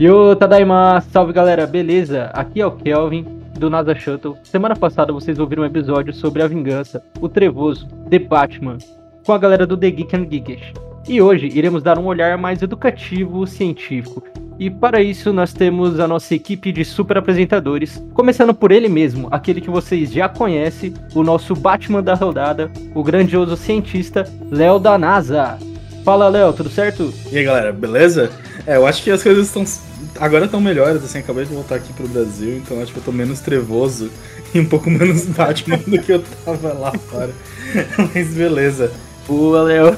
[0.00, 1.00] Yo, Tadaima!
[1.12, 2.30] Salve galera, beleza?
[2.32, 3.24] Aqui é o Kelvin
[3.56, 4.36] do NASA Shuttle.
[4.42, 8.78] Semana passada vocês ouviram um episódio sobre a vingança, o trevoso, The Batman,
[9.24, 10.72] com a galera do The Geek and Geekish.
[11.08, 14.24] E hoje iremos dar um olhar mais educativo, científico.
[14.58, 19.28] E para isso nós temos a nossa equipe de super apresentadores, começando por ele mesmo,
[19.30, 24.98] aquele que vocês já conhecem, o nosso Batman da rodada, o grandioso cientista Léo da
[24.98, 25.56] NASA.
[26.06, 27.12] Fala Léo, tudo certo?
[27.32, 28.30] E aí galera, beleza?
[28.64, 29.64] É, eu acho que as coisas estão
[30.20, 33.10] agora estão melhores, assim, acabei de voltar aqui pro Brasil, então acho que eu tô
[33.10, 34.08] menos trevoso
[34.54, 37.30] e um pouco menos Batman do que eu tava lá fora.
[38.14, 38.92] Mas beleza.
[39.26, 39.96] Boa, Léo.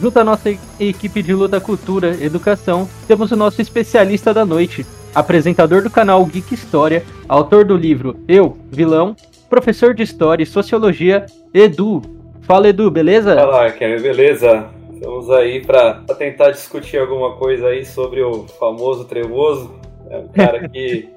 [0.00, 5.82] Junto à nossa equipe de luta, cultura, educação, temos o nosso especialista da noite, apresentador
[5.82, 9.16] do canal Geek História, autor do livro Eu, Vilão,
[9.50, 12.02] professor de História e Sociologia, Edu.
[12.42, 13.34] Fala, Edu, beleza?
[13.34, 14.73] Fala, Kevin, beleza?
[15.04, 19.74] Estamos aí para tentar discutir alguma coisa aí sobre o famoso Trevoso.
[20.08, 21.10] É um cara que,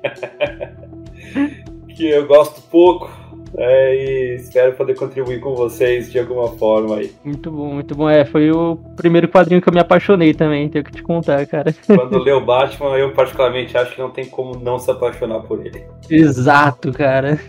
[1.96, 3.10] que eu gosto pouco,
[3.58, 7.14] é, e espero poder contribuir com vocês de alguma forma aí.
[7.24, 8.10] Muito bom, muito bom.
[8.10, 11.74] É, foi o primeiro quadrinho que eu me apaixonei também, tenho que te contar, cara.
[11.88, 15.86] Quando leu Batman, eu particularmente acho que não tem como não se apaixonar por ele.
[16.10, 17.40] Exato, cara.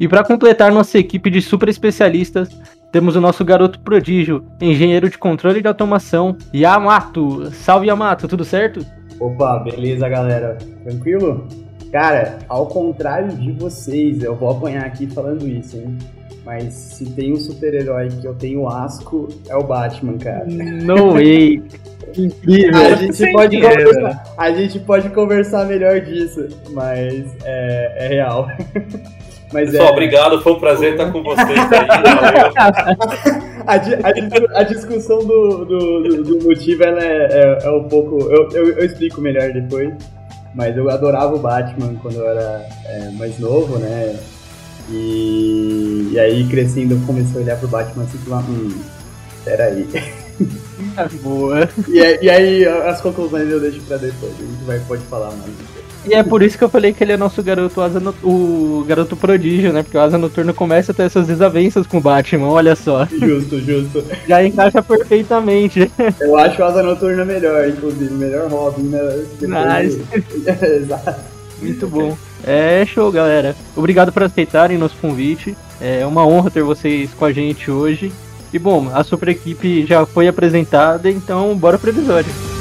[0.00, 2.48] E para completar nossa equipe de super especialistas,
[2.94, 7.50] temos o nosso garoto prodígio, engenheiro de controle de automação, Yamato.
[7.50, 8.86] Salve Yamato, tudo certo?
[9.18, 10.56] Opa, beleza galera?
[10.84, 11.44] Tranquilo?
[11.90, 15.98] Cara, ao contrário de vocês, eu vou apanhar aqui falando isso, hein?
[16.46, 20.44] Mas se tem um super-herói que eu tenho asco, é o Batman, cara.
[20.46, 21.64] No way!
[22.16, 22.80] Incrível!
[22.80, 28.46] A gente, pode conversar, a gente pode conversar melhor disso, mas é, é real.
[29.54, 29.92] Mas Pessoal, é...
[29.92, 31.86] obrigado, foi um prazer estar com vocês aí.
[33.64, 38.18] a, a, a, discussão do, do, do motivo ela é, é, é um pouco.
[38.22, 39.94] Eu, eu, eu explico melhor depois.
[40.56, 44.16] Mas eu adorava o Batman quando eu era é, mais novo, né?
[44.90, 48.82] E, e aí crescendo eu comecei a olhar pro Batman assim e falar, hum,
[49.44, 49.88] peraí.
[51.22, 51.68] Boa.
[51.88, 55.73] E, e, aí as conclusões eu deixo pra depois, a gente vai, pode falar mais.
[56.06, 58.14] E é por isso que eu falei que ele é nosso garoto asa no...
[58.22, 59.82] o garoto prodígio, né?
[59.82, 63.06] Porque o Asa Noturno começa a ter essas desavenças com o Batman, olha só.
[63.06, 64.04] Justo, justo.
[64.28, 65.90] Já encaixa perfeitamente.
[66.20, 69.24] Eu acho o Asa Noturno melhor, inclusive, melhor Robin, né?
[69.40, 70.02] Nice.
[70.62, 71.20] Exato.
[71.60, 72.16] Muito bom.
[72.46, 73.56] É show, galera.
[73.74, 75.56] Obrigado por aceitarem nosso convite.
[75.80, 78.12] É uma honra ter vocês com a gente hoje.
[78.52, 82.53] E bom, a super equipe já foi apresentada, então bora pro episódio.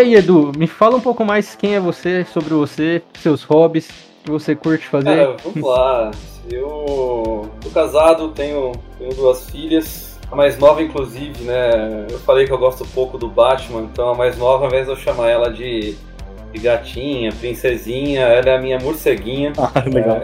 [0.00, 3.88] Aí, Edu, me fala um pouco mais quem é você, sobre você, seus hobbies,
[4.20, 5.16] o que você curte fazer.
[5.16, 6.10] Cara, vamos lá.
[6.50, 10.18] Eu tô casado, tenho, tenho duas filhas.
[10.30, 12.06] A mais nova, inclusive, né?
[12.10, 14.92] Eu falei que eu gosto pouco do Batman, então a mais nova, ao invés de
[14.92, 15.96] eu chamar ela de,
[16.52, 19.52] de gatinha, princesinha, ela é a minha morceguinha.
[19.58, 20.22] Ah, legal.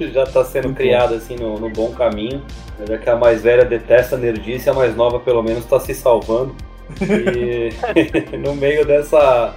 [0.00, 2.42] É, já tá sendo Muito criada assim no, no bom caminho.
[2.88, 5.94] Já que a mais velha detesta a nerdice, a mais nova pelo menos tá se
[5.94, 6.54] salvando.
[7.00, 9.54] E no meio dessa,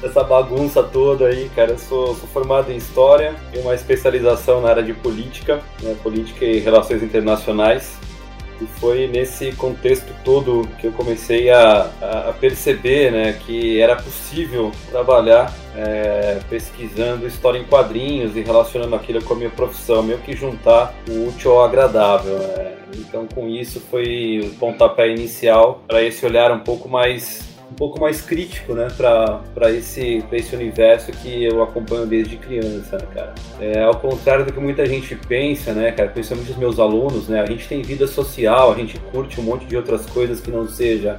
[0.00, 4.70] dessa bagunça toda aí, cara, eu sou, sou formado em História, tenho uma especialização na
[4.70, 7.98] área de Política, né, Política e Relações Internacionais.
[8.60, 11.90] E foi nesse contexto todo que eu comecei a,
[12.28, 19.22] a perceber né, que era possível trabalhar é, pesquisando história em quadrinhos e relacionando aquilo
[19.24, 22.38] com a minha profissão, meio que juntar o útil ao agradável.
[22.38, 22.79] Né?
[22.96, 28.00] Então, com isso, foi o pontapé inicial para esse olhar um pouco mais um pouco
[28.00, 33.34] mais crítico, né, para esse, esse universo que eu acompanho desde criança, né, cara.
[33.60, 37.40] É, ao contrário do que muita gente pensa, né, cara, principalmente os meus alunos, né,
[37.40, 40.66] a gente tem vida social, a gente curte um monte de outras coisas que não
[40.68, 41.16] seja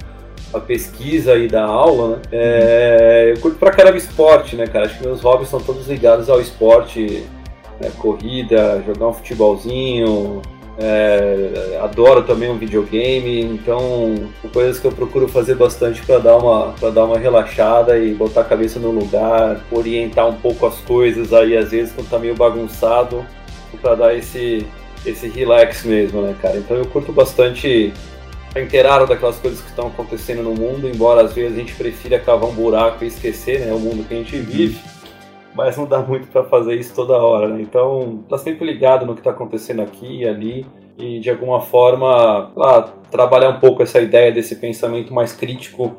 [0.54, 2.22] a pesquisa e da aula, né?
[2.32, 4.86] É, eu curto pra caramba esporte, né, cara?
[4.86, 7.24] Acho que meus hobbies são todos ligados ao esporte,
[7.80, 7.90] né?
[7.98, 10.42] corrida, jogar um futebolzinho,
[10.84, 16.38] é, adoro também um videogame, então são coisas que eu procuro fazer bastante para dar
[16.38, 20.80] uma para dar uma relaxada e botar a cabeça no lugar, orientar um pouco as
[20.80, 23.24] coisas aí às vezes quando tá meio bagunçado,
[23.80, 24.66] para dar esse
[25.06, 26.58] esse relax mesmo, né, cara?
[26.58, 27.94] Então eu curto bastante
[28.56, 32.50] inteirado daquelas coisas que estão acontecendo no mundo, embora às vezes a gente prefira cavar
[32.50, 34.80] um buraco e esquecer, né, o mundo que a gente vive
[35.56, 37.62] mas não dá muito para fazer isso toda hora, né?
[37.62, 40.66] Então, tá sempre ligado no que tá acontecendo aqui e ali
[40.98, 45.96] e de alguma forma lá, trabalhar um pouco essa ideia desse pensamento mais crítico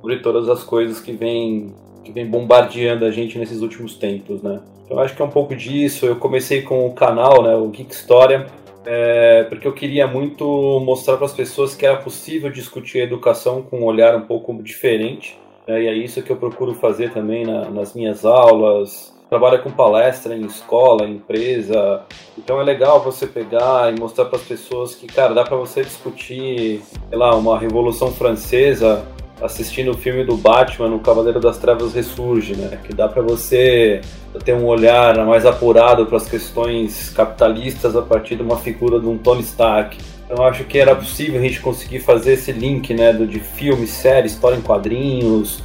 [0.00, 4.60] sobre todas as coisas que vem, que vem bombardeando a gente nesses últimos tempos, né?
[4.84, 6.04] Então acho que é um pouco disso.
[6.04, 8.46] Eu comecei com o canal, né, o Geek História,
[8.84, 10.44] é, porque eu queria muito
[10.84, 14.52] mostrar para as pessoas que era possível discutir a educação com um olhar um pouco
[14.62, 15.38] diferente.
[15.66, 19.70] Né, e é isso que eu procuro fazer também na, nas minhas aulas, trabalha com
[19.70, 22.02] palestra em escola, em empresa.
[22.36, 25.82] Então é legal você pegar e mostrar para as pessoas que, cara, dá para você
[25.82, 29.04] discutir, sei lá, uma Revolução Francesa
[29.40, 32.78] assistindo o filme do Batman, o Cavaleiro das Trevas ressurge, né?
[32.84, 34.00] Que dá para você
[34.44, 39.06] ter um olhar mais apurado para as questões capitalistas a partir de uma figura de
[39.06, 39.98] um Tony Stark.
[40.32, 43.86] Então acho que era possível a gente conseguir fazer esse link, né, do de filme,
[43.86, 45.62] série, história em quadrinhos.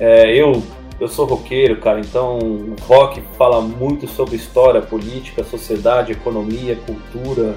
[0.00, 0.62] É, eu
[0.98, 7.56] eu sou roqueiro, cara, então o rock fala muito sobre história, política, sociedade, economia, cultura.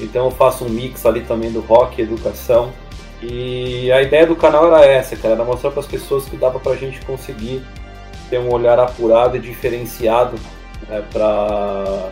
[0.00, 2.72] Então eu faço um mix ali também do rock e educação.
[3.22, 6.58] E a ideia do canal era essa, cara, era mostrar para as pessoas que dava
[6.58, 7.62] pra gente conseguir
[8.28, 10.36] ter um olhar apurado e diferenciado
[10.88, 12.10] né, para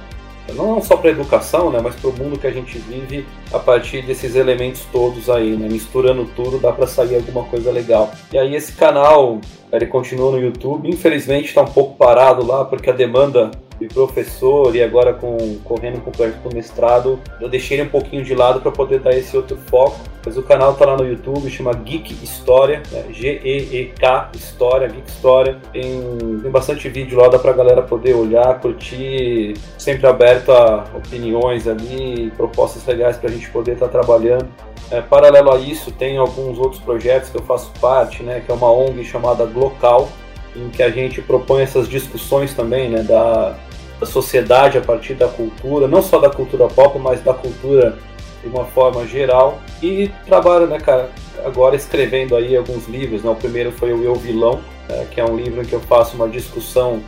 [0.54, 3.58] não só para a educação, né, mas para o mundo que a gente vive a
[3.58, 8.12] partir desses elementos todos aí, né, misturando tudo dá para sair alguma coisa legal.
[8.32, 9.40] E aí esse canal
[9.72, 13.50] ele continua no YouTube, infelizmente está um pouco parado lá porque a demanda
[13.80, 18.34] de professor e agora com correndo com o mestrado, eu deixei ele um pouquinho de
[18.34, 19.98] lado para poder dar esse outro foco.
[20.24, 23.04] Mas o canal tá lá no YouTube, chama Geek História, né?
[23.10, 25.58] G-E-E-K História, Geek História.
[25.72, 26.02] Tem,
[26.42, 32.30] tem bastante vídeo lá, dá pra galera poder olhar, curtir, sempre aberto a opiniões ali,
[32.36, 34.48] propostas legais pra gente poder estar tá trabalhando.
[34.90, 38.54] É, paralelo a isso, tem alguns outros projetos que eu faço parte, né, que é
[38.54, 40.08] uma ONG chamada Glocal,
[40.56, 43.54] em que a gente propõe essas discussões também, né, da,
[43.98, 47.98] da sociedade a partir da cultura, não só da cultura pop, mas da cultura
[48.42, 49.58] de uma forma geral.
[49.82, 51.10] E trabalho, né, cara,
[51.44, 55.24] agora escrevendo aí alguns livros, né, o primeiro foi o Eu Vilão, né, que é
[55.24, 57.02] um livro em que eu faço uma discussão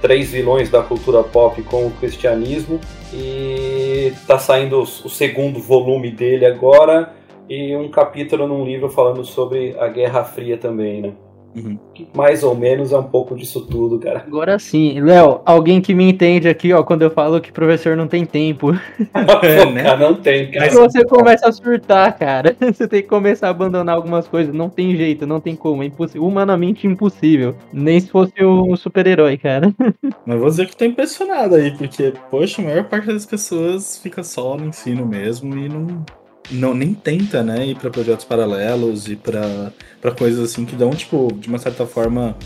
[0.00, 2.80] três vilões da cultura pop com o cristianismo
[3.14, 7.14] e tá saindo o segundo volume dele agora
[7.48, 11.12] e um capítulo num livro falando sobre a Guerra Fria também, né?
[11.54, 11.78] Uhum.
[12.14, 14.24] Mais ou menos é um pouco disso tudo, cara.
[14.26, 15.00] Agora sim.
[15.00, 18.72] Léo, alguém que me entende aqui, ó, quando eu falo que professor não tem tempo.
[19.42, 19.96] é, né?
[19.96, 20.70] Não tem, cara.
[20.70, 22.56] Você começa a surtar, cara.
[22.72, 24.54] Você tem que começar a abandonar algumas coisas.
[24.54, 25.82] Não tem jeito, não tem como.
[25.82, 26.26] É impossível.
[26.26, 27.54] Humanamente impossível.
[27.72, 29.72] Nem se fosse um super-herói, cara.
[30.24, 34.22] Mas vou dizer que tô impressionado aí, porque, poxa, a maior parte das pessoas fica
[34.22, 36.04] só no ensino mesmo e não
[36.52, 39.72] não nem tenta, né, ir para projetos paralelos e para
[40.16, 42.36] coisas assim que dão tipo de uma certa forma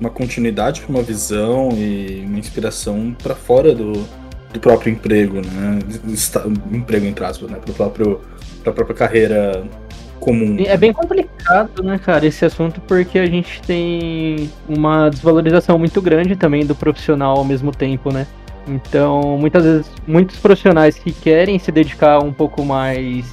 [0.00, 3.92] uma continuidade para uma visão e uma inspiração para fora do,
[4.52, 5.78] do próprio emprego, né,
[6.72, 8.20] emprego entre aspas, né, para próprio
[8.62, 9.64] pra própria carreira
[10.20, 10.56] comum.
[10.66, 16.36] É bem complicado, né, cara, esse assunto porque a gente tem uma desvalorização muito grande
[16.36, 18.26] também do profissional ao mesmo tempo, né?
[18.68, 23.26] Então, muitas vezes, muitos profissionais que querem se dedicar um pouco mais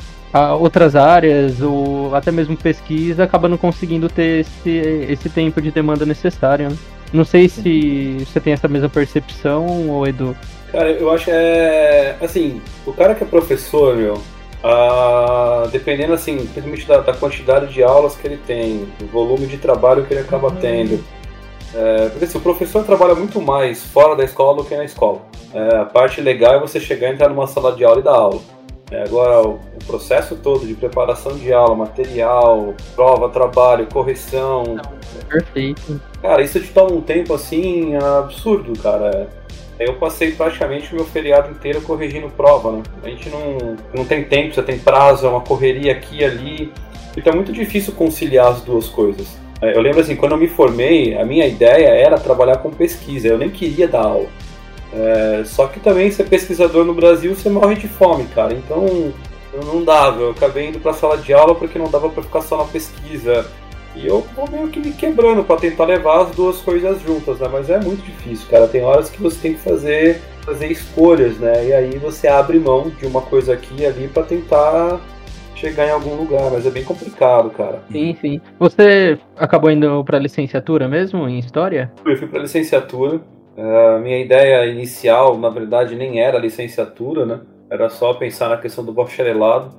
[0.59, 4.69] outras áreas ou até mesmo pesquisa acaba não conseguindo ter esse,
[5.09, 6.69] esse tempo de demanda necessário.
[6.69, 6.77] Né?
[7.13, 10.35] Não sei se você tem essa mesma percepção, ou Edu.
[10.71, 12.15] Cara, eu acho que é.
[12.21, 14.21] Assim, o cara que é professor, meu,
[14.63, 19.57] ah, dependendo assim, principalmente da, da, quantidade de aulas que ele tem, do volume de
[19.57, 20.55] trabalho que ele acaba uhum.
[20.55, 21.03] tendo.
[21.73, 25.21] É, porque assim, o professor trabalha muito mais fora da escola do que na escola.
[25.53, 28.15] É, a parte legal é você chegar e entrar numa sala de aula e dar
[28.15, 28.41] aula.
[28.91, 34.79] É, agora, o, processo todo de preparação de aula, material, prova, trabalho, correção.
[35.27, 35.99] Perfeito.
[36.21, 39.27] Cara, isso te toma um tempo assim absurdo, cara.
[39.79, 42.83] Eu passei praticamente o meu feriado inteiro corrigindo prova, né?
[43.03, 46.73] A gente não, não tem tempo, você tem prazo, é uma correria aqui e ali.
[47.17, 49.37] Então é muito difícil conciliar as duas coisas.
[49.61, 53.27] É, eu lembro assim, quando eu me formei, a minha ideia era trabalhar com pesquisa,
[53.27, 54.27] eu nem queria dar aula.
[54.95, 58.53] É, só que também ser pesquisador no Brasil você morre de fome, cara.
[58.53, 59.13] Então
[59.65, 60.21] não dava.
[60.21, 62.65] Eu acabei indo para a sala de aula porque não dava para ficar só na
[62.65, 63.45] pesquisa.
[63.95, 67.47] E eu vou meio que me quebrando para tentar levar as duas coisas juntas, né?
[67.51, 68.67] Mas é muito difícil, cara.
[68.67, 71.67] Tem horas que você tem que fazer, fazer escolhas, né?
[71.67, 74.99] E aí você abre mão de uma coisa aqui e ali para tentar
[75.55, 77.81] chegar em algum lugar, mas é bem complicado, cara.
[77.89, 78.41] Sim, sim.
[78.59, 81.91] Você acabou indo para licenciatura mesmo em história?
[82.05, 83.21] Eu fui para licenciatura.
[83.57, 87.39] A minha ideia inicial, na verdade, nem era licenciatura, né?
[87.69, 89.71] Era só pensar na questão do bacharelado.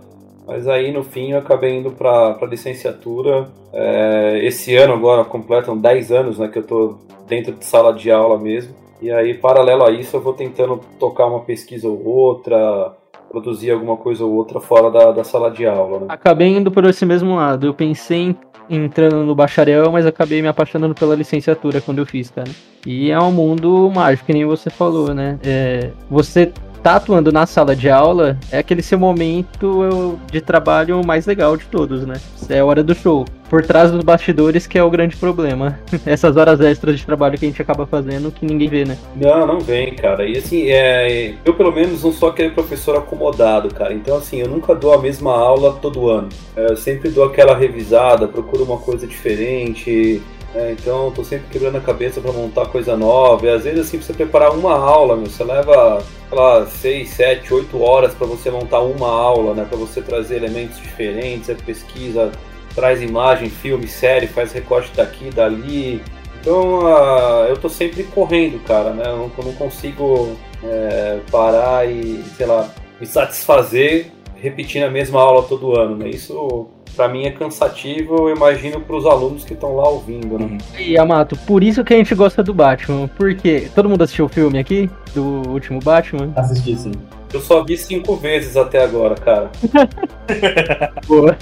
[0.47, 3.49] Mas aí, no fim, eu acabei indo para licenciatura.
[3.73, 8.11] É, esse ano agora completam 10 anos né, que eu estou dentro de sala de
[8.11, 8.75] aula mesmo.
[9.03, 12.97] E aí, paralelo a isso, eu vou tentando tocar uma pesquisa ou outra,
[13.31, 16.01] produzir alguma coisa ou outra fora da, da sala de aula.
[16.01, 16.07] Né?
[16.09, 17.67] Acabei indo por esse mesmo lado.
[17.67, 18.37] Eu pensei em
[18.69, 22.51] entrando no bacharel, mas acabei me apaixonando pela licenciatura quando eu fiz, cara.
[22.85, 25.39] E é um mundo mágico, que nem você falou, né?
[25.45, 26.53] É, você
[26.83, 31.65] tá atuando na sala de aula é aquele seu momento de trabalho mais legal de
[31.67, 32.15] todos, né?
[32.49, 33.25] É a hora do show.
[33.49, 35.79] Por trás dos bastidores que é o grande problema.
[36.05, 38.99] Essas horas extras de trabalho que a gente acaba fazendo que ninguém vê, né?
[39.15, 40.27] Não, não vem, cara.
[40.27, 41.35] E assim, é...
[41.45, 43.95] eu pelo menos não sou aquele professor acomodado, cara.
[43.95, 46.29] Então assim, eu nunca dou a mesma aula todo ano.
[46.57, 50.23] É, eu sempre dou aquela revisada, procuro uma coisa diferente.
[50.57, 53.45] É, então, tô sempre quebrando a cabeça para montar coisa nova.
[53.45, 57.09] E às vezes, assim, pra você preparar uma aula, meu, você leva, sei lá, 6,
[57.11, 59.67] 7, 8 horas para você montar uma aula, né?
[59.69, 62.33] Para você trazer elementos diferentes, você pesquisa,
[62.77, 66.03] traz imagem, filme, série, faz recorte daqui, dali.
[66.41, 69.05] Então, uh, eu tô sempre correndo, cara, né?
[69.07, 72.69] Eu não, eu não consigo é, parar e, sei lá,
[73.01, 76.09] me satisfazer repetindo a mesma aula todo ano, né?
[76.11, 80.57] Isso para mim é cansativo, eu imagino para os alunos que estão lá ouvindo, né?
[80.79, 84.29] E Amato, por isso que a gente gosta do Batman, porque todo mundo assistiu o
[84.29, 86.33] filme aqui do último Batman?
[86.37, 86.93] Assisti sim.
[87.33, 89.51] Eu só vi cinco vezes até agora, cara.
[91.07, 91.37] Boa.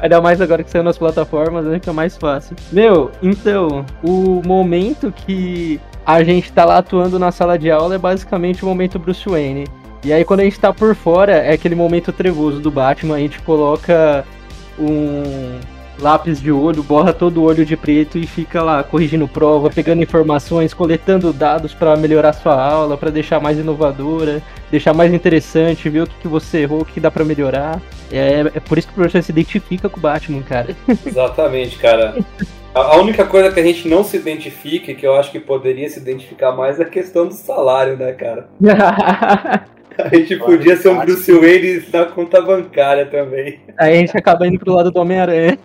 [0.00, 2.56] Ainda mais agora que saiu nas plataformas, né, fica mais fácil.
[2.72, 7.98] Meu, então, o momento que a gente tá lá atuando na sala de aula é
[7.98, 9.64] basicamente o momento Bruce Wayne.
[10.04, 13.18] E aí quando a gente tá por fora, é aquele momento trevoso do Batman, a
[13.18, 14.24] gente coloca
[14.78, 15.58] um
[16.00, 20.02] lápis de olho, borra todo o olho de preto e fica lá corrigindo prova, pegando
[20.02, 26.02] informações, coletando dados para melhorar sua aula, para deixar mais inovadora, deixar mais interessante, ver
[26.02, 27.80] o que, que você errou, o que dá para melhorar.
[28.10, 30.74] É, é por isso que o professor se identifica com o Batman, cara.
[31.04, 32.16] Exatamente, cara.
[32.74, 35.88] A única coisa que a gente não se identifica, e que eu acho que poderia
[35.88, 38.48] se identificar mais, é a questão do salário, né, cara?
[39.98, 43.60] A gente podia ser um Bruce Wayne na conta bancária também.
[43.76, 45.58] Aí a gente acaba indo pro lado do Homem-Aranha.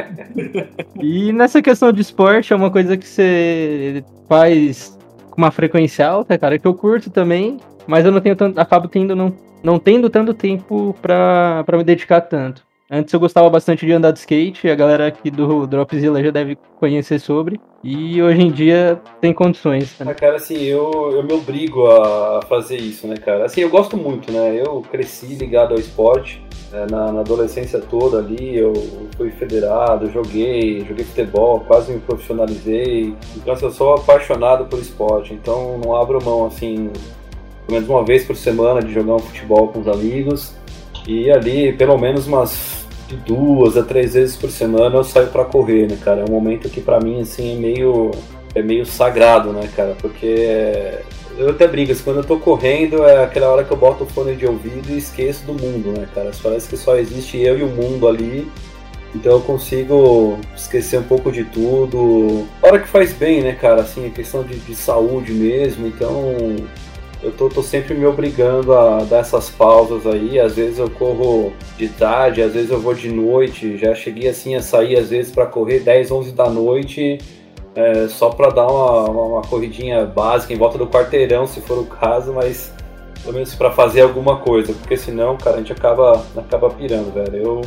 [1.00, 4.98] e nessa questão de esporte, é uma coisa que você faz
[5.30, 8.58] com uma frequência alta, cara, que eu curto também, mas eu não tenho tanto.
[8.60, 12.69] acabo tendo, não, não tendo tanto tempo pra, pra me dedicar tanto.
[12.92, 16.58] Antes eu gostava bastante de andar de skate, a galera aqui do Dropzilla já deve
[16.76, 17.60] conhecer sobre.
[17.84, 19.96] E hoje em dia tem condições.
[20.00, 20.12] Né?
[20.12, 23.44] cara, assim, eu, eu me obrigo a fazer isso, né, cara?
[23.44, 24.60] Assim, eu gosto muito, né?
[24.60, 26.42] Eu cresci ligado ao esporte.
[26.72, 26.84] Né?
[26.90, 28.72] Na, na, adolescência toda ali, eu
[29.16, 33.14] fui federado, joguei, joguei futebol, quase me profissionalizei.
[33.36, 35.32] Então, assim, eu sou apaixonado por esporte.
[35.32, 36.90] Então, não abro mão, assim,
[37.66, 40.56] pelo menos uma vez por semana de jogar um futebol com os amigos.
[41.06, 42.79] E ali, pelo menos umas
[43.16, 46.20] duas a três vezes por semana eu saio para correr, né, cara?
[46.20, 48.10] É um momento que para mim assim é meio
[48.54, 49.96] é meio sagrado, né, cara?
[50.00, 50.98] Porque
[51.38, 54.06] eu até brinco, assim, quando eu tô correndo é aquela hora que eu boto o
[54.06, 56.30] fone de ouvido e esqueço do mundo, né, cara?
[56.42, 58.50] Parece que só existe eu e o mundo ali.
[59.14, 62.46] Então eu consigo esquecer um pouco de tudo.
[62.62, 63.82] Hora que faz bem, né, cara?
[63.82, 65.86] Assim, a questão de, de saúde mesmo.
[65.86, 66.56] Então
[67.22, 70.40] eu tô, tô, sempre me obrigando a dar essas pausas aí.
[70.40, 73.76] Às vezes eu corro de tarde, às vezes eu vou de noite.
[73.76, 77.18] Já cheguei assim a sair às vezes para correr 10, 11 da noite,
[77.74, 81.78] é, só para dar uma, uma, uma, corridinha básica em volta do quarteirão, se for
[81.78, 82.72] o caso, mas
[83.22, 87.36] pelo menos para fazer alguma coisa, porque senão, cara, a gente acaba, acaba pirando, velho.
[87.36, 87.60] Eu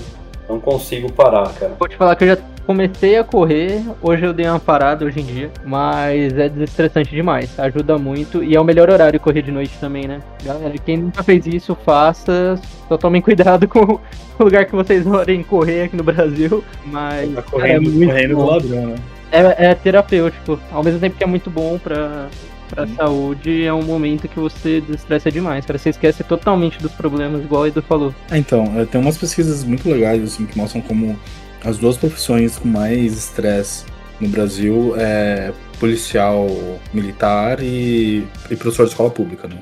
[0.50, 1.74] não consigo parar, cara.
[1.80, 5.20] Vou te falar que eu já comecei a correr, hoje eu dei uma parada hoje
[5.20, 9.52] em dia, mas é desestressante demais, ajuda muito e é o melhor horário correr de
[9.52, 10.20] noite também, né?
[10.44, 14.00] Galera, quem nunca fez isso, faça, só tomem cuidado com
[14.40, 18.36] o lugar que vocês forem correr aqui no Brasil, mas tá correndo, é muito correndo
[18.36, 18.46] bom.
[18.46, 18.96] do ladrão, né?
[19.32, 22.28] É, é terapêutico, ao mesmo tempo que é muito bom pra,
[22.70, 25.80] pra saúde, é um momento que você desestressa demais, cara.
[25.80, 28.14] Você esquece totalmente dos problemas, igual o Edu falou.
[28.30, 31.18] É, então, é, tem umas pesquisas muito legais, assim, que mostram como
[31.64, 33.86] as duas profissões com mais estresse
[34.20, 36.48] no Brasil é policial
[36.94, 39.62] militar e, e professor de escola pública, né?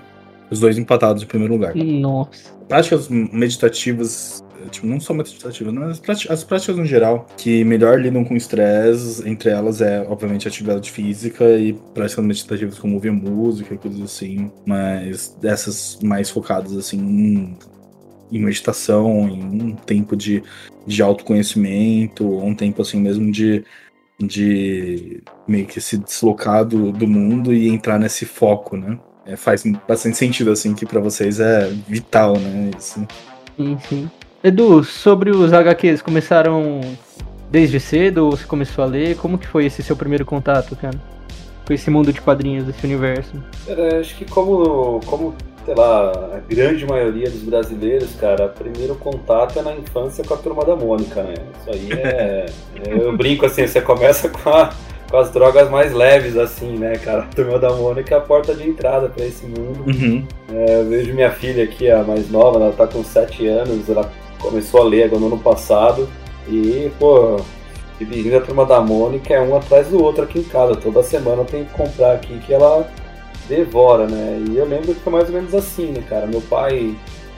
[0.50, 1.74] Os dois empatados em primeiro lugar.
[1.76, 2.52] Nossa.
[2.68, 8.36] Práticas meditativas, tipo, não só meditativas, mas as práticas no geral, que melhor lidam com
[8.36, 14.52] estresse, entre elas é, obviamente, atividade física e práticas meditativas como ouvir música, coisas assim,
[14.66, 17.56] mas dessas mais focadas, assim,
[18.32, 20.44] em, meditação, em um tempo de
[20.86, 23.64] de autoconhecimento, um tempo assim mesmo de,
[24.20, 28.98] de meio que se deslocar do, do mundo e entrar nesse foco, né?
[29.26, 32.72] É, faz bastante sentido, assim, que para vocês é vital, né?
[32.78, 33.06] Isso.
[33.56, 34.12] Sim, sim.
[34.44, 36.82] Edu, sobre os HQs, começaram
[37.52, 39.16] desde cedo ou você começou a ler?
[39.18, 41.00] Como que foi esse seu primeiro contato, cara?
[41.68, 43.32] Com esse mundo de quadrinhos, esse universo?
[43.68, 45.36] Cara, acho que como, como
[45.66, 50.34] sei lá, a grande maioria dos brasileiros, cara, o primeiro contato é na infância com
[50.34, 51.36] a turma da Mônica, né?
[51.60, 52.46] Isso aí é.
[52.88, 54.74] eu brinco assim, você começa com, a,
[55.10, 57.24] com as drogas mais leves, assim, né, cara?
[57.24, 59.84] A turma da Mônica é a porta de entrada para esse mundo.
[59.86, 60.26] Uhum.
[60.52, 64.12] É, eu vejo minha filha aqui, a mais nova, ela tá com 7 anos, ela
[64.40, 66.10] começou a ler agora no ano passado.
[66.48, 67.38] E, pô,
[68.00, 70.76] Gibizinho da turma da Mônica é um atrás do outro aqui em casa.
[70.76, 72.90] Toda semana eu tenho que comprar aqui que ela
[73.52, 74.42] devora, né?
[74.50, 76.26] E eu lembro que foi mais ou menos assim, né, cara?
[76.26, 76.96] Meu pai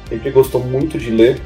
[0.07, 1.41] sempre gostou muito de ler,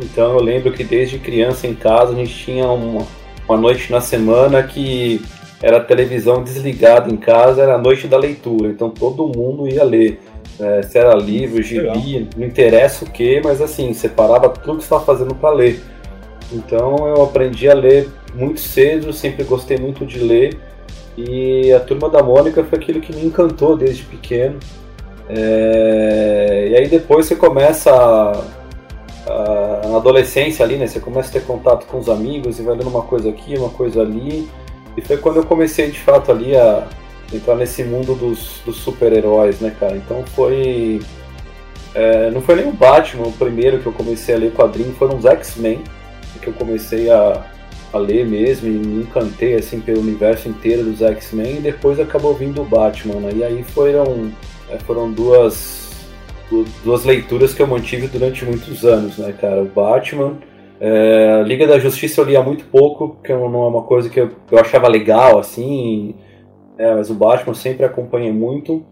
[0.00, 3.04] então eu lembro que desde criança em casa a gente tinha uma,
[3.48, 5.20] uma noite na semana que
[5.60, 10.20] era televisão desligada em casa, era a noite da leitura, então todo mundo ia ler.
[10.60, 15.04] É, se era livro, gibi, não interessa o que, mas assim, separava tudo que estava
[15.04, 15.82] fazendo para ler.
[16.52, 20.58] Então eu aprendi a ler muito cedo, sempre gostei muito de ler
[21.16, 24.58] e a Turma da Mônica foi aquilo que me encantou desde pequeno.
[25.28, 26.68] É...
[26.70, 28.32] E aí depois você começa a...
[29.30, 29.88] a...
[29.88, 30.86] na adolescência ali, né?
[30.86, 33.70] Você começa a ter contato com os amigos e vai lendo uma coisa aqui, uma
[33.70, 34.48] coisa ali.
[34.96, 36.86] E foi quando eu comecei de fato ali a
[37.32, 39.96] entrar nesse mundo dos, dos super-heróis, né, cara?
[39.96, 41.00] Então foi.
[41.94, 42.30] É...
[42.30, 45.26] não foi nem o Batman o primeiro que eu comecei a ler quadrinho, foram os
[45.26, 45.82] X-Men
[46.40, 47.46] que eu comecei a
[47.92, 52.34] a ler mesmo e me encantei assim pelo universo inteiro dos X-Men e depois acabou
[52.34, 53.30] vindo o Batman, né?
[53.34, 54.32] E aí foram,
[54.70, 56.06] é, foram duas,
[56.82, 59.62] duas leituras que eu mantive durante muitos anos, né, cara?
[59.62, 60.38] O Batman,
[60.80, 64.30] é, Liga da Justiça eu lia muito pouco, porque não é uma coisa que eu,
[64.50, 66.14] eu achava legal, assim,
[66.78, 68.82] é, mas o Batman eu sempre acompanhei muito.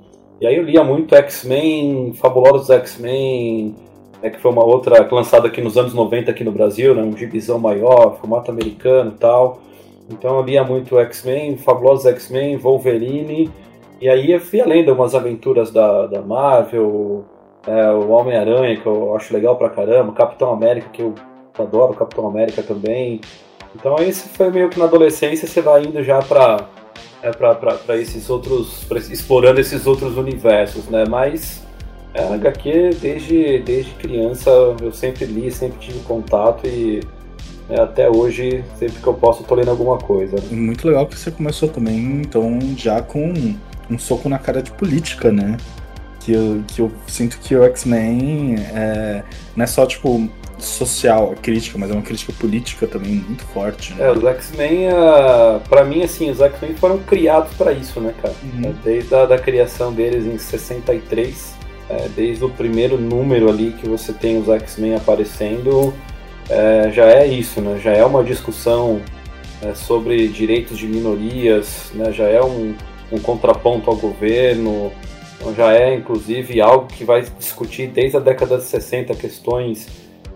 [0.41, 3.75] E aí eu lia muito X-Men, Fabulosos X-Men,
[4.23, 7.17] né, que foi uma outra lançada aqui nos anos 90 aqui no Brasil, né, um
[7.17, 9.61] gibizão maior, formato americano tal.
[10.09, 13.51] Então eu lia muito X-Men, Fabulosos X-Men, Wolverine,
[14.01, 17.25] e aí eu fui além de umas aventuras da, da Marvel,
[17.67, 21.15] é, o Homem-Aranha, que eu acho legal pra caramba, Capitão América, que eu
[21.59, 23.21] adoro, Capitão América também.
[23.75, 26.69] Então esse foi meio que na adolescência você vai indo já pra,
[27.23, 31.65] é, pra, pra, pra esses outros, pra, explorando esses outros universos, né, mas
[32.13, 37.01] é, a HQ, desde, desde criança, eu sempre li, sempre tive contato e
[37.69, 40.37] né, até hoje, sempre que eu posso, tô lendo alguma coisa.
[40.51, 43.55] Muito legal que você começou também, então, já com
[43.89, 45.57] um soco na cara de política, né?
[46.19, 49.23] Que eu, que eu sinto que o X-Men é,
[49.57, 53.95] não é só, tipo, social, crítica, mas é uma crítica política também muito forte.
[53.95, 54.07] Né?
[54.07, 58.35] É, os X-Men, uh, pra mim, assim, os X-Men foram criados para isso, né, cara?
[58.43, 58.75] Uhum.
[58.85, 61.60] Desde a da criação deles em 63
[61.91, 65.93] é, desde o primeiro número ali que você tem os X-Men aparecendo,
[66.49, 67.81] é, já é isso, né?
[67.83, 69.01] Já é uma discussão
[69.61, 72.13] é, sobre direitos de minorias, né?
[72.13, 72.77] Já é um,
[73.11, 74.93] um contraponto ao governo,
[75.57, 79.89] já é inclusive algo que vai discutir desde a década de 60 questões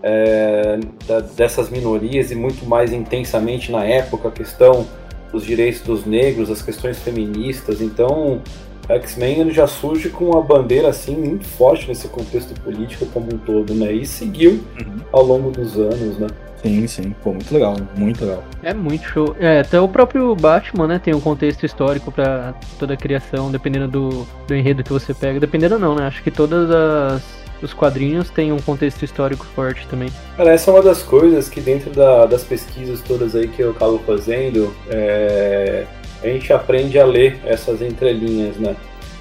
[0.03, 4.85] é, da, dessas minorias e muito mais intensamente na época a questão
[5.31, 7.81] dos direitos dos negros, as questões feministas.
[7.81, 8.41] Então
[8.89, 13.39] X-Men ele já surge com uma bandeira assim muito forte nesse contexto político como um
[13.39, 13.93] todo, né?
[13.93, 14.97] E seguiu uhum.
[15.13, 16.27] ao longo dos anos, né?
[16.63, 17.15] Sim, sim.
[17.23, 18.43] Pô, muito legal, muito legal.
[18.63, 19.37] É muito show.
[19.39, 23.89] É, até o próprio Batman, né, tem um contexto histórico para toda a criação, dependendo
[23.89, 25.39] do, do enredo que você pega.
[25.39, 26.07] Dependendo não, né?
[26.07, 30.11] Acho que todas as os quadrinhos têm um contexto histórico forte também.
[30.37, 33.71] Cara, essa é uma das coisas que dentro da, das pesquisas todas aí que eu
[33.71, 35.87] acabo fazendo, é,
[36.25, 38.75] a gente aprende a ler essas entrelinhas, né?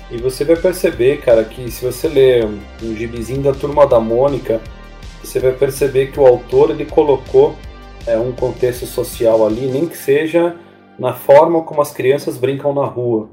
[0.10, 4.62] E você vai perceber, cara, que se você ler um, gibizinho da Turma da Mônica,
[5.22, 7.56] você vai perceber que o autor ele colocou
[8.08, 10.56] é, um contexto social ali, nem que seja
[10.98, 13.28] na forma como as crianças brincam na rua.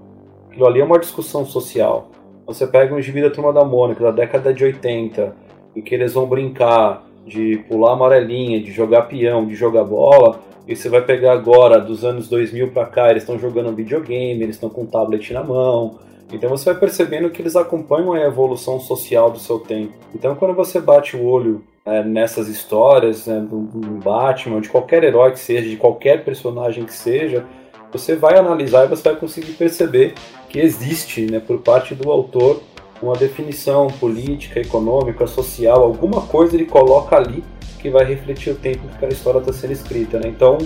[0.48, 2.10] Aquilo ali é uma discussão social.
[2.46, 5.36] Você pega um gibi da Turma da Mônica da década de 80,
[5.76, 10.76] em que eles vão brincar de pular amarelinha, de jogar peão, de jogar bola, e
[10.76, 14.70] você vai pegar agora, dos anos 2000 para cá, eles estão jogando videogame, eles estão
[14.70, 15.98] com tablet na mão.
[16.32, 19.94] Então você vai percebendo que eles acompanham a evolução social do seu tempo.
[20.14, 23.58] Então quando você bate o olho é, nessas histórias, né, do
[24.00, 27.44] Batman, de qualquer herói que seja, de qualquer personagem que seja,
[27.90, 30.14] você vai analisar e você vai conseguir perceber
[30.48, 32.62] que existe, né, por parte do autor,
[33.02, 37.42] uma definição política, econômica, social, alguma coisa ele coloca ali
[37.80, 40.18] que vai refletir o tempo que aquela história está sendo escrita.
[40.18, 40.28] Né?
[40.28, 40.58] Então,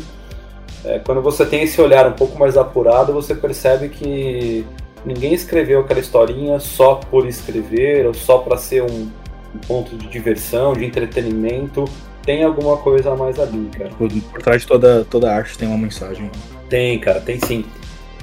[0.85, 4.67] é, quando você tem esse olhar um pouco mais apurado, você percebe que
[5.05, 9.11] ninguém escreveu aquela historinha só por escrever ou só para ser um,
[9.55, 11.85] um, ponto de diversão, de entretenimento.
[12.23, 13.91] Tem alguma coisa a mais ali, cara.
[13.91, 16.31] Por, por trás de toda, toda arte tem uma mensagem.
[16.69, 17.65] Tem, cara, tem sim.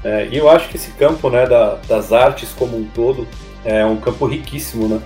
[0.04, 3.28] É, e eu acho que esse campo né, da, das artes como um todo
[3.64, 5.00] é um campo riquíssimo, né?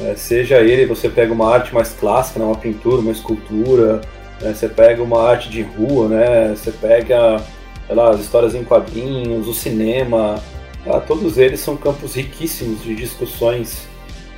[0.00, 4.00] É, seja ele, você pega uma arte mais clássica, né, uma pintura, uma escultura,
[4.40, 7.42] né, você pega uma arte de rua, né, você pega
[7.90, 10.40] lá, as histórias em quadrinhos, o cinema,
[10.86, 13.88] ah, todos eles são campos riquíssimos de discussões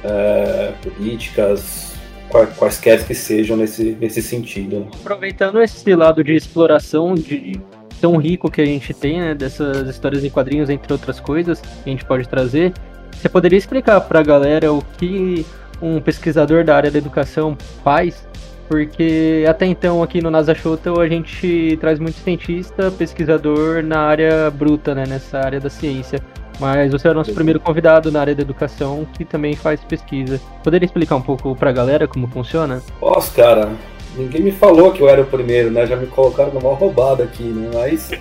[0.02, 1.92] é, políticas,
[2.56, 4.88] quaisquer que sejam nesse, nesse sentido.
[5.00, 7.60] Aproveitando esse lado de exploração de
[8.00, 11.68] tão rico que a gente tem, né, dessas histórias em quadrinhos, entre outras coisas, que
[11.86, 12.72] a gente pode trazer,
[13.12, 15.46] você poderia explicar para a galera o que
[15.80, 18.26] um pesquisador da área da educação faz?
[18.68, 24.50] Porque até então aqui no NASA Shuttle a gente traz muito cientista, pesquisador na área
[24.50, 26.20] bruta, né, nessa área da ciência.
[26.60, 30.38] Mas você é o nosso primeiro convidado na área da educação que também faz pesquisa.
[30.62, 32.82] Poderia explicar um pouco pra galera como funciona?
[33.00, 33.70] Posso, cara.
[34.16, 35.86] Ninguém me falou que eu era o primeiro, né?
[35.86, 37.70] Já me colocaram numa roubada aqui, né?
[37.72, 38.10] Mas.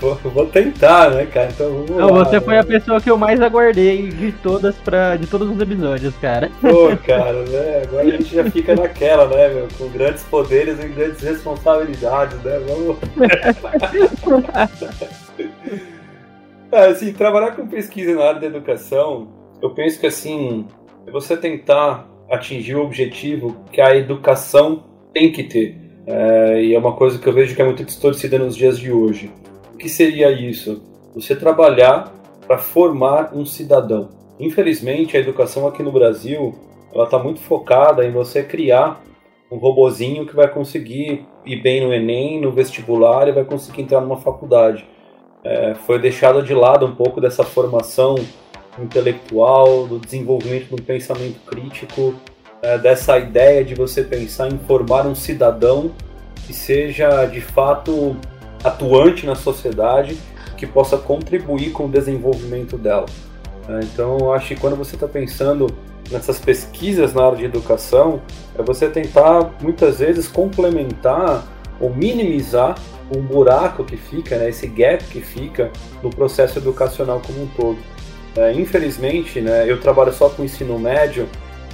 [0.00, 1.50] vou, vou, tentar, né, cara?
[1.52, 2.40] Então Não, lá, você né?
[2.40, 6.50] foi a pessoa que eu mais aguardei de todas pra, de todos os episódios, cara.
[6.60, 7.82] Pô, cara, né?
[7.84, 9.68] Agora a gente já fica naquela, né, meu?
[9.78, 12.60] Com grandes poderes e grandes responsabilidades, né?
[12.66, 12.96] Vamos.
[16.72, 19.28] é, assim, trabalhar com pesquisa na área da educação,
[19.62, 20.66] eu penso que assim,
[21.12, 25.76] você tentar atingir o objetivo que a educação tem que ter.
[26.06, 28.92] É, e é uma coisa que eu vejo que é muito distorcida nos dias de
[28.92, 29.30] hoje.
[29.74, 30.82] O que seria isso?
[31.14, 32.12] Você trabalhar
[32.46, 34.10] para formar um cidadão.
[34.38, 36.54] Infelizmente, a educação aqui no Brasil
[36.92, 39.02] ela está muito focada em você criar
[39.50, 44.00] um robozinho que vai conseguir ir bem no Enem, no vestibular e vai conseguir entrar
[44.00, 44.86] numa faculdade.
[45.44, 48.16] É, foi deixada de lado um pouco dessa formação
[48.82, 52.14] intelectual, do desenvolvimento do pensamento crítico,
[52.62, 55.92] é, dessa ideia de você pensar em formar um cidadão
[56.46, 58.16] que seja de fato
[58.62, 60.16] atuante na sociedade,
[60.56, 63.06] que possa contribuir com o desenvolvimento dela.
[63.68, 65.66] É, então, eu acho que quando você está pensando
[66.10, 68.20] nessas pesquisas na área de educação,
[68.56, 71.44] é você tentar muitas vezes complementar
[71.80, 72.76] ou minimizar
[73.14, 75.70] um buraco que fica, né, esse gap que fica
[76.02, 77.78] no processo educacional como um todo.
[78.36, 81.28] É, infelizmente, né, eu trabalho só com ensino médio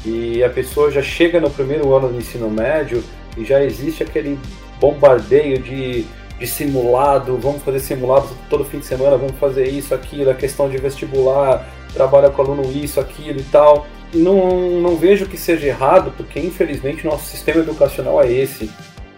[0.05, 3.03] e a pessoa já chega no primeiro ano do ensino médio
[3.37, 4.39] e já existe aquele
[4.81, 6.05] bombardeio de,
[6.39, 10.69] de simulado, vamos fazer simulado todo fim de semana, vamos fazer isso, aquilo, a questão
[10.69, 13.87] de vestibular, trabalha com aluno isso, aquilo e tal.
[14.15, 18.71] Não, não vejo que seja errado, porque infelizmente nosso sistema educacional é esse,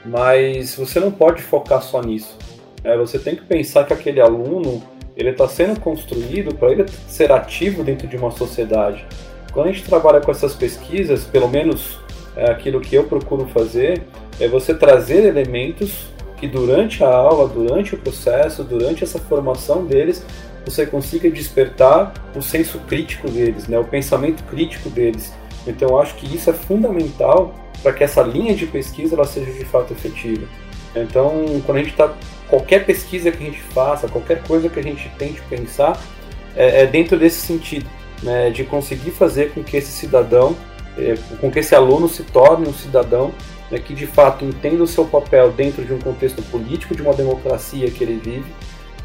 [0.05, 2.39] mas você não pode focar só nisso.
[2.83, 4.83] É, você tem que pensar que aquele aluno
[5.17, 9.07] ele está sendo construído para ele ser ativo dentro de uma sociedade.
[9.53, 11.99] Quando a gente trabalha com essas pesquisas, pelo menos
[12.37, 14.03] é aquilo que eu procuro fazer,
[14.41, 20.27] é você trazer elementos que durante a aula, durante o processo, durante essa formação deles,
[20.65, 25.33] você consiga despertar o senso crítico deles, né, o pensamento crítico deles.
[25.67, 29.53] Então eu acho que isso é fundamental para que essa linha de pesquisa ela seja
[29.53, 30.47] de fato efetiva.
[30.97, 32.13] Então, quando a gente está
[32.49, 36.01] qualquer pesquisa que a gente faça, qualquer coisa que a gente tente pensar,
[36.57, 37.89] é, é dentro desse sentido,
[38.23, 40.57] né, de conseguir fazer com que esse cidadão,
[40.97, 43.33] é, com que esse aluno se torne um cidadão
[43.71, 47.15] né, que de fato entenda o seu papel dentro de um contexto político, de uma
[47.15, 48.47] democracia que ele vive,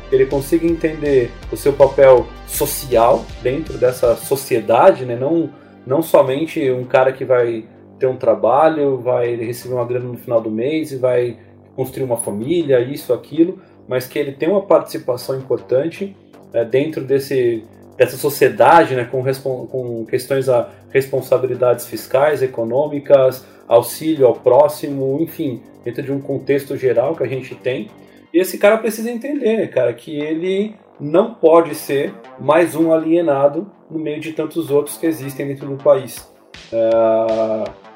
[0.09, 5.49] que ele consiga entender o seu papel social dentro dessa sociedade, né, não,
[5.85, 7.65] não somente um cara que vai
[7.97, 11.37] ter um trabalho, vai receber uma grana no final do mês e vai
[11.79, 16.13] construir uma família, isso, aquilo, mas que ele tem uma participação importante
[16.51, 17.63] é, dentro desse,
[17.95, 19.23] dessa sociedade, né, com,
[19.65, 27.15] com questões a responsabilidades fiscais, econômicas, auxílio ao próximo, enfim, dentro de um contexto geral
[27.15, 27.89] que a gente tem.
[28.33, 33.97] E esse cara precisa entender, cara, que ele não pode ser mais um alienado no
[33.97, 36.29] meio de tantos outros que existem dentro do país.
[36.73, 36.89] É,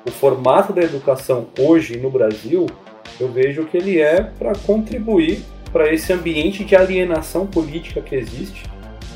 [0.08, 2.66] o formato da educação hoje no Brasil
[3.20, 8.64] eu vejo que ele é para contribuir para esse ambiente de alienação política que existe,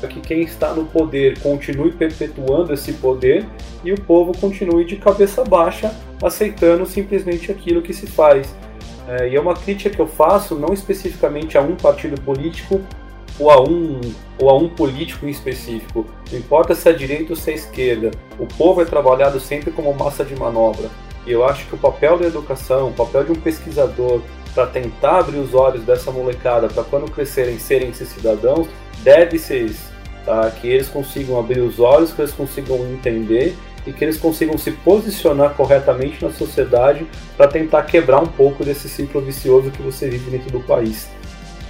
[0.00, 3.46] para que quem está no poder continue perpetuando esse poder
[3.84, 8.54] e o povo continue de cabeça baixa aceitando simplesmente aquilo que se faz.
[9.08, 12.80] É, e é uma crítica que eu faço não especificamente a um partido político
[13.38, 14.00] ou a um
[14.38, 16.06] ou a um político em específico.
[16.30, 18.10] Não importa se é direita ou se é esquerda.
[18.38, 20.90] O povo é trabalhado sempre como massa de manobra.
[21.28, 24.22] E eu acho que o papel da educação, o papel de um pesquisador
[24.54, 28.66] para tentar abrir os olhos dessa molecada para quando crescerem serem esses cidadãos,
[29.02, 29.92] deve ser isso.
[30.24, 30.50] Tá?
[30.50, 33.54] Que eles consigam abrir os olhos, que eles consigam entender
[33.86, 38.88] e que eles consigam se posicionar corretamente na sociedade para tentar quebrar um pouco desse
[38.88, 41.08] ciclo vicioso que você vive dentro do país.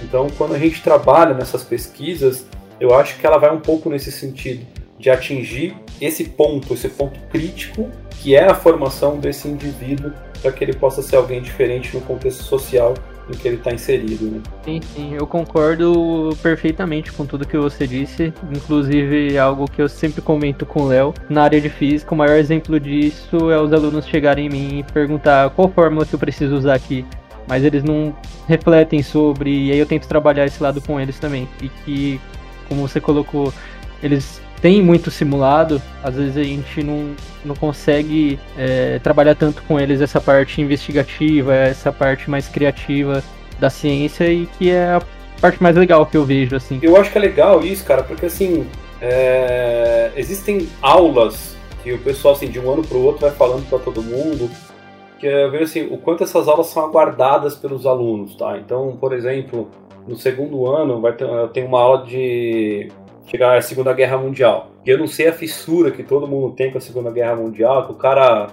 [0.01, 2.45] Então, quando a gente trabalha nessas pesquisas,
[2.79, 4.65] eu acho que ela vai um pouco nesse sentido.
[4.97, 7.89] de atingir esse ponto, esse ponto crítico,
[8.21, 12.43] que é a formação desse indivíduo para que ele possa ser alguém diferente no contexto
[12.43, 12.93] social
[13.29, 14.25] em que ele está inserido.
[14.25, 14.41] Né?
[14.65, 18.33] Sim, sim, eu concordo perfeitamente com tudo que você disse.
[18.51, 21.13] Inclusive, algo que eu sempre comento com o Léo.
[21.29, 24.83] Na área de física, o maior exemplo disso é os alunos chegarem em mim e
[24.91, 27.05] perguntar qual fórmula que eu preciso usar aqui.
[27.47, 28.15] Mas eles não
[28.47, 31.47] refletem sobre, e aí eu tento trabalhar esse lado com eles também.
[31.61, 32.19] E que,
[32.67, 33.53] como você colocou,
[34.03, 39.79] eles tem muito simulado, às vezes a gente não, não consegue é, trabalhar tanto com
[39.79, 43.23] eles essa parte investigativa, essa parte mais criativa
[43.59, 45.01] da ciência e que é a
[45.39, 46.79] parte mais legal que eu vejo, assim.
[46.81, 48.67] Eu acho que é legal isso, cara, porque assim,
[49.01, 50.11] é...
[50.15, 53.79] existem aulas que o pessoal, assim, de um ano para o outro vai falando para
[53.79, 54.49] todo mundo,
[55.17, 58.57] que eu vejo assim, o quanto essas aulas são aguardadas pelos alunos, tá?
[58.57, 59.69] Então, por exemplo,
[60.07, 62.89] no segundo ano vai ter, tenho uma aula de
[63.29, 64.71] chegar à Segunda Guerra Mundial.
[64.85, 67.85] E eu não sei a fissura que todo mundo tem com a Segunda Guerra Mundial,
[67.85, 68.47] que o cara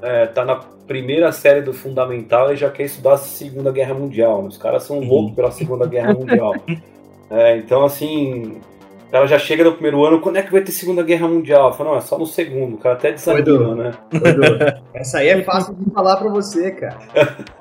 [0.00, 4.44] é, tá na primeira série do Fundamental e já quer estudar a Segunda Guerra Mundial.
[4.44, 6.54] Os caras são loucos pela Segunda Guerra Mundial.
[7.32, 8.60] É, então, assim,
[9.06, 11.72] o cara já chega no primeiro ano, quando é que vai ter Segunda Guerra Mundial?
[11.72, 13.92] Fala, não, é só no segundo, o cara até desanima, né?
[14.92, 16.98] essa aí é fácil de falar pra você, cara.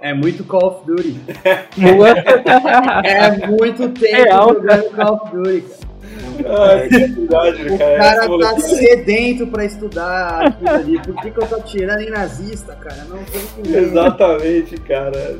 [0.01, 1.21] É muito Call of Duty.
[3.03, 5.88] é muito tempo é jogando Call of Duty, cara.
[6.45, 11.01] Ai, que verdade, o cara, cara tá sedento pra estudar aquilo ali.
[11.01, 13.05] Por que, que eu tô tirando em nazista, cara?
[13.09, 15.39] Não tem Exatamente, cara.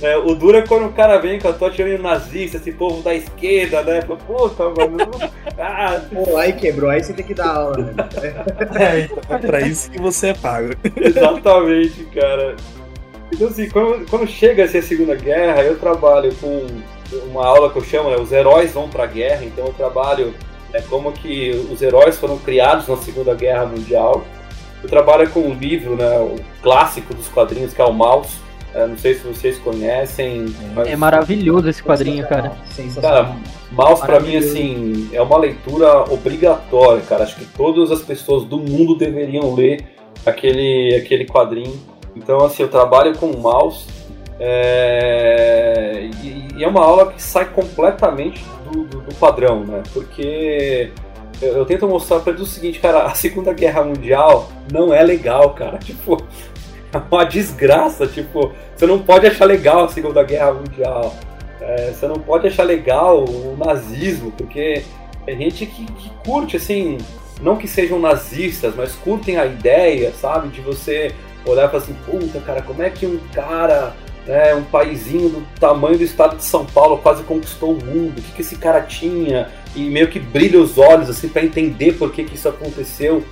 [0.00, 2.72] É, o duro é quando o cara vem com a tua tirando em nazista, esse
[2.72, 4.00] povo da esquerda, né?
[4.02, 5.10] Puta, mano.
[5.58, 7.94] Ah, Pô, aí quebrou, aí você tem que dar aula, né?
[8.78, 10.74] É, então é pra isso que você é pago.
[10.96, 12.56] Exatamente, cara.
[13.32, 16.66] Então, assim, quando, quando chega assim, a Segunda Guerra, eu trabalho com
[17.26, 20.34] uma aula que eu chamo, né, os heróis vão para a guerra, então eu trabalho
[20.72, 24.24] né, como que os heróis foram criados na Segunda Guerra Mundial.
[24.82, 28.40] Eu trabalho com um livro, né, o clássico dos quadrinhos, que é o Mouse.
[28.74, 30.46] É, não sei se vocês conhecem.
[30.74, 30.88] Mas...
[30.88, 32.52] É maravilhoso esse quadrinho, cara.
[33.02, 33.36] Cara,
[33.70, 37.24] Mouse para mim assim é uma leitura obrigatória, cara.
[37.24, 39.84] Acho que todas as pessoas do mundo deveriam ler
[40.24, 41.78] aquele aquele quadrinho.
[42.16, 43.84] Então assim, eu trabalho com o Mouse
[44.44, 49.84] é, e, e, é uma aula que sai completamente do, do, do padrão, né?
[49.94, 50.90] Porque
[51.40, 55.00] eu, eu tento mostrar para eles o seguinte, cara, a Segunda Guerra Mundial não é
[55.04, 55.78] legal, cara.
[55.84, 56.20] Tipo,
[56.92, 58.04] é uma desgraça.
[58.08, 61.14] Tipo, você não pode achar legal a Segunda Guerra Mundial.
[61.60, 64.82] É, você não pode achar legal o nazismo, porque
[65.24, 66.98] tem gente que, que curte, assim,
[67.40, 70.48] não que sejam nazistas, mas curtem a ideia, sabe?
[70.48, 71.14] De você
[71.46, 73.94] olhar e falar assim, puta, cara, como é que um cara
[74.26, 78.22] né, um paizinho do tamanho do estado de São Paulo quase conquistou o mundo, o
[78.22, 82.12] que, que esse cara tinha, e meio que brilha os olhos assim para entender por
[82.12, 83.24] que, que isso aconteceu.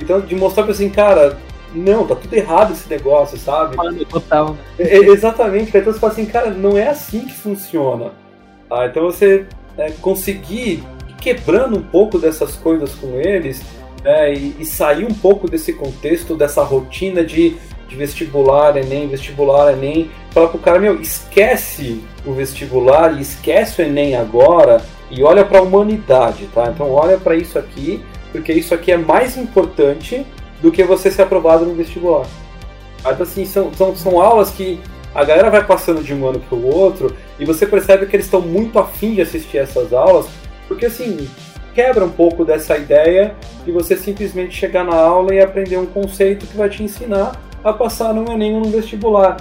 [0.00, 1.38] Então, de mostrar para assim, cara,
[1.74, 3.76] não, tá tudo errado esse negócio, sabe?
[4.06, 4.56] Total.
[4.78, 8.12] É, exatamente, então você fala assim, cara, não é assim que funciona.
[8.70, 10.82] Ah, então você é, conseguir
[11.20, 13.62] quebrando um pouco dessas coisas com eles
[14.04, 17.56] né, e, e sair um pouco desse contexto, dessa rotina de
[17.88, 23.84] de vestibular, Enem, vestibular, Enem, fala pro cara, meu, esquece o vestibular e esquece o
[23.84, 26.70] Enem agora e olha para a humanidade, tá?
[26.74, 30.26] Então olha para isso aqui, porque isso aqui é mais importante
[30.60, 32.26] do que você ser aprovado no vestibular.
[33.00, 34.80] Então, assim, são, são, são aulas que
[35.14, 38.26] a galera vai passando de um ano para o outro e você percebe que eles
[38.26, 40.26] estão muito afim de assistir essas aulas,
[40.66, 41.28] porque assim,
[41.74, 46.46] quebra um pouco dessa ideia de você simplesmente chegar na aula e aprender um conceito
[46.46, 49.36] que vai te ensinar a passar no Enem ou no vestibular.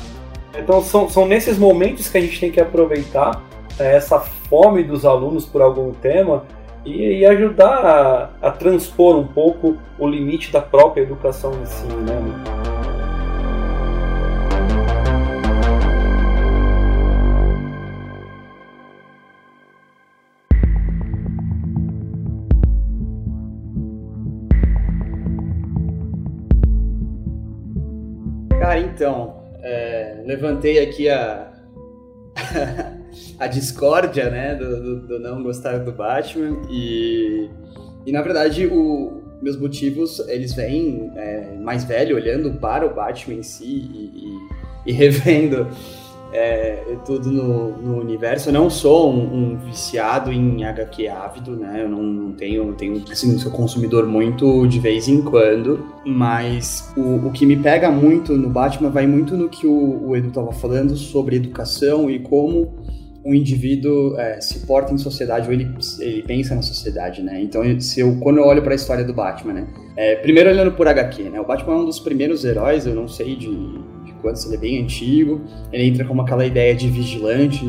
[0.57, 3.41] Então são, são nesses momentos que a gente tem que aproveitar
[3.77, 6.43] é, essa fome dos alunos por algum tema
[6.85, 11.85] e, e ajudar a, a, transpor um pouco o limite da própria educação em si.
[11.87, 12.54] Né?
[28.65, 31.51] Cara, então, é, levantei aqui a,
[33.37, 37.47] a discórdia, né, do, do, do, não gostar do Batman e,
[38.07, 43.35] e na verdade, o, meus motivos, eles vêm é, mais velho, olhando para o Batman
[43.35, 44.33] em si e,
[44.87, 45.67] e, e revendo
[46.35, 48.49] é, tudo no, no, universo.
[48.49, 51.83] Eu não sou um, um, viciado em HQ ávido, né?
[51.83, 57.27] Eu não, não tenho, tenho assim, sou consumidor muito de vez em quando, mas o,
[57.27, 60.51] o que me pega muito no Batman vai muito no que o, o Edu estava
[60.51, 62.73] falando sobre educação e como
[63.25, 65.67] um indivíduo é, se porta em sociedade ou ele,
[65.99, 67.41] ele pensa na sociedade, né?
[67.41, 69.67] Então, se eu, quando eu olho para a história do Batman, né?
[69.97, 71.41] É, primeiro olhando por HQ, né?
[71.41, 73.49] O Batman é um dos primeiros heróis, eu não sei de
[74.25, 75.41] quantos, ele é bem antigo.
[75.71, 77.63] Ele entra com aquela ideia de vigilante,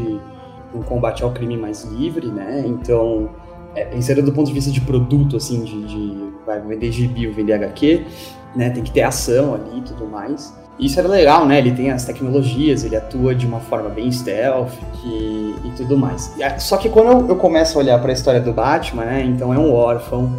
[0.75, 2.65] um combate ao crime mais livre, né?
[2.67, 3.29] Então,
[3.75, 7.35] é, pensando do ponto de vista de produto, assim, de, de vai vender gibi ou
[7.35, 8.07] vender HQ,
[8.55, 8.71] né?
[8.71, 10.57] Tem que ter ação ali e tudo mais.
[10.79, 11.59] Isso era legal, né?
[11.59, 14.73] Ele tem as tecnologias, ele atua de uma forma bem stealth
[15.05, 16.35] e, e tudo mais.
[16.59, 19.23] Só que quando eu, eu começo a olhar para a história do Batman, né?
[19.23, 20.31] Então é um órfão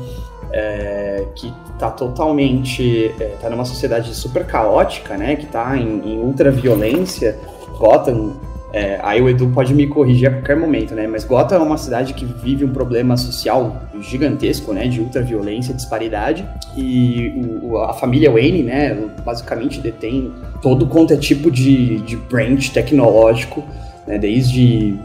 [0.52, 3.12] é, que tá totalmente.
[3.20, 5.36] É, tá numa sociedade super caótica, né?
[5.36, 7.38] Que tá em, em ultra violência.
[7.78, 8.36] Gotham
[8.74, 11.08] é, aí o Edu pode me corrigir a qualquer momento, né?
[11.08, 14.88] Mas Gotham é uma cidade que vive um problema social gigantesco, né?
[14.88, 16.46] De ultraviolência, disparidade.
[16.76, 18.96] E o, a família Wayne, né?
[19.24, 23.64] Basicamente detém todo quanto é tipo de, de branch tecnológico,
[24.06, 24.18] né?
[24.18, 25.00] Desde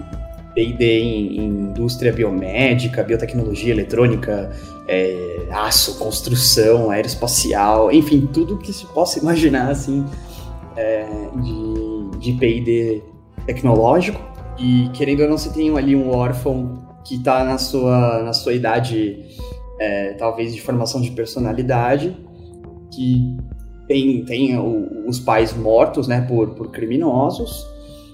[0.54, 4.50] P&D em, em, indústria biomédica, biotecnologia, eletrônica,
[4.86, 10.04] é, aço, construção, aeroespacial, enfim, tudo que se possa imaginar, assim,
[10.76, 13.02] é, de, de P&D
[13.46, 14.20] tecnológico.
[14.58, 18.52] E querendo ou não você tem ali um órfão que está na sua, na sua
[18.52, 19.24] idade
[19.80, 22.16] é, talvez de formação de personalidade
[22.94, 23.36] que
[23.88, 27.66] tem, tem o, os pais mortos né, por, por criminosos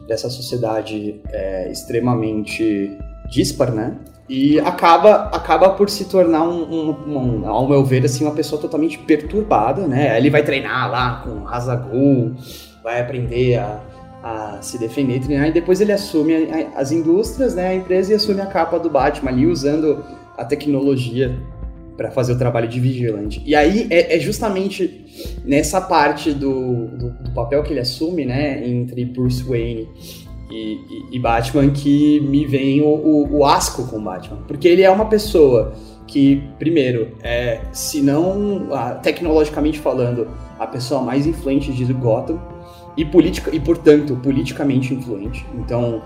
[0.08, 2.96] dessa sociedade é, extremamente
[3.30, 3.98] dispar, né?
[4.28, 8.60] E acaba, acaba por se tornar, um, um, um, ao meu ver, assim, uma pessoa
[8.60, 10.16] totalmente perturbada, né?
[10.16, 12.34] Ele vai treinar lá com Hazagul,
[12.82, 13.80] vai aprender a,
[14.22, 16.34] a se defender, treinar, e depois ele assume
[16.74, 20.04] as indústrias, né, a empresa, e assume a capa do Batman ali, usando
[20.36, 21.38] a tecnologia
[21.98, 23.42] para fazer o trabalho de vigilante.
[23.44, 25.04] E aí é, é justamente
[25.44, 29.88] nessa parte do, do, do, papel que ele assume, né, entre Bruce Wayne
[30.48, 34.38] e, e, e Batman, que me vem o, o, o, asco com Batman.
[34.46, 35.74] Porque ele é uma pessoa
[36.06, 38.68] que, primeiro, é, se não,
[39.02, 42.40] tecnologicamente falando, a pessoa mais influente de Gotham,
[42.96, 45.44] e, política, e portanto, politicamente influente.
[45.54, 46.00] Então,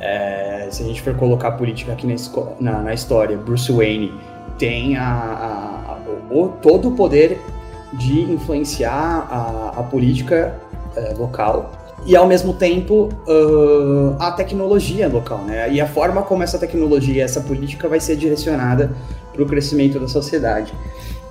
[0.00, 2.14] é, se a gente for colocar política aqui na,
[2.60, 4.12] na, na história, Bruce Wayne
[4.58, 7.40] tem a, a, a, o, todo o poder
[7.92, 10.58] de influenciar a, política
[10.96, 11.72] é, local
[12.04, 15.72] e ao mesmo tempo uh, a tecnologia local, né?
[15.72, 18.92] E a forma como essa tecnologia, essa política vai ser direcionada
[19.32, 20.72] para o crescimento da sociedade.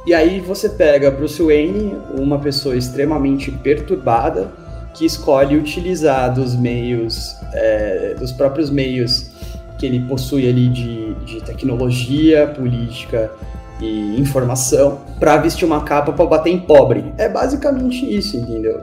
[0.06, 4.52] E aí você pega Bruce Wayne, uma pessoa extremamente perturbada,
[4.94, 9.32] que escolhe utilizar dos meios, é, dos próprios meios
[9.78, 13.32] que ele possui ali de, de tecnologia, política
[13.80, 17.14] e informação para vestir uma capa para bater em pobre.
[17.18, 18.80] É basicamente isso, entendeu?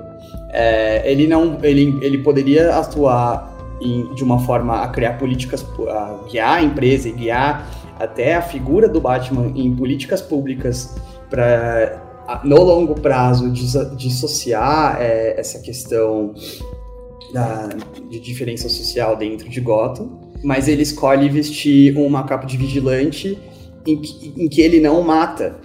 [0.51, 3.51] É, ele não, ele, ele poderia atuar
[3.81, 7.67] em, de uma forma a criar políticas, a guiar a empresa e guiar
[7.99, 10.95] até a figura do Batman em políticas públicas
[11.31, 12.11] para
[12.45, 16.33] no longo prazo, dissociar é, essa questão
[17.33, 17.69] da,
[18.09, 23.39] de diferença social dentro de Gotham, mas ele escolhe vestir uma capa de vigilante
[23.87, 25.57] em que, em que ele não mata,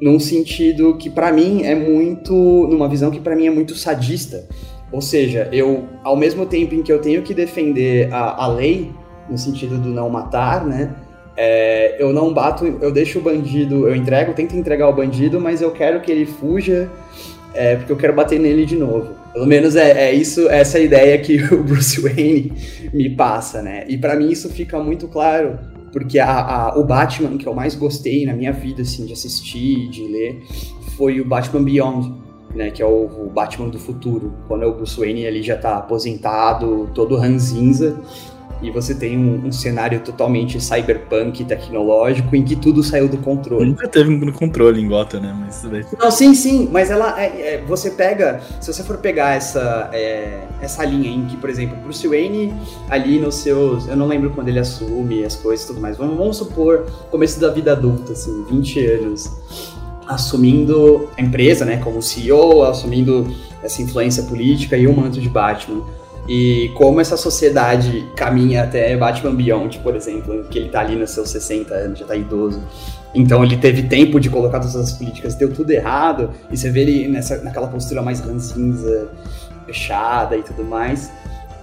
[0.00, 2.34] num sentido que para mim é muito,
[2.70, 4.48] numa visão que para mim é muito sadista.
[4.90, 8.90] Ou seja, eu, ao mesmo tempo em que eu tenho que defender a, a lei,
[9.28, 10.94] no sentido do não matar, né?
[11.34, 15.62] É, eu não bato, eu deixo o bandido, eu entrego, tento entregar o bandido, mas
[15.62, 16.90] eu quero que ele fuja,
[17.54, 19.21] é, porque eu quero bater nele de novo.
[19.32, 22.52] Pelo menos é, é isso, essa é ideia que o Bruce Wayne
[22.92, 23.84] me passa, né?
[23.88, 25.58] E para mim isso fica muito claro,
[25.92, 29.88] porque a, a, o Batman que eu mais gostei na minha vida, assim, de assistir,
[29.88, 30.42] de ler,
[30.96, 32.14] foi o Batman Beyond,
[32.54, 32.70] né?
[32.70, 36.90] Que é o, o Batman do futuro, quando o Bruce Wayne ele já tá aposentado,
[36.94, 37.98] todo ranzinza,
[38.62, 43.70] e você tem um, um, cenário totalmente cyberpunk tecnológico em que tudo saiu do controle.
[43.70, 45.36] Nunca teve um controle em Gotham, né?
[45.38, 45.64] Mas
[45.98, 50.44] Não, sim, sim, mas ela é, é, você pega, se você for pegar essa é,
[50.60, 52.54] essa linha em que, por exemplo, Bruce Wayne
[52.88, 55.96] ali nos seus, eu não lembro quando ele assume as coisas e tudo mais.
[55.96, 59.30] Vamos, vamos supor começo da vida adulta, assim, 20 anos,
[60.06, 63.28] assumindo a empresa, né, como CEO, assumindo
[63.62, 65.82] essa influência política e o manto de Batman
[66.28, 71.10] e como essa sociedade caminha até Batman Beyond, por exemplo, que ele tá ali nos
[71.10, 72.62] seus 60 anos, já tá idoso.
[73.14, 76.82] Então ele teve tempo de colocar todas as políticas, deu tudo errado, e você vê
[76.82, 79.08] ele nessa, naquela postura mais ranzinza,
[79.66, 81.12] fechada e tudo mais.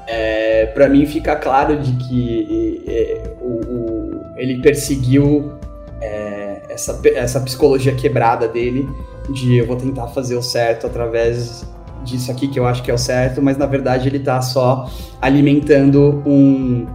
[0.05, 5.53] É, para mim fica claro de que é, o, o, ele perseguiu
[6.01, 8.87] é, essa, essa psicologia quebrada dele
[9.33, 11.63] de eu vou tentar fazer o certo através
[12.09, 14.89] disso aqui que eu acho que é o certo, mas na verdade ele está só
[15.21, 16.85] alimentando um,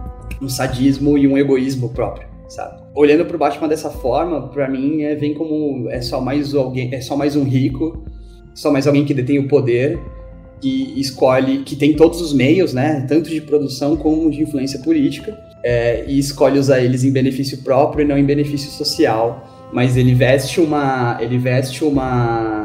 [0.41, 2.83] um sadismo e um egoísmo próprio, sabe?
[2.93, 7.01] Olhando pro Batman dessa forma, para mim é, vem como é só mais alguém, é
[7.01, 8.05] só mais um rico,
[8.53, 9.99] só mais alguém que detém o poder
[10.61, 15.37] que escolhe, que tem todos os meios, né, tanto de produção como de influência política,
[15.63, 19.69] é, e escolhe usar eles em benefício próprio e não em benefício social.
[19.73, 22.64] Mas ele veste uma, ele veste uma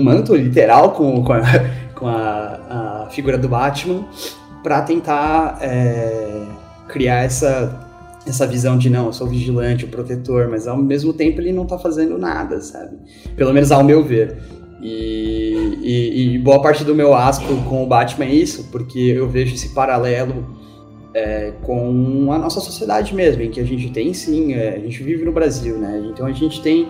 [0.00, 1.42] um, manto literal com, com, a,
[1.94, 4.04] com a, a figura do Batman
[4.62, 6.42] para tentar é,
[6.88, 7.82] criar essa
[8.26, 11.64] essa visão de não, eu sou vigilante, o protetor, mas ao mesmo tempo ele não
[11.64, 12.96] tá fazendo nada, sabe?
[13.36, 14.36] Pelo menos ao meu ver.
[14.82, 19.28] E, e, e, boa parte do meu asco com o Batman é isso, porque eu
[19.28, 20.44] vejo esse paralelo
[21.14, 25.02] é, com a nossa sociedade mesmo, em que a gente tem sim, é, a gente
[25.02, 26.10] vive no Brasil, né?
[26.12, 26.88] Então a gente tem,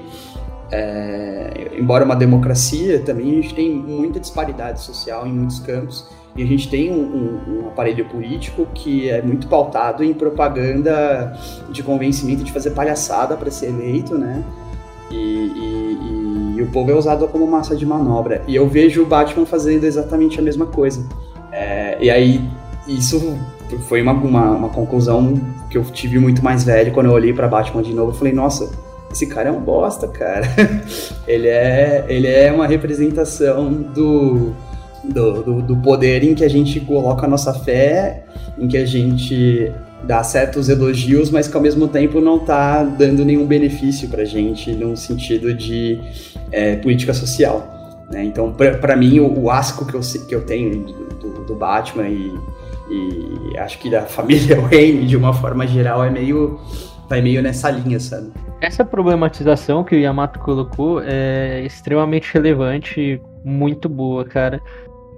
[0.70, 6.08] é, embora uma democracia, também a gente tem muita disparidade social em muitos campos.
[6.36, 11.34] E a gente tem um, um, um aparelho político que é muito pautado em propaganda
[11.70, 14.44] de convencimento de fazer palhaçada para ser eleito, né?
[15.10, 18.42] E, e, e, o povo é usado como massa de manobra.
[18.46, 21.06] E eu vejo o Batman fazendo exatamente a mesma coisa.
[21.50, 22.44] É, e aí,
[22.86, 23.34] isso
[23.88, 25.40] foi uma, uma, uma, conclusão
[25.70, 28.10] que eu tive muito mais velho quando eu olhei para Batman de novo.
[28.10, 28.70] Eu falei, nossa,
[29.10, 30.46] esse cara é um bosta, cara.
[31.26, 34.54] ele, é, ele é uma representação do,
[35.04, 38.24] do, do, do poder em que a gente coloca a nossa fé,
[38.58, 39.72] em que a gente
[40.04, 44.26] dá certos elogios, mas que ao mesmo tempo não está dando nenhum benefício para a
[44.26, 46.00] gente no sentido de
[46.52, 48.04] é, política social.
[48.10, 48.24] Né?
[48.24, 50.84] Então, para mim, o, o, asco que eu, que eu tenho
[51.20, 52.32] do, do Batman e,
[52.90, 56.60] e, acho que da família Wayne, de uma forma geral, é meio
[57.08, 58.32] vai meio nessa linha, sabe?
[58.60, 64.60] Essa problematização que o Yamato colocou é extremamente relevante, muito boa, cara.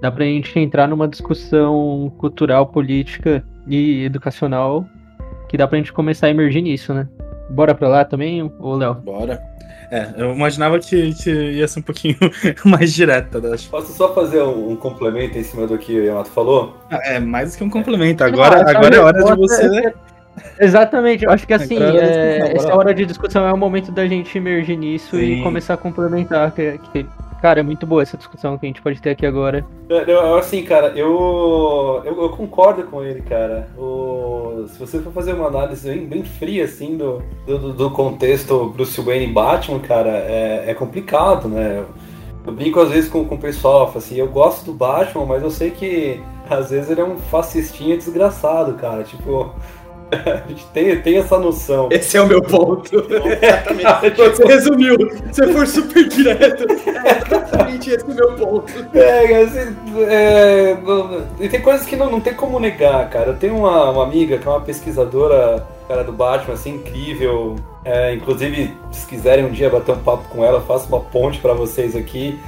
[0.01, 4.85] Dá pra gente entrar numa discussão cultural, política e educacional
[5.49, 7.07] que dá pra gente começar a emergir nisso, né?
[7.49, 8.93] Bora pra lá também, ô Léo?
[8.95, 9.41] Bora.
[9.91, 12.15] É, eu imaginava que, que ia ser um pouquinho
[12.63, 13.41] mais direta.
[13.41, 13.57] Né?
[13.71, 16.77] Posso só fazer um, um, complemento em cima do que o Yamato falou?
[16.91, 18.23] Ah, é, mais do que um complemento.
[18.23, 19.93] Agora, Não, agora é hora de você.
[20.57, 20.65] É...
[20.65, 24.37] Exatamente, eu acho que assim, é, essa hora de discussão é o momento da gente
[24.37, 25.39] emergir nisso Sim.
[25.39, 27.05] e começar a complementar, que, que
[27.41, 29.65] Cara, é muito boa essa discussão que a gente pode ter aqui agora.
[29.87, 33.69] Eu, assim, cara, eu, eu, eu, concordo com ele, cara.
[33.77, 38.65] O, se você for fazer uma análise bem, bem fria, assim, do, do, do, contexto
[38.71, 41.85] Bruce Wayne e Batman, cara, é, é complicado, né?
[42.45, 45.49] Eu brinco às vezes com, com o pessoal, assim, eu gosto do Batman, mas eu
[45.49, 49.03] sei que às vezes ele é um fascistinha desgraçado, cara.
[49.03, 49.53] Tipo,
[50.25, 51.89] a gente tem, tem essa noção.
[51.91, 52.95] Esse é o meu ponto.
[52.95, 54.15] Exatamente.
[54.17, 54.97] Você resumiu.
[55.31, 56.65] Você foi super direto.
[56.71, 58.71] É exatamente esse o meu ponto.
[58.93, 59.75] É, assim,
[60.07, 60.77] é,
[61.39, 63.29] e tem coisas que não, não tem como negar, cara.
[63.31, 67.55] Eu tenho uma, uma amiga que é uma pesquisadora, cara, do Batman, assim, incrível.
[67.85, 71.53] É, inclusive, se quiserem um dia bater um papo com ela, faço uma ponte para
[71.53, 72.39] vocês aqui.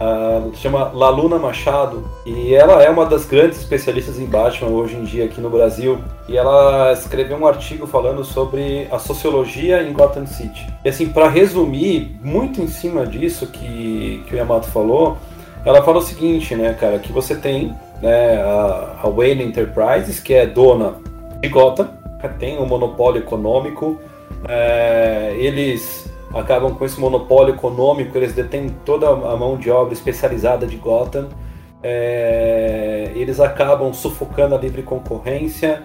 [0.00, 5.04] Uh, chama Laluna Machado e ela é uma das grandes especialistas em Batman hoje em
[5.04, 10.26] dia aqui no Brasil e ela escreveu um artigo falando sobre a sociologia em Gotham
[10.26, 10.66] City.
[10.82, 15.18] E assim, para resumir, muito em cima disso que, que o Yamato falou,
[15.66, 20.32] ela fala o seguinte, né, cara, que você tem né, a, a Wayne Enterprises, que
[20.32, 20.94] é dona
[21.42, 21.90] de Gotham,
[22.38, 24.00] tem um monopólio econômico,
[24.48, 30.66] é, eles acabam com esse monopólio econômico, eles detêm toda a mão de obra especializada
[30.66, 31.28] de Gotham,
[31.82, 35.82] é, eles acabam sufocando a livre concorrência.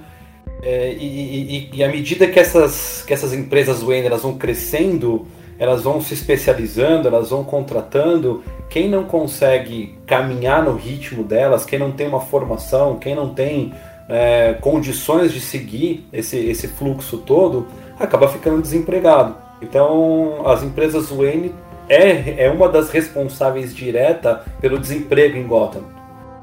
[0.62, 5.26] É, e, e, e, à medida que essas, que essas empresas Wayne elas vão crescendo,
[5.58, 8.44] elas vão se especializando, elas vão contratando.
[8.70, 13.74] Quem não consegue caminhar no ritmo delas, quem não tem uma formação, quem não tem
[14.10, 17.68] é, condições de seguir esse, esse fluxo todo,
[18.00, 19.45] acaba ficando desempregado.
[19.62, 21.54] Então, as empresas Wayne
[21.88, 25.84] é, é uma das responsáveis direta pelo desemprego em Gotham.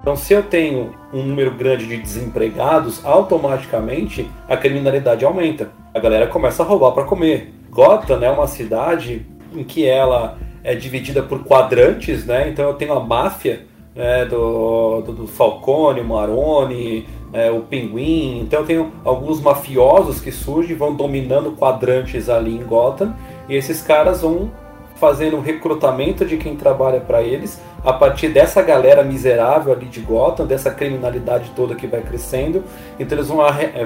[0.00, 5.70] Então, se eu tenho um número grande de desempregados, automaticamente a criminalidade aumenta.
[5.94, 7.52] A galera começa a roubar para comer.
[7.70, 12.48] Gotham é uma cidade em que ela é dividida por quadrantes, né?
[12.48, 18.40] Então eu tenho a máfia né, do, do, do Falcone, Maroni, é, o Pinguim.
[18.40, 23.14] Então tenho alguns mafiosos que surgem, vão dominando quadrantes ali em Gotham,
[23.48, 24.50] e esses caras vão
[24.96, 29.98] fazendo o recrutamento de quem trabalha para eles a partir dessa galera miserável ali de
[29.98, 32.62] Gotham, dessa criminalidade toda que vai crescendo.
[33.00, 33.38] Então eles vão,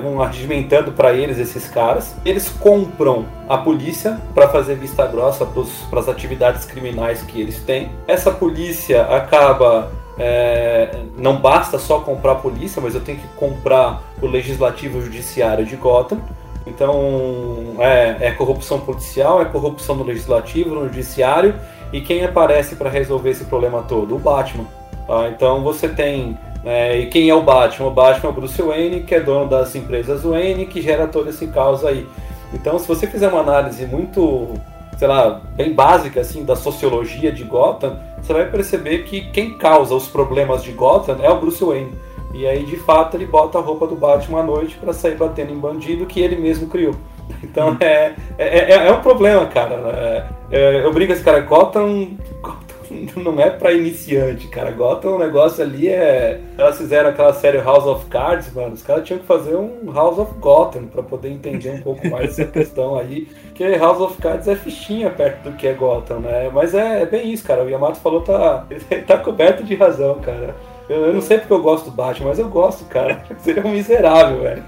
[0.03, 2.15] vão arregimentando para eles esses caras.
[2.25, 5.47] Eles compram a polícia para fazer vista grossa
[5.89, 7.91] para as atividades criminais que eles têm.
[8.07, 14.03] Essa polícia acaba é, não basta só comprar a polícia, mas eu tenho que comprar
[14.21, 16.21] o legislativo e o judiciário de Gotham.
[16.67, 21.55] Então é, é corrupção policial, é corrupção no legislativo, no judiciário
[21.93, 24.17] e quem aparece para resolver esse problema todo?
[24.17, 24.65] O Batman.
[25.07, 25.29] Tá?
[25.29, 27.87] Então você tem é, e quem é o Batman?
[27.87, 31.31] O Batman é o Bruce Wayne, que é dono das empresas Wayne, que gera todo
[31.31, 32.05] esse caos aí.
[32.53, 34.55] Então, se você fizer uma análise muito,
[34.97, 39.95] sei lá, bem básica assim da sociologia de Gotham, você vai perceber que quem causa
[39.95, 41.93] os problemas de Gotham é o Bruce Wayne.
[42.35, 45.53] E aí, de fato, ele bota a roupa do Batman à noite para sair batendo
[45.53, 46.95] em bandido que ele mesmo criou.
[47.43, 49.75] Então é, é, é, é um problema, cara.
[49.75, 52.66] É, é, eu brinco esse cara, Gotham, Gotham
[53.17, 54.71] não é pra iniciante, cara.
[54.71, 56.41] Gotham, o negócio ali é.
[56.57, 58.75] Elas fizeram aquela série House of Cards, mano.
[58.75, 62.39] Os caras tinham que fazer um House of Gotham pra poder entender um pouco mais
[62.39, 63.29] essa questão aí.
[63.47, 66.51] Porque House of Cards é fichinha perto do que é Gotham, né?
[66.53, 67.65] Mas é, é bem isso, cara.
[67.65, 68.67] O Yamato falou, tá,
[69.07, 70.55] tá coberto de razão, cara.
[70.89, 73.23] Eu, eu não sei porque eu gosto do Batman, mas eu gosto, cara.
[73.39, 74.65] Seria um miserável, velho.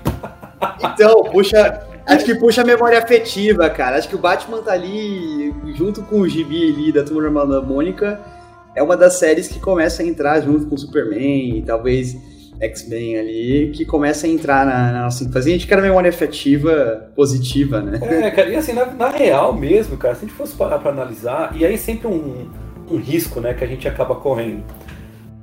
[0.83, 3.99] Então, puxa, Acho que puxa a memória afetiva, cara.
[3.99, 8.19] Acho que o Batman tá ali, junto com o Gibi ali da Turma da Mônica,
[8.75, 12.17] é uma das séries que começa a entrar junto com o Superman e talvez
[12.61, 15.51] X-Men ali, que começa a entrar na, na nossa infância.
[15.51, 18.01] A gente quer memória afetiva positiva, né?
[18.03, 20.91] É, cara, e assim, na, na, real mesmo, cara, se a gente fosse parar pra
[20.91, 22.49] analisar, e aí sempre um,
[22.91, 24.65] um risco, né, que a gente acaba correndo.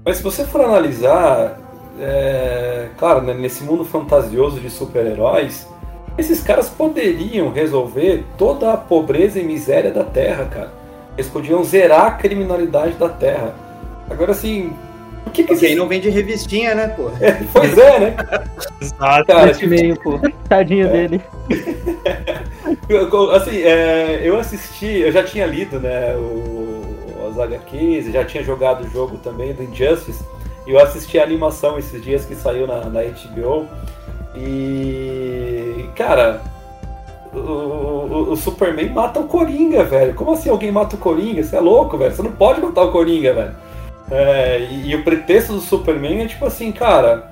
[0.03, 1.59] Mas se você for analisar,
[1.99, 5.67] é, claro, né, nesse mundo fantasioso de super-heróis,
[6.17, 10.73] esses caras poderiam resolver toda a pobreza e miséria da Terra, cara.
[11.17, 13.55] Eles podiam zerar a criminalidade da Terra.
[14.09, 14.73] Agora, assim,
[15.23, 15.77] por que, que Porque esses...
[15.77, 17.09] não vende revistinha, né, pô?
[17.19, 18.15] É, pois é, né?
[18.81, 19.25] Exato.
[19.25, 19.69] Cara, tipo...
[19.69, 20.19] meio, pô.
[20.47, 20.91] Tadinho é.
[20.91, 21.21] dele.
[23.35, 28.85] assim, é, eu assisti, eu já tinha lido, né, o, as HQs, já tinha jogado
[28.85, 30.23] o jogo também do Injustice,
[30.65, 33.67] e eu assisti a animação esses dias que saiu na, na HBO.
[34.37, 35.85] E.
[35.95, 36.41] Cara,
[37.33, 40.13] o, o, o, Superman mata o Coringa, velho.
[40.13, 41.43] Como assim alguém mata o Coringa?
[41.43, 42.13] Você é louco, velho.
[42.13, 43.55] Você não pode matar o Coringa, velho.
[44.11, 47.31] É, e, e, o pretexto do Superman é tipo assim, cara.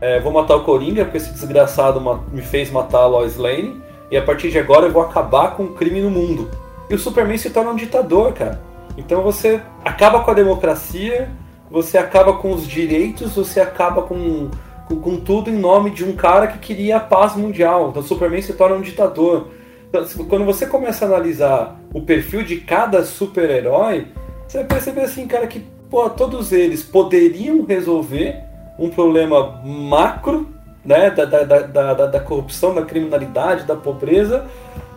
[0.00, 2.00] É, vou matar o Coringa porque esse desgraçado
[2.32, 3.80] me fez matar a Lois Lane.
[4.10, 6.50] E a partir de agora eu vou acabar com o crime no mundo.
[6.90, 8.60] E o Superman se torna um ditador, cara.
[8.96, 11.30] Então você acaba com a democracia,
[11.70, 14.50] você acaba com os direitos, você acaba com
[14.86, 17.90] com, com, tudo em nome de um cara que queria a paz mundial.
[17.90, 19.48] Então, Superman se torna um ditador.
[19.88, 24.06] Então, quando você começa a analisar o perfil de cada super-herói,
[24.46, 28.36] você vai perceber assim, cara, que pô, todos eles poderiam resolver
[28.78, 30.48] um problema macro,
[30.84, 34.46] né, da, da, da, da, da corrupção, da criminalidade, da pobreza,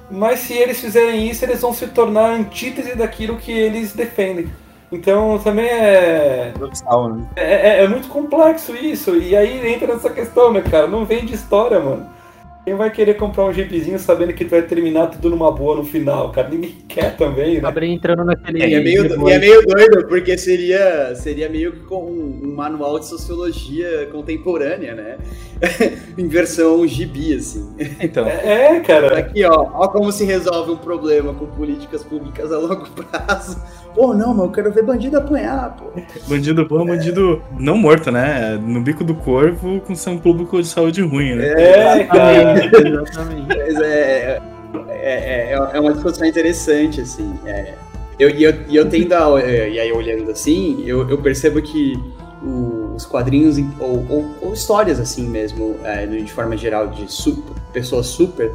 [0.10, 4.50] mas se eles fizerem isso, eles vão se tornar antítese daquilo que eles defendem.
[4.92, 6.54] Então também é...
[6.60, 6.70] Né?
[7.36, 7.80] é.
[7.80, 9.16] É, é, muito complexo isso.
[9.16, 10.88] E aí entra nessa questão, né, cara?
[10.88, 12.16] Não vem de história, mano.
[12.66, 16.32] Quem vai querer comprar um jeepzinho sabendo que vai terminar tudo numa boa no final,
[16.32, 16.50] cara?
[16.50, 17.68] Ninguém quer também, né?
[17.68, 18.60] Abre entrando naquele.
[18.60, 23.06] É, é meio, é meio doido, porque seria, seria meio que com um, manual de
[23.06, 25.18] sociologia contemporânea, né?
[26.18, 27.72] em versão gibi, assim.
[28.02, 28.26] Então.
[28.26, 29.20] É, é, cara.
[29.20, 33.62] Aqui, ó, ó como se resolve um problema com políticas públicas a longo prazo.
[33.96, 35.86] Pô, não, mas eu quero ver bandido apanhar, pô.
[36.28, 36.86] Bandido bom, é.
[36.86, 38.60] bandido não morto, né?
[38.62, 41.48] No bico do corvo com seu público de saúde ruim, né?
[41.48, 42.66] É, cara.
[42.66, 43.48] Exatamente.
[43.58, 44.42] Mas é,
[44.90, 47.34] é, é, é, uma discussão interessante, assim.
[47.46, 47.74] É,
[48.20, 51.98] eu, e eu, eu tendo a, E aí, olhando assim, eu, eu percebo que
[52.44, 57.56] o, os quadrinhos, ou, ou, ou, histórias assim mesmo, é, de forma geral, de super,
[57.72, 58.52] pessoas super,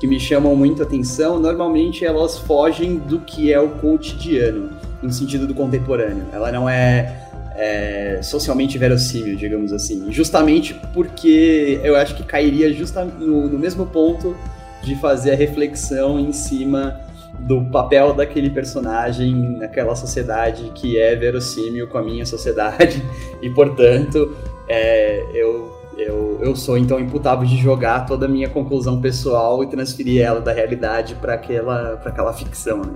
[0.00, 4.70] que me chamam muito atenção, normalmente elas fogem do que é o cotidiano,
[5.02, 6.24] no sentido do contemporâneo.
[6.32, 7.24] Ela não é
[7.54, 10.10] é, socialmente verossímil, digamos assim.
[10.10, 14.36] Justamente porque eu acho que cairia justa no, no mesmo ponto
[14.82, 17.00] de fazer a reflexão em cima
[17.40, 23.02] do papel daquele personagem naquela sociedade que é verossímil com a minha sociedade
[23.42, 24.36] e, portanto,
[24.68, 29.66] é, eu, eu, eu sou então imputável de jogar toda a minha conclusão pessoal e
[29.66, 32.78] transferir ela da realidade para aquela, aquela ficção.
[32.78, 32.92] Né?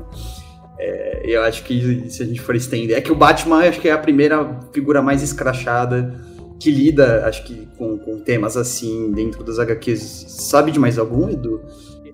[0.79, 2.97] É, eu acho que se a gente for estender.
[2.97, 6.15] É que o Batman acho que é a primeira figura mais escrachada
[6.61, 10.27] que lida, acho que, com, com temas assim dentro das HQs.
[10.29, 11.63] Sabe de mais algum, Edu?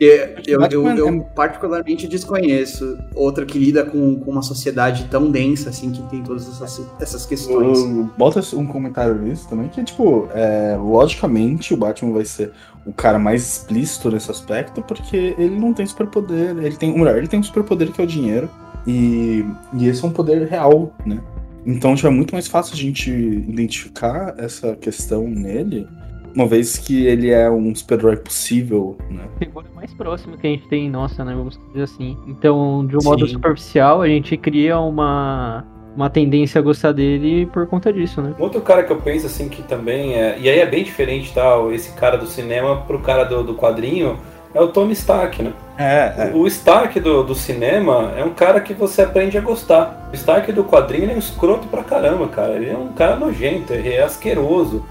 [0.01, 5.71] Eu, eu, eu, eu, particularmente desconheço outra que lida com, com, uma sociedade tão densa,
[5.71, 7.79] assim, que tem todas essas, essas questões.
[8.17, 12.53] Bota um comentário nisso também, que, tipo, é, logicamente o Batman vai ser
[12.87, 17.29] o cara mais explícito nesse aspecto, porque ele não tem superpoder, ele tem, melhor, ele
[17.29, 18.51] tem um superpoder que é o dinheiro,
[18.87, 21.21] e, e esse é um poder real, né?
[21.67, 25.89] Então, tipo, é muito mais fácil a gente identificar essa questão nele,
[26.35, 29.25] uma vez que ele é um super-herói possível, né?
[29.39, 31.35] Figura mais próxima que a gente tem, nossa, né?
[31.35, 32.19] Vamos dizer assim.
[32.27, 33.09] Então, de um Sim.
[33.09, 35.65] modo superficial, a gente cria uma
[35.97, 38.35] uma tendência a gostar dele por conta disso, né?
[38.39, 40.37] Outro cara que eu penso assim que também é.
[40.41, 41.57] E aí é bem diferente, tá?
[41.73, 44.19] Esse cara do cinema pro cara do, do quadrinho
[44.53, 45.53] é o Tony Stark, né?
[45.77, 46.33] É, é.
[46.35, 50.09] O Stark do, do cinema é um cara que você aprende a gostar.
[50.13, 52.55] O Stark do quadrinho é um escroto pra caramba, cara.
[52.55, 54.85] Ele é um cara nojento, ele é asqueroso.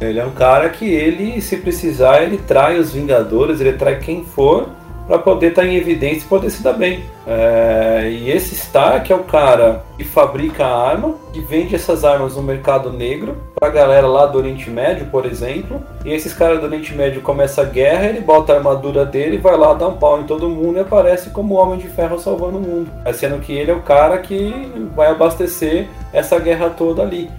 [0.00, 4.24] Ele é um cara que ele, se precisar, ele trai os Vingadores, ele trai quem
[4.24, 4.68] for
[5.08, 7.02] para poder estar tá em evidência e poder se dar bem.
[7.26, 12.36] É, e esse Stark é o cara que fabrica a arma, que vende essas armas
[12.36, 15.82] no mercado negro para galera lá do Oriente Médio, por exemplo.
[16.04, 19.56] E esses caras do Oriente Médio começam a guerra, ele bota a armadura dele, vai
[19.56, 22.62] lá dar um pau em todo mundo e aparece como Homem de Ferro salvando o
[22.62, 22.90] mundo.
[23.14, 27.30] Sendo que ele é o cara que vai abastecer essa guerra toda ali.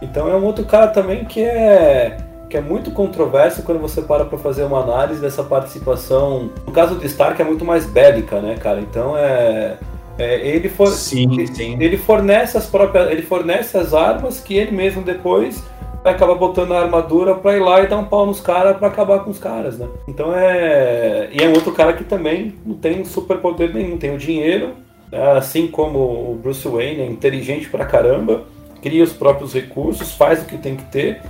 [0.00, 2.18] Então é um outro cara também que é
[2.48, 6.50] que é muito controverso quando você para para fazer uma análise dessa participação.
[6.64, 8.80] No caso do Stark é muito mais bélica, né, cara?
[8.80, 9.76] Então é,
[10.18, 11.76] é ele for, sim, sim.
[11.80, 15.62] ele fornece as próprias, ele fornece as armas que ele mesmo depois
[16.04, 18.86] vai acabar botando a armadura para ir lá e dar um pau nos caras para
[18.86, 19.88] acabar com os caras, né?
[20.06, 24.14] Então é e é um outro cara que também não tem super poder nenhum, tem
[24.14, 24.74] o dinheiro,
[25.10, 25.32] né?
[25.32, 28.44] assim como o Bruce Wayne é inteligente pra caramba,
[28.86, 31.20] cria os próprios recursos, faz o que tem que ter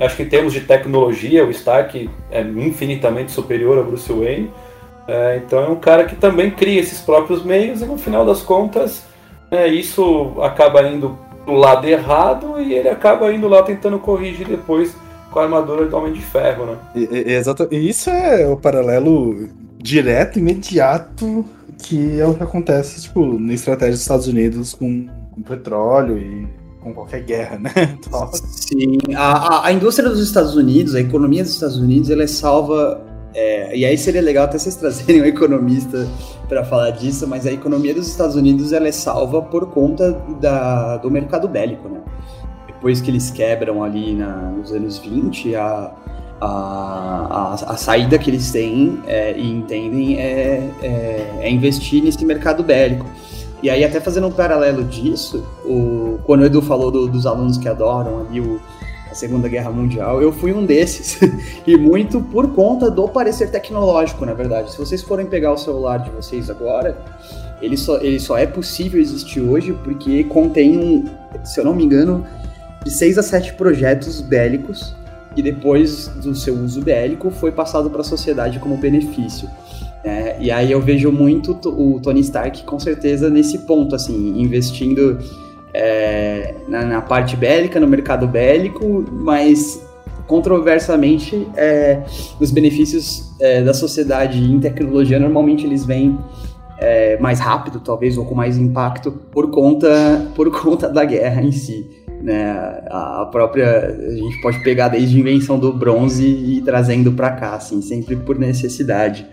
[0.00, 4.50] Acho que em termos de tecnologia, o Stark é infinitamente superior ao Bruce Wayne.
[5.06, 8.42] É, então é um cara que também cria esses próprios meios e no final das
[8.42, 9.02] contas
[9.50, 14.94] é, isso acaba indo do lado errado e ele acaba indo lá tentando corrigir depois
[15.30, 16.76] com a armadura do Homem de Ferro, né?
[16.94, 17.68] E, exato.
[17.70, 21.44] E isso é o paralelo direto, imediato,
[21.82, 26.59] que é o que acontece, tipo, na estratégia dos Estados Unidos com, com petróleo e
[26.80, 27.70] com qualquer guerra, né?
[28.48, 32.26] Sim, a, a, a, indústria dos Estados Unidos, a economia dos Estados Unidos, ela é
[32.26, 33.06] salva.
[33.32, 36.08] É, e aí seria legal até vocês trazerem um economista
[36.48, 40.96] para falar disso, mas a economia dos Estados Unidos ela é salva por conta da,
[40.96, 42.00] do mercado bélico, né?
[42.66, 45.92] Depois que eles quebram ali na, nos anos 20, a,
[46.40, 52.24] a, a, a, saída que eles têm é, e entendem é, é, é, investir nesse
[52.24, 53.06] mercado bélico.
[53.62, 57.58] E aí, até fazendo um paralelo disso, o, quando o Edu falou do, dos alunos
[57.58, 58.60] que adoram ali o,
[59.10, 61.18] a Segunda Guerra Mundial, eu fui um desses.
[61.66, 64.72] e muito por conta do parecer tecnológico, na verdade.
[64.72, 66.96] Se vocês forem pegar o celular de vocês agora,
[67.60, 71.04] ele só, ele só é possível existir hoje porque contém,
[71.44, 72.26] se eu não me engano,
[72.82, 74.94] de 6 a 7 projetos bélicos
[75.36, 79.48] e depois do seu uso bélico foi passado para a sociedade como benefício.
[80.02, 85.18] É, e aí eu vejo muito o Tony Stark com certeza nesse ponto, assim, investindo
[85.74, 89.80] é, na, na, parte bélica, no mercado bélico, mas
[90.26, 92.02] controversamente é,
[92.40, 96.18] os benefícios é, da sociedade em tecnologia normalmente eles vêm
[96.78, 101.52] é, mais rápido, talvez, ou com mais impacto por conta, por conta da guerra em
[101.52, 101.86] si.
[102.22, 102.50] Né?
[102.90, 107.54] A própria a gente pode pegar desde a invenção do bronze e trazendo para cá,
[107.54, 109.26] assim, sempre por necessidade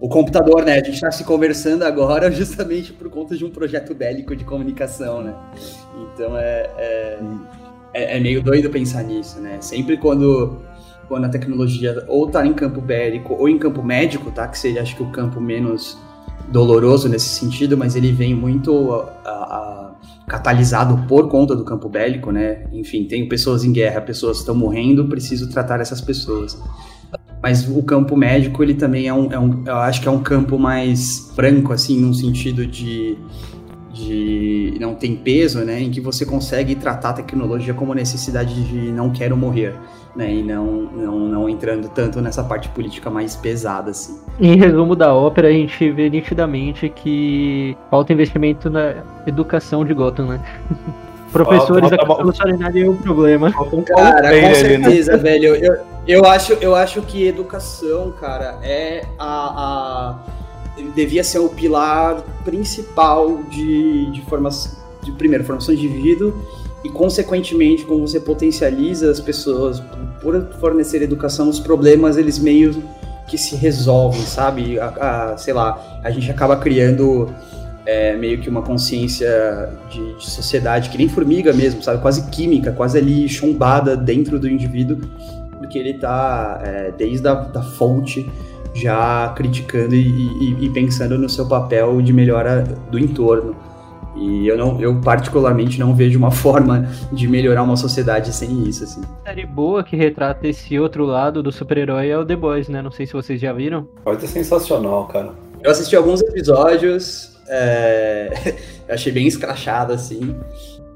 [0.00, 0.72] o computador, né?
[0.72, 5.22] A gente está se conversando agora justamente por conta de um projeto bélico de comunicação,
[5.22, 5.34] né?
[6.14, 7.18] Então é, é,
[7.92, 9.58] é, é meio doido pensar nisso, né?
[9.60, 10.56] Sempre quando,
[11.06, 14.48] quando a tecnologia ou está em campo bélico ou em campo médico, tá?
[14.48, 15.98] Que seria, acho que, o campo menos
[16.48, 18.92] doloroso nesse sentido, mas ele vem muito
[19.24, 19.94] a, a,
[20.26, 22.64] catalisado por conta do campo bélico, né?
[22.72, 26.58] Enfim, tem pessoas em guerra, pessoas estão morrendo, preciso tratar essas pessoas.
[27.42, 30.20] Mas o campo médico, ele também é um, é um, eu acho que é um
[30.20, 33.16] campo mais franco, assim, num sentido de,
[33.92, 35.80] de não tem peso, né?
[35.80, 39.74] Em que você consegue tratar a tecnologia como necessidade de não quero morrer,
[40.14, 40.34] né?
[40.34, 44.18] E não, não, não entrando tanto nessa parte política mais pesada, assim.
[44.38, 50.26] Em resumo da ópera, a gente vê nitidamente que falta investimento na educação de Gotham,
[50.26, 50.40] né?
[51.32, 53.52] Professores aqui solucionarem o problema.
[53.52, 55.54] Cara, com certeza, velho.
[55.54, 55.76] Eu,
[56.06, 60.18] eu, acho, eu acho que educação, cara, é a, a
[60.94, 64.72] devia ser o pilar principal de, de formação,
[65.02, 66.34] de primeiro, formação de indivíduo
[66.82, 69.82] e, consequentemente, como você potencializa as pessoas
[70.20, 72.82] por fornecer educação, os problemas, eles meio
[73.28, 74.80] que se resolvem, sabe?
[74.80, 74.86] A,
[75.32, 77.32] a, sei lá, a gente acaba criando
[77.90, 82.00] é, meio que uma consciência de, de, sociedade, que nem formiga mesmo, sabe?
[82.00, 84.98] Quase química, quase ali chumbada dentro do indivíduo,
[85.58, 88.30] porque ele tá é, desde a da fonte
[88.72, 92.62] já criticando e, e, e, pensando no seu papel de melhora
[92.92, 93.56] do entorno.
[94.14, 98.84] E eu, não, eu particularmente não vejo uma forma de melhorar uma sociedade sem isso,
[98.84, 99.02] assim.
[99.24, 102.80] Série boa que retrata esse outro lado do super-herói é o The Boys, né?
[102.80, 103.88] Não sei se vocês já viram.
[104.04, 105.32] Pode ser sensacional, cara.
[105.60, 108.54] Eu assisti alguns episódios, é...
[108.88, 110.34] eu achei bem escrachado, assim,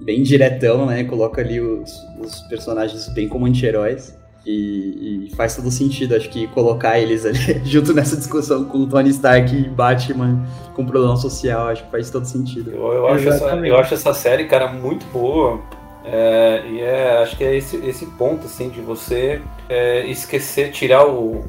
[0.01, 1.05] bem diretão, né?
[1.05, 4.17] Coloca ali os, os personagens bem como anti-heróis.
[4.47, 8.87] E, e, faz todo sentido, acho que colocar eles ali junto nessa discussão com o
[8.87, 12.71] Tony Stark e Batman com problema social, acho que faz todo sentido.
[12.71, 15.63] Eu, eu acho, essa, eu acho essa série, cara, muito boa.
[16.05, 21.07] É, e é, acho que é esse, esse ponto, assim, de você é, esquecer, tirar
[21.07, 21.43] o,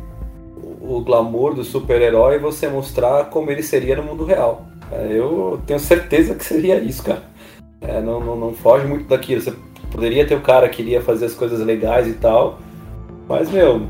[0.82, 4.66] o glamour do super-herói e você mostrar como ele seria no mundo real.
[5.10, 7.24] Eu tenho certeza que seria isso, cara.
[7.82, 9.42] É, não, não, não foge muito daquilo.
[9.42, 9.54] Você
[9.92, 12.60] poderia ter o cara que iria fazer as coisas legais e tal,
[13.28, 13.88] mas, meu,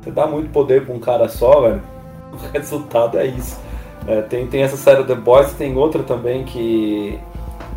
[0.00, 1.82] você dá muito poder pra um cara só, velho.
[2.36, 3.58] O resultado é isso.
[4.06, 7.18] É, tem, tem essa série The Boys, tem outra também que,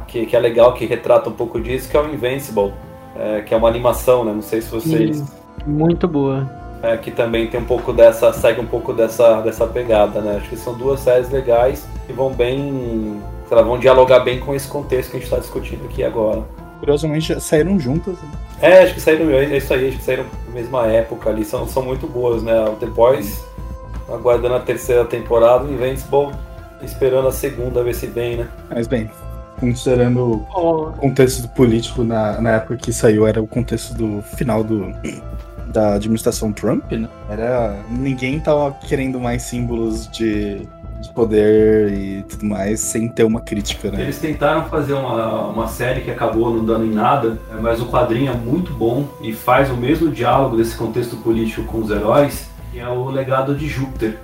[0.06, 2.74] que, que, é legal, que retrata um pouco disso, que é o Invincible,
[3.16, 4.34] é, que é uma animação, né?
[4.34, 5.24] Não sei se vocês.
[5.66, 6.59] Muito boa.
[6.82, 8.32] É, que também tem um pouco dessa.
[8.32, 10.38] segue um pouco dessa, dessa pegada, né?
[10.38, 13.22] Acho que são duas séries legais que vão bem.
[13.48, 16.44] Sei lá, vão dialogar bem com esse contexto que a gente está discutindo aqui agora.
[16.80, 18.14] Curiosamente saíram juntas.
[18.14, 18.30] Né?
[18.62, 21.68] É, acho que saíram, é isso aí, acho que saíram na mesma época ali, são,
[21.68, 22.62] são muito boas, né?
[22.62, 23.44] O The Boys,
[24.08, 26.32] aguardando a terceira temporada, o Invincible
[26.82, 28.48] esperando a segunda, ver se vem, né?
[28.70, 29.10] Mas bem,
[29.60, 34.94] considerando o contexto político na, na época que saiu, era o contexto do final do,
[35.72, 37.08] da administração Trump, né?
[37.30, 37.80] Era.
[37.90, 40.68] Ninguém tava querendo mais símbolos de
[41.00, 44.02] de poder e tudo mais, sem ter uma crítica, né?
[44.02, 48.32] Eles tentaram fazer uma, uma série que acabou não dando em nada, mas o quadrinho
[48.32, 52.80] é muito bom e faz o mesmo diálogo desse contexto político com os heróis, que
[52.80, 54.18] é o Legado de Júpiter,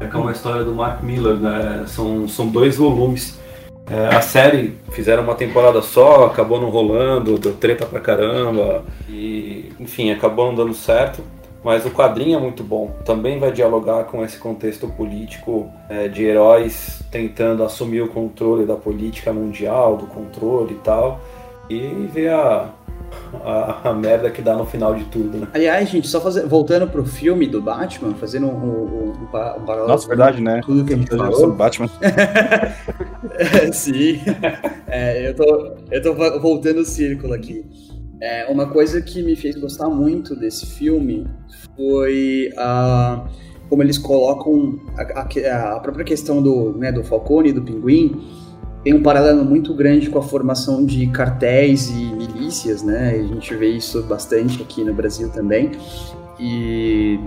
[0.00, 1.84] é, que é uma história do Mark Miller, né?
[1.86, 3.38] São, são dois volumes.
[3.90, 9.72] É, a série fizeram uma temporada só, acabou não rolando, deu treta pra caramba, e
[9.80, 11.22] enfim, acabou não dando certo.
[11.64, 12.96] Mas o quadrinho é muito bom.
[13.04, 18.76] Também vai dialogar com esse contexto político é, de heróis tentando assumir o controle da
[18.76, 21.20] política mundial, do controle e tal.
[21.68, 22.68] E ver a,
[23.44, 25.48] a, a, merda que dá no final de tudo, né?
[25.52, 29.88] Aliás, gente, só fazer, voltando pro filme do Batman, fazendo um, um, um, paralelo.
[29.88, 30.60] Nossa, verdade, né?
[30.64, 31.34] Tudo que a gente falou.
[31.34, 31.88] Sobre Batman.
[33.72, 34.20] Sim.
[34.86, 37.64] É, eu, tô, eu tô voltando o círculo aqui.
[38.20, 41.26] É, uma coisa que me fez gostar muito desse filme
[41.76, 43.28] foi uh,
[43.68, 48.20] como eles colocam a, a, a, própria questão do, né, do Falcone e do Pinguim
[48.84, 53.10] tem um paralelo muito grande com a formação de cartéis e milícias, né?
[53.10, 55.72] A gente vê isso bastante aqui no Brasil também
[56.38, 57.18] e,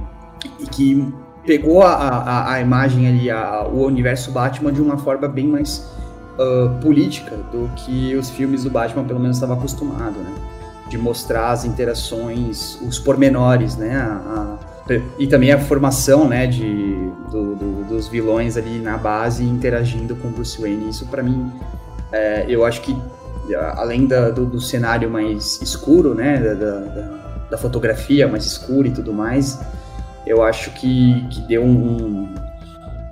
[0.60, 1.14] e que
[1.46, 5.92] pegou a, a, a imagem ali, a, o universo Batman de uma forma bem mais
[6.38, 10.34] uh, política do que os filmes do Batman pelo menos estava acostumado, né?
[10.92, 13.96] de mostrar as interações, os pormenores, né?
[13.96, 14.58] A,
[15.18, 20.30] e também a formação, né, de, do, do, dos vilões ali na base interagindo com
[20.30, 20.90] Bruce Wayne.
[20.90, 21.52] Isso para mim,
[22.12, 22.96] é, eu acho que
[23.76, 27.20] além da, do, do, cenário mais escuro, né, da, da,
[27.52, 29.60] da, fotografia mais escura e tudo mais,
[30.26, 32.34] eu acho que, que deu um,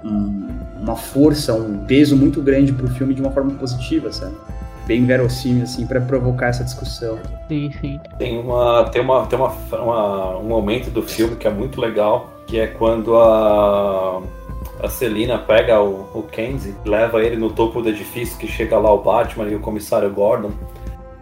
[0.04, 0.48] um,
[0.82, 4.36] uma força, um peso muito grande pro filme de uma forma positiva, sabe?
[4.90, 7.20] Bem verossímil, assim, para provocar essa discussão.
[7.48, 8.00] Sim, sim.
[8.18, 12.28] Tem, uma, tem, uma, tem uma, uma, um momento do filme que é muito legal,
[12.48, 14.20] que é quando a,
[14.82, 18.92] a Celina pega o, o Kenzie, leva ele no topo do edifício, que chega lá
[18.92, 20.50] o Batman e o comissário Gordon,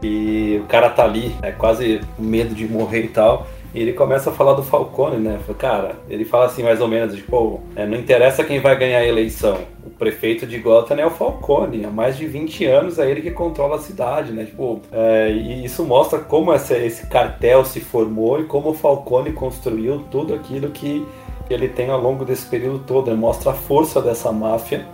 [0.01, 3.45] e o cara tá ali, é quase medo de morrer e tal.
[3.73, 5.39] E ele começa a falar do Falcone, né?
[5.57, 9.05] Cara, ele fala assim mais ou menos, tipo, é, não interessa quem vai ganhar a
[9.05, 9.59] eleição.
[9.85, 11.85] O prefeito de Gotham é o Falcone.
[11.85, 14.45] Há mais de 20 anos é ele que controla a cidade, né?
[14.45, 19.31] Tipo, é, e isso mostra como essa, esse cartel se formou e como o Falcone
[19.31, 21.05] construiu tudo aquilo que
[21.49, 23.09] ele tem ao longo desse período todo.
[23.09, 24.85] Ele mostra a força dessa máfia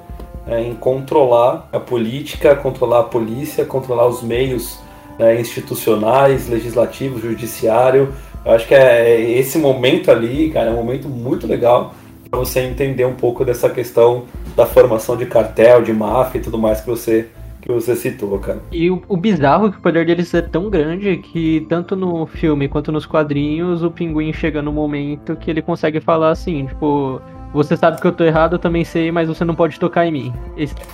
[0.48, 4.80] é, em controlar a política, controlar a polícia, controlar os meios
[5.18, 8.14] né, institucionais, legislativo, judiciário,
[8.46, 11.94] eu acho que é, esse momento ali, cara, é um momento muito legal
[12.30, 14.26] para você entender um pouco dessa questão
[14.56, 17.28] da formação de cartel, de máfia e tudo mais que você
[17.62, 18.62] que você citou, cara.
[18.74, 22.26] E o, o, bizarro é que o poder deles é tão grande que tanto no
[22.26, 27.22] filme quanto nos quadrinhos o pinguim chega no momento que ele consegue falar assim, tipo,
[27.54, 30.12] você sabe que eu tô errado, eu também sei, mas você não pode tocar em
[30.12, 30.34] mim.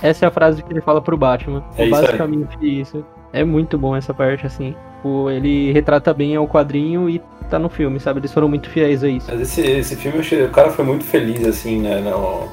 [0.00, 1.64] Essa é a frase que ele fala pro Batman.
[1.76, 3.06] É basicamente isso, isso.
[3.32, 4.74] É muito bom essa parte, assim.
[5.00, 8.20] Tipo, ele retrata bem o quadrinho e tá no filme, sabe?
[8.20, 9.26] Eles foram muito fiéis a isso.
[9.30, 12.00] Mas esse, esse filme, achei, o cara foi muito feliz, assim, né?
[12.00, 12.48] No,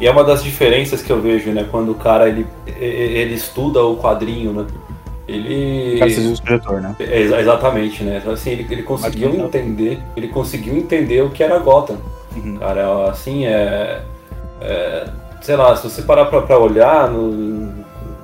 [0.00, 1.66] E é uma das diferenças que eu vejo, né?
[1.68, 2.46] Quando o cara ele,
[2.78, 4.66] ele estuda o quadrinho, né?
[5.26, 5.98] Ele.
[5.98, 6.94] Cara, o diretor, né?
[7.00, 8.18] É, exatamente, né?
[8.18, 9.98] Então, assim, ele, ele conseguiu entender.
[10.16, 11.98] Ele conseguiu entender o que era Gotham.
[12.36, 12.56] Uhum.
[12.56, 14.00] Cara, assim, é,
[14.60, 15.08] é,
[15.42, 17.30] Sei lá, se você parar pra, pra olhar no,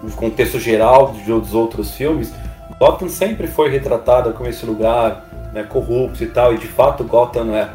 [0.03, 2.33] no contexto geral dos outros filmes,
[2.79, 7.55] Gotham sempre foi retratada como esse lugar né, corrupto e tal, e de fato Gotham
[7.55, 7.71] é.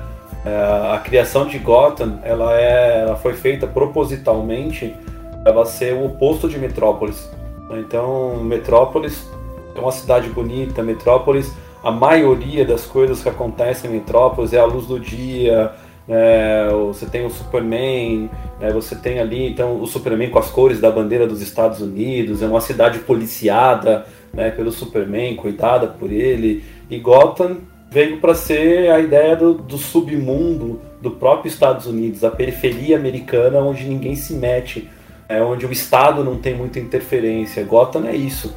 [0.46, 4.96] é a criação de Gotham ela, é, ela foi feita propositalmente
[5.44, 7.30] para ser o oposto de Metrópolis.
[7.72, 9.28] Então, Metrópolis
[9.76, 11.52] é uma cidade bonita, Metrópolis,
[11.84, 15.72] a maioria das coisas que acontecem em Metrópolis é a luz do dia,
[16.08, 18.30] é, você tem o Superman,
[18.60, 22.44] é, você tem ali então o Superman com as cores da bandeira dos Estados Unidos,
[22.44, 27.58] é uma cidade policiada né, pelo Superman, cuidada por ele, e Gotham
[27.90, 33.60] veio para ser a ideia do, do, submundo do próprio Estados Unidos, a periferia americana
[33.60, 34.90] onde ninguém se mete,
[35.28, 37.64] é, onde o Estado não tem muita interferência.
[37.66, 38.56] Gotham é isso.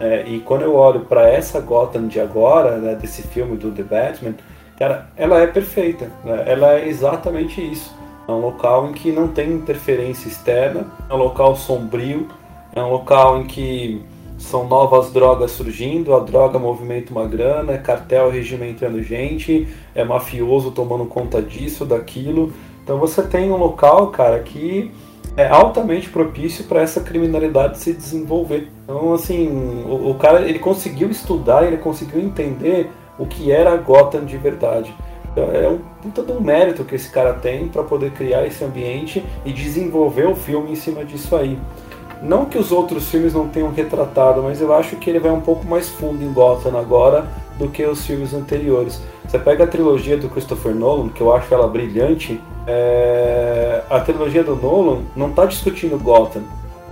[0.00, 3.84] É, e quando eu olho para essa Gotham de agora, né, desse filme do The
[3.84, 4.34] Batman,
[4.76, 6.10] cara, ela é perfeita.
[6.24, 6.42] Né?
[6.46, 7.94] Ela é exatamente isso.
[8.26, 12.28] É um local em que não tem interferência externa, é um local sombrio,
[12.74, 14.02] é um local em que
[14.42, 20.72] são novas drogas surgindo, a droga movimenta uma grana, é cartel regimentando gente, é mafioso
[20.72, 22.52] tomando conta disso, daquilo.
[22.82, 24.90] Então você tem um local, cara, que
[25.36, 28.68] é altamente propício para essa criminalidade se desenvolver.
[28.84, 29.48] Então, assim,
[29.86, 34.92] o, o, cara ele conseguiu estudar, ele conseguiu entender o que era Gotham de verdade.
[35.30, 38.62] Então, é um puta de um mérito que esse cara tem para poder criar esse
[38.64, 41.56] ambiente e desenvolver o filme em cima disso aí.
[42.22, 45.40] Não que os outros filmes não tenham retratado, mas eu acho que ele vai um
[45.40, 47.26] pouco mais fundo em Gotham agora
[47.58, 49.02] do que os filmes anteriores.
[49.26, 53.82] Você pega a trilogia do Christopher Nolan, que eu acho ela brilhante, é...
[53.90, 56.42] a trilogia do Nolan não está discutindo Gotham,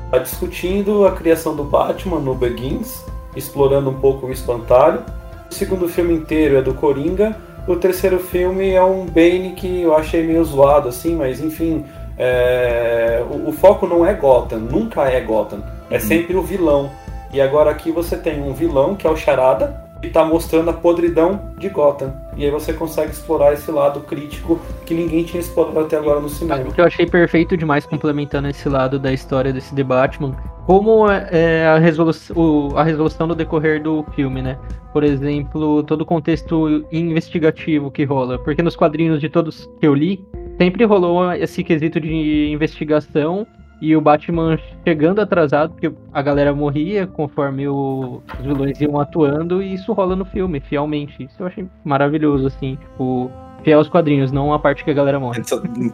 [0.07, 3.05] está discutindo a criação do Batman no Begins,
[3.37, 5.05] explorando um pouco o espantalho.
[5.49, 7.37] O segundo filme inteiro é do Coringa.
[7.69, 11.85] O terceiro filme é um Bane que eu achei meio zoado, assim, mas enfim.
[12.23, 13.25] É...
[13.31, 15.63] O, o, foco não é Gotham, nunca é Gotham.
[15.91, 16.01] É uhum.
[16.01, 16.91] sempre o vilão.
[17.33, 20.73] E agora aqui você tem um vilão que é o Charada, e está mostrando a
[20.73, 22.13] podridão de Gotham.
[22.37, 26.29] E aí você consegue explorar esse lado crítico que ninguém tinha explorado até agora no
[26.29, 26.65] cinema.
[26.77, 30.35] Eu achei perfeito demais complementando esse lado da história desse The Batman.
[30.67, 34.59] Como é, é a, resolução, a resolução no decorrer do filme, né?
[34.93, 38.39] Por exemplo, todo o contexto investigativo que rola.
[38.39, 40.25] Porque nos quadrinhos de todos que eu li,
[40.61, 43.47] sempre rolou esse quesito de investigação
[43.81, 49.63] e o Batman chegando atrasado, porque a galera morria conforme o, os vilões iam atuando,
[49.63, 51.25] e isso rola no filme, fielmente.
[51.25, 53.31] Isso eu achei maravilhoso, assim, tipo,
[53.65, 55.41] fiel aos quadrinhos, não a parte que a galera morre.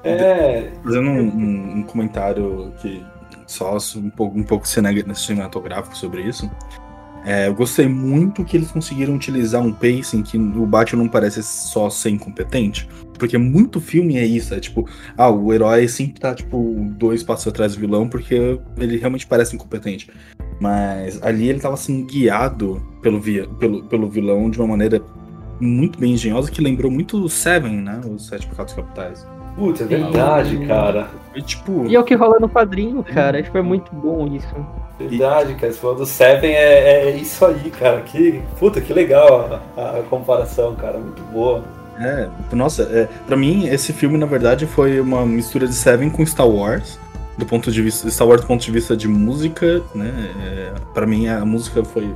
[0.02, 0.72] É.
[0.82, 3.00] Fazendo um, um, um comentário que
[3.46, 6.50] só um pouco, um pouco cinematográfico sobre isso.
[7.26, 11.42] É, eu gostei muito que eles conseguiram utilizar um pacing que o Batman não parece
[11.42, 12.88] só ser incompetente.
[13.18, 17.48] Porque muito filme é isso, é tipo, ah, o herói sempre tá, tipo, dois passos
[17.48, 20.08] atrás do vilão porque ele realmente parece incompetente.
[20.60, 25.02] Mas ali ele tava sendo guiado pelo, via, pelo, pelo vilão de uma maneira
[25.60, 28.00] muito bem engenhosa que lembrou muito o Seven, né?
[28.08, 29.26] Os Sete Pecados Capitais.
[29.56, 31.08] Putz, é verdade, cara.
[31.34, 31.86] E, tipo...
[31.86, 33.38] e é o que rola no quadrinho, cara.
[33.38, 34.54] Acho que foi muito bom isso.
[34.98, 35.72] Verdade, cara.
[35.72, 38.00] Você falou do Seven, é, é isso aí, cara.
[38.00, 40.98] Que, puta, que legal a, a comparação, cara.
[40.98, 41.62] Muito boa.
[41.98, 46.24] É, nossa, é, pra mim, esse filme, na verdade, foi uma mistura de Seven com
[46.24, 46.98] Star Wars.
[47.36, 48.10] Do ponto de vista.
[48.10, 50.10] Star Wars do ponto de vista de música, né?
[50.42, 52.14] É, pra mim, a música foi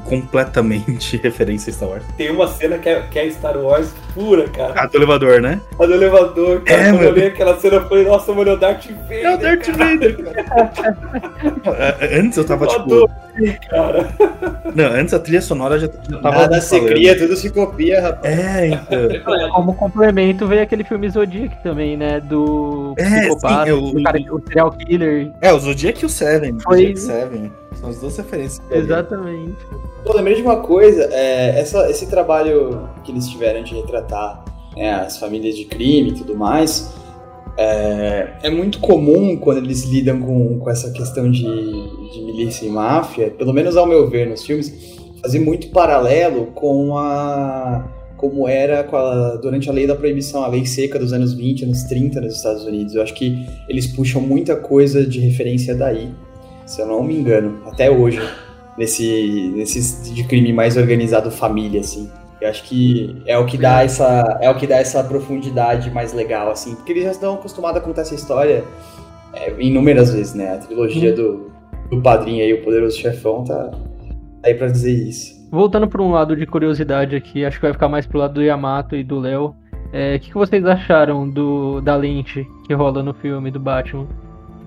[0.00, 2.04] completamente referência a Star Wars.
[2.16, 4.80] Tem uma cena que é, que é Star Wars pura, cara.
[4.80, 5.60] A do elevador, né?
[5.78, 6.80] A do elevador, cara.
[6.80, 9.24] É, Quando eu olhei aquela cena, eu falei, nossa, mano, é o Darth Vader.
[9.24, 9.78] É o Darth cara.
[9.78, 10.16] Vader.
[12.18, 12.94] Antes eu tava eu tipo.
[12.94, 14.08] Adorei, cara.
[14.74, 16.36] Não, antes a trilha sonora já, já tava.
[16.36, 18.38] Nada se cria, tudo se copia, rapaz.
[18.38, 19.50] É, então.
[19.54, 22.20] Como complemento veio aquele filme Zodiac também, né?
[22.20, 25.30] Do é, psicopata, sim, o, cara, o serial killer.
[25.40, 26.58] É, o Zodiac e o Seven.
[26.60, 26.78] Foi...
[26.78, 27.52] Zodiac Seven.
[27.80, 28.60] São as duas referências.
[28.70, 29.56] Exatamente.
[30.04, 34.44] Pô, lembrei de uma coisa, é, essa, esse trabalho que eles tiveram de retratar
[34.76, 36.92] né, as famílias de crime e tudo mais,
[37.56, 42.70] é, é, muito comum quando eles lidam com, com essa questão de, de milícia e
[42.70, 48.80] máfia, pelo menos ao meu ver nos filmes, fazer muito paralelo com a como era
[48.80, 52.34] a, durante a lei da proibição, a lei seca dos anos 20, anos 30 nos
[52.34, 52.96] Estados Unidos.
[52.96, 56.12] Eu acho que eles puxam muita coisa de referência daí
[56.68, 58.20] se eu não me engano, até hoje,
[58.76, 62.10] nesse, nesse de crime mais organizado família, assim.
[62.40, 66.12] Eu acho que é o que dá essa, é o que dá essa profundidade mais
[66.12, 68.62] legal, assim, porque eles já estão acostumados a contar essa história
[69.32, 70.54] é, inúmeras vezes, né?
[70.54, 71.50] A trilogia do,
[71.90, 73.70] do Padrinho aí, o Poderoso Chefão, tá
[74.44, 75.38] aí pra dizer isso.
[75.50, 78.42] Voltando para um lado de curiosidade aqui, acho que vai ficar mais pro lado do
[78.42, 79.56] Yamato e do Léo.
[79.90, 84.06] É, o que, que vocês acharam do, da lente que rola no filme do Batman?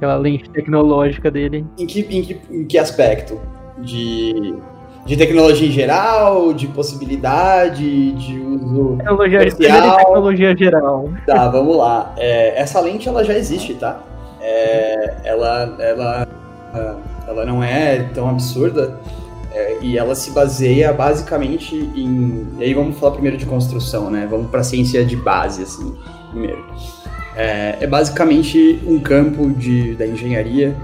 [0.02, 1.64] Aquela lente tecnológica dele.
[1.78, 3.40] Em que, em que, em que aspecto?
[3.78, 4.56] De,
[5.06, 9.98] de tecnologia em geral, de possibilidade, de uso Tecnologia, social?
[9.98, 11.08] tecnologia geral.
[11.28, 12.16] Tá, vamos lá.
[12.18, 14.02] É, essa lente ela já existe, tá?
[14.42, 16.28] É, ela, ela,
[17.28, 18.98] ela não é tão absurda
[19.54, 22.48] é, e ela se baseia basicamente em.
[22.58, 24.28] E aí vamos falar primeiro de construção, né?
[24.28, 25.96] Vamos para ciência de base, assim,
[26.32, 26.66] primeiro.
[27.36, 30.76] É, é basicamente um campo de, da engenharia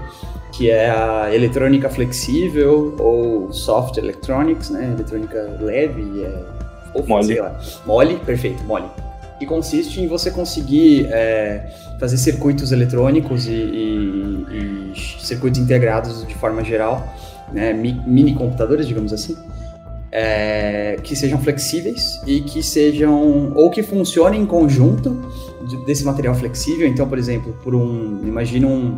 [0.52, 4.92] que é a eletrônica flexível ou soft electronics, né?
[4.94, 6.42] Eletrônica leve, é,
[6.94, 7.24] ou, Mole.
[7.26, 7.56] sei lá.
[7.86, 8.86] Mole, perfeito, mole.
[9.38, 11.70] Que consiste em você conseguir é,
[12.00, 14.46] fazer circuitos eletrônicos e, e-
[14.94, 17.06] e circuitos integrados de forma geral,
[17.52, 17.72] né?
[17.72, 19.36] Mi- mini computadores, digamos assim,
[20.10, 25.30] é, que sejam flexíveis e que sejam ou que funcionem em conjunto
[25.84, 26.86] desse material flexível.
[26.86, 28.96] Então, por exemplo, por um, imagina um,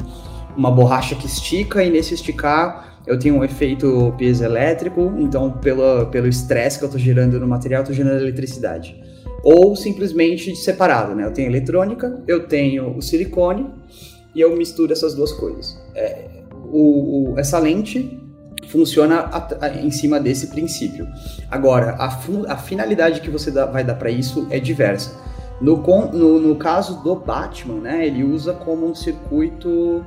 [0.57, 6.29] uma borracha que estica e nesse esticar eu tenho um efeito piezoelétrico, então pelo, pelo
[6.29, 8.95] estresse que eu estou gerando no material, eu estou gerando eletricidade.
[9.43, 11.25] Ou simplesmente separado, né?
[11.25, 13.67] Eu tenho eletrônica, eu tenho o silicone
[14.35, 15.79] e eu misturo essas duas coisas.
[15.95, 16.27] É,
[16.71, 18.19] o- o- essa lente
[18.69, 21.09] funciona a- a- em cima desse princípio.
[21.51, 22.07] Agora, a,
[22.49, 25.19] a finalidade que você dá- vai dar para isso é diversa.
[25.61, 25.77] No,
[26.13, 30.05] no- no caso do Batman, né, ele usa como um circuito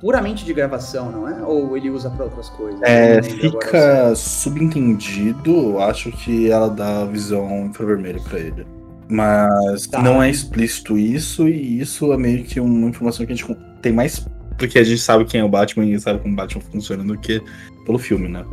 [0.00, 1.42] puramente de gravação, não é?
[1.42, 2.80] Ou ele usa para outras coisas?
[2.82, 8.66] É, fica subentendido, eu acho que ela dá visão infravermelha pra ele.
[9.10, 10.02] Mas Tá.
[10.02, 13.92] não é explícito isso, e isso é meio que uma informação que a gente tem
[13.92, 14.26] mais.
[14.58, 17.16] Porque a gente sabe quem é o Batman e sabe como o Batman funciona do
[17.18, 17.40] que
[17.86, 18.44] pelo filme, né?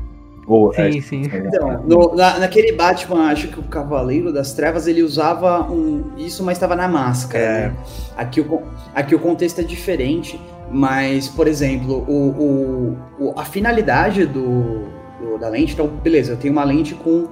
[0.48, 1.22] Ou, é, Sim, sim.
[1.24, 6.44] Então, no- na- naquele Batman, acho que o Cavaleiro das Trevas ele usava um, isso,
[6.44, 7.44] mas estava na máscara.
[7.44, 7.68] É.
[7.70, 7.76] né?
[8.16, 8.62] Aqui, o,
[8.94, 10.40] aqui o contexto é diferente,
[10.72, 14.84] mas, por exemplo, o, o- o- a finalidade do,
[15.20, 17.28] do- da lente, então, beleza, eu tenho uma lente com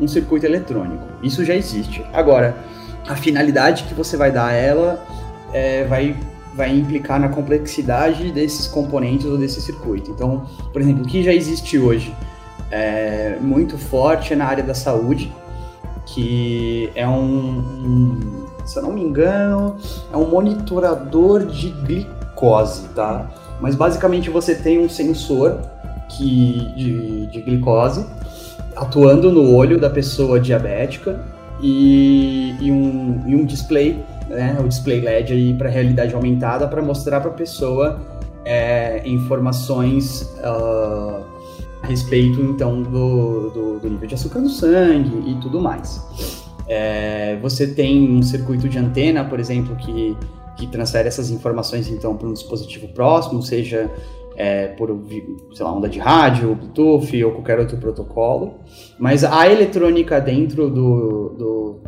[0.00, 1.02] um circuito eletrônico.
[1.22, 2.04] Isso já existe.
[2.12, 2.54] Agora,
[3.08, 5.02] a finalidade que você vai dar a ela
[5.54, 6.14] é, vai,
[6.54, 10.10] vai implicar na complexidade desses componentes ou desse circuito.
[10.10, 12.14] Então, por exemplo, o que já existe hoje?
[12.70, 15.32] É, muito forte na área da saúde,
[16.06, 19.76] que é um, um- se eu não me engano,
[20.12, 23.30] é um monitorador de glicose, tá?
[23.60, 25.58] Mas basicamente você tem um sensor
[26.08, 28.06] que, de, de glicose
[28.76, 31.20] atuando no olho da pessoa diabética
[31.60, 36.80] e, e um, e um display, né, o display LED aí para realidade aumentada para
[36.80, 38.00] mostrar para a pessoa
[38.44, 41.20] é, informações a
[41.88, 46.00] respeito então do, do, do nível de açúcar no sangue e tudo mais.
[46.68, 50.16] É, você tem um circuito de antena, por exemplo, que,
[50.56, 53.90] que transfere essas informações então para um dispositivo próximo, seja
[54.36, 54.96] é, por
[55.54, 58.54] sei lá, onda de rádio, Bluetooth ou qualquer outro protocolo.
[58.98, 61.80] Mas a eletrônica dentro do, do-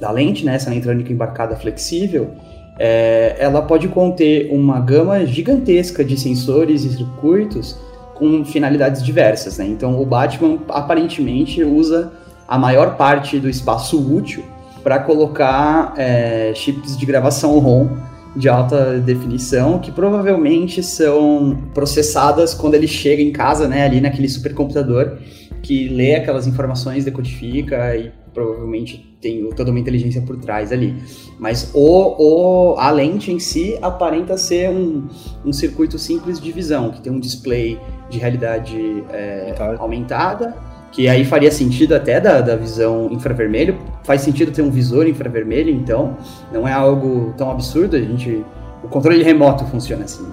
[0.00, 2.30] da lente, né, essa eletrônica embarcada flexível,
[2.78, 7.78] é, ela pode conter uma gama gigantesca de sensores e circuitos
[8.14, 9.66] com finalidades diversas, né?
[9.66, 12.12] Então o Batman aparentemente usa
[12.46, 14.44] a maior parte do espaço útil
[14.82, 17.88] para colocar é, chips de gravação ROM
[18.36, 24.28] de alta definição que provavelmente são processadas quando ele chega em casa, né, ali naquele
[24.28, 25.18] supercomputador
[25.62, 30.96] que lê aquelas informações, decodifica e provavelmente tem toda uma inteligência por trás ali.
[31.38, 35.06] Mas o, o, a lente em si aparenta ser um,
[35.46, 37.80] um circuito simples de visão, que tem um display
[38.10, 40.54] de realidade é, aumentada,
[40.92, 43.78] que aí faria sentido até da, da visão infravermelho.
[44.02, 46.16] Faz sentido ter um visor infravermelho, então
[46.52, 47.96] não é algo tão absurdo.
[47.96, 48.44] A gente,
[48.82, 50.26] o controle remoto funciona assim,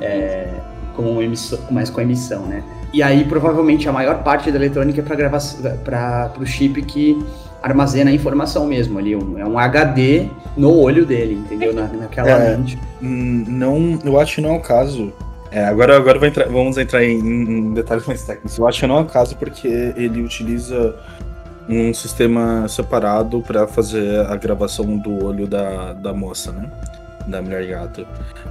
[0.00, 0.48] é,
[0.96, 2.64] com emissão, mais com emissão, né?
[2.92, 7.22] E aí provavelmente a maior parte da eletrônica é para o chip que
[7.62, 10.26] armazena a informação mesmo ali, um- é um HD
[10.56, 11.74] no olho dele, entendeu?
[11.74, 12.56] Na, naquela É.
[12.56, 12.78] lente.
[13.02, 15.12] Hum, Não, eu acho que não é o caso.
[15.50, 18.56] É, agora agora entrar- vamos entrar em, em detalhes mais técnicos.
[18.58, 19.66] Eu acho que não é o caso porque
[19.96, 20.94] ele utiliza
[21.68, 26.70] um sistema separado para fazer a gravação do olho da, da moça, né?
[27.26, 28.06] da mulher gato.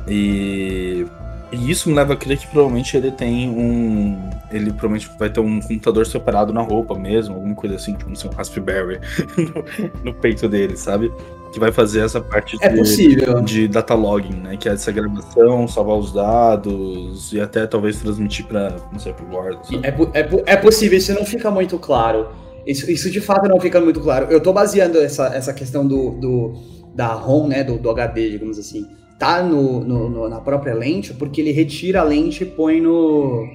[0.08, 1.06] E,
[1.52, 4.30] e isso me leva a crer que provavelmente ele tem um.
[4.52, 8.30] Ele provavelmente vai ter um computador separado na roupa mesmo, alguma coisa assim, tipo um
[8.32, 9.00] Raspberry
[9.38, 11.12] no, no peito dele, sabe?
[11.52, 14.58] que vai fazer essa parte é de, de data logging, né?
[14.58, 19.26] Que é essa gravação, salvar os dados e até talvez transmitir para não sei, pro
[19.26, 19.60] guarda.
[19.84, 22.28] É, é, é possível, isso não fica muito claro.
[22.66, 24.28] Isso, isso de fato não fica muito claro.
[24.30, 26.54] Eu tô baseando essa, essa questão do, do
[26.94, 27.64] da ROM, né?
[27.64, 28.86] Do, do HD, digamos assim.
[29.18, 33.48] Tá no, no, no, na própria lente, porque ele retira a lente e põe no,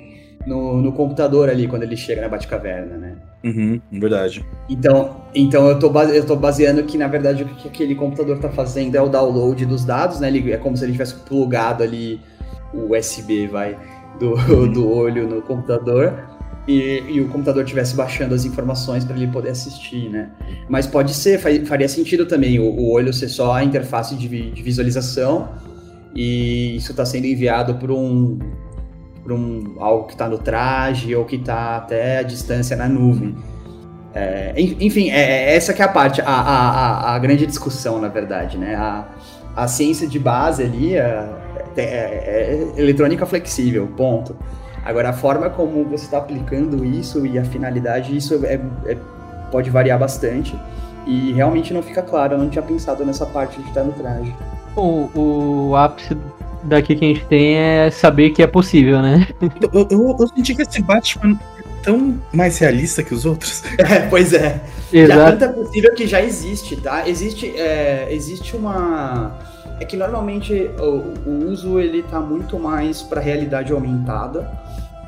[0.46, 3.16] no, no computador ali quando ele chega na Batcaverna, né?
[3.44, 4.44] Uhum, verdade.
[4.68, 8.38] Então, então eu, tô base, eu tô baseando que, na verdade, o que aquele computador
[8.38, 10.28] tá fazendo é o download dos dados, né?
[10.28, 12.20] Ele, é como se ele tivesse plugado ali
[12.72, 13.78] o USB, vai,
[14.18, 14.34] do,
[14.72, 16.31] do olho no computador.
[16.66, 20.30] E, e, o computador estivesse baixando as informações para ele poder assistir, né?
[20.68, 24.62] Mas pode ser, faria sentido também o, o olho ser só a interface de, de
[24.62, 25.48] visualização
[26.14, 28.38] e isso está sendo enviado por um
[29.24, 33.36] para um, algo que está no traje ou que está até a distância na nuvem.
[34.14, 38.08] É, enfim, é, é, essa que é a parte, a, a, a, grande discussão, na
[38.08, 38.74] verdade, né?
[38.74, 39.08] A,
[39.56, 41.28] a ciência de base ali é,
[41.76, 44.36] é, é eletrônica flexível, ponto.
[44.84, 48.96] Agora, a forma como você está aplicando isso e a finalidade, isso é, é,
[49.50, 50.58] pode variar bastante.
[51.06, 54.34] E realmente não fica claro, eu não tinha pensado nessa parte de estar no traje.
[54.76, 56.16] O, o ápice
[56.62, 59.26] daqui que a gente tem é saber que é possível, né?
[59.72, 63.62] Eu, eu, eu senti que esse Batman é tão mais realista que os outros.
[63.78, 64.60] É, pois é.
[64.92, 65.20] Exato.
[65.20, 67.08] Já tanto é possível que já existe, tá?
[67.08, 69.38] Existe, é, existe uma.
[69.82, 74.48] É que normalmente o, o uso ele tá muito mais para realidade aumentada.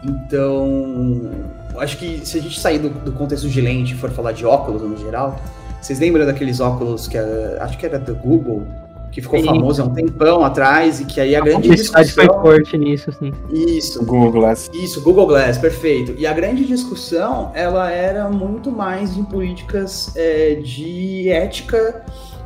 [0.03, 1.31] Então,
[1.79, 4.45] acho que se a gente sair do, do contexto de lente e for falar de
[4.45, 5.41] óculos no geral,
[5.81, 8.67] vocês lembram daqueles óculos que era, acho que era do Google,
[9.13, 9.47] que ficou Sim.
[9.47, 13.13] famoso há um tempão atrás e que aí a, a grande discussão foi forte nisso,
[13.13, 13.33] sim.
[13.53, 14.05] Isso.
[14.05, 14.69] Google Glass.
[14.75, 16.17] Isso, Google Glass, perfeito.
[16.19, 22.05] E a grande discussão, ela era muito mais em políticas é, de ética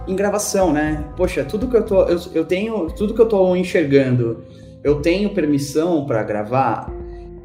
[0.09, 1.05] em gravação, né?
[1.17, 4.43] Poxa, tudo que eu tô, eu, eu tenho, tudo que eu tô enxergando,
[4.83, 6.91] eu tenho permissão para gravar.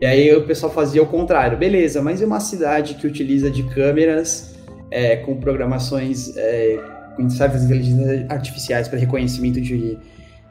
[0.02, 2.02] E aí o pessoal fazia o contrário, beleza?
[2.02, 4.56] Mas e uma cidade que utiliza de câmeras
[4.90, 6.80] é, com programações é,
[7.16, 9.98] com inteligências artificiais para reconhecimento de,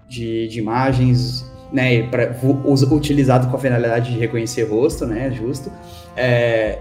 [0.09, 2.35] de, de, imagens, né, pra,
[2.91, 5.73] utilizado com a finalidade de reconhecer rosto, né, justo.
[6.17, 6.79] É,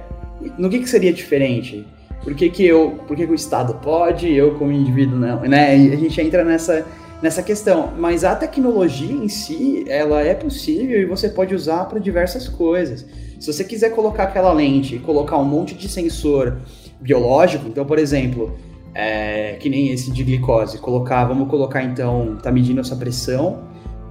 [0.58, 1.86] no que, que seria diferente?
[2.24, 5.78] Por que, que eu, por que, que o Estado pode, eu como indivíduo não, né?
[5.78, 6.86] E a gente entra nessa
[7.22, 12.00] nessa questão, mas a tecnologia em si, ela é possível e você pode usar para
[12.00, 13.06] diversas coisas.
[13.40, 16.58] Se você quiser colocar aquela lente e colocar um monte de sensor
[17.00, 18.56] biológico, então, por exemplo,
[18.94, 20.78] é, que nem esse de glicose.
[20.80, 23.64] Colocar, vamos colocar então, tá medindo a sua pressão,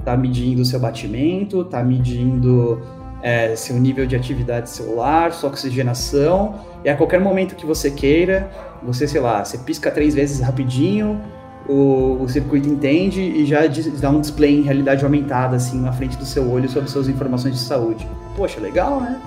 [0.05, 2.81] tá medindo o seu batimento, tá medindo
[3.23, 6.55] é, seu nível de atividade celular, sua oxigenação,
[6.85, 8.51] e a qualquer momento que você queira,
[8.83, 11.21] você, sei lá, você pisca três vezes rapidinho,
[11.69, 13.61] o, o circuito entende e já
[14.01, 17.55] dá um display em realidade aumentada, assim, na frente do seu olho sobre suas informações
[17.55, 18.09] de saúde.
[18.37, 19.21] Poxa, legal, né?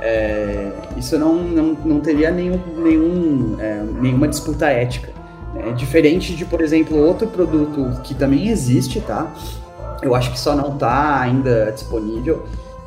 [0.00, 5.12] é, isso não, não, não teria nenhum, nenhum, é, nenhuma disputa ética.
[5.56, 9.32] É diferente de, por exemplo, outro produto que também existe, tá?
[10.02, 12.44] Eu acho que só não está ainda disponível,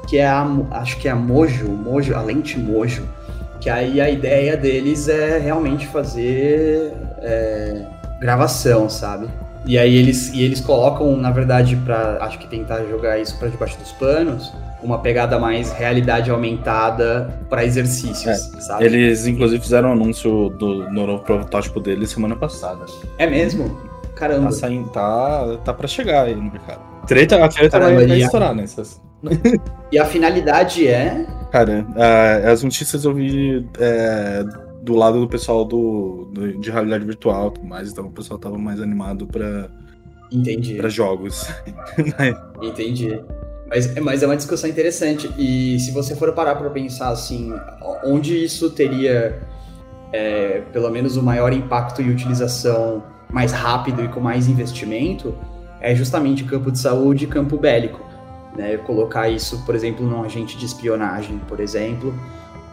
[0.10, 3.07] que é a, acho que é a Mojo, Mojo, a lente Mojo,
[3.62, 7.86] que aí a ideia deles é realmente fazer é,
[8.20, 9.30] gravação, sabe?
[9.66, 13.49] E aí eles, e eles colocam, na verdade, para acho que tentar jogar isso para
[13.49, 14.51] debaixo dos panos,
[14.82, 18.86] uma pegada mais realidade aumentada para exercícios, é, sabe?
[18.86, 22.86] Eles, inclusive, fizeram um anúncio do, no novo protótipo deles semana passada.
[23.18, 23.80] É mesmo?
[24.16, 24.45] Caramba.
[24.45, 26.81] Tá, saindo, tá, tá pra chegar aí no mercado.
[27.06, 28.99] Treta, a treta Caramba, vai, vai estourar nessas.
[29.91, 31.26] E a finalidade é?
[31.52, 34.44] Cara, uh, as notícias eu vi é,
[34.82, 38.40] do lado do pessoal do, do, de realidade virtual e tudo mais, então o pessoal
[38.40, 39.70] tava mais animado pra,
[40.32, 40.76] Entendi.
[40.76, 41.48] pra jogos.
[42.62, 43.20] Entendi.
[43.68, 45.30] Mas, mas é uma discussão interessante.
[45.38, 47.54] E se você for parar para pensar assim,
[48.04, 49.40] onde isso teria
[50.12, 55.36] é, pelo menos o maior impacto e utilização mais rápido e com mais investimento,
[55.80, 58.09] é justamente campo de saúde e campo bélico.
[58.55, 58.77] Né?
[58.77, 62.13] Colocar isso, por exemplo, num agente de espionagem, por exemplo.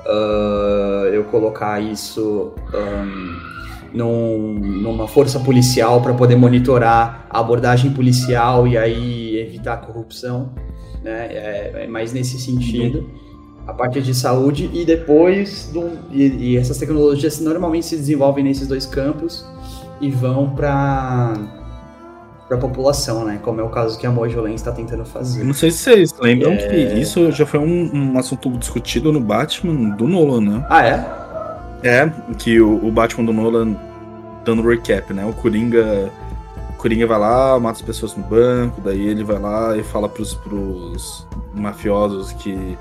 [0.05, 3.41] Uh, eu colocar isso um,
[3.93, 10.53] num, numa força policial para poder monitorar a abordagem policial e aí evitar a corrupção
[11.07, 11.29] né?
[11.31, 13.09] É, é mais nesse sentido.
[13.67, 18.69] A parte de saúde e depois do, e, e essas tecnologias normalmente se desenvolvem nesses
[18.69, 19.45] dois campos
[20.01, 21.35] e vão para
[22.49, 23.41] para a população, né?
[23.43, 25.43] Como é o caso que a Mojolens está tentando fazer.
[25.43, 26.57] Não sei se vocês lembram é...
[26.57, 30.67] que isso já foi um, um, assunto discutido no Batman do Nolan, né?
[30.71, 31.27] Ah, é?
[31.83, 33.77] É, que o, o Batman do Nolan,
[34.45, 35.25] dando recap, né?
[35.25, 36.11] O Coringa.
[36.71, 40.09] O Coringa vai lá, mata as pessoas no banco, daí ele vai lá e fala
[40.09, 42.77] pros, pros mafiosos que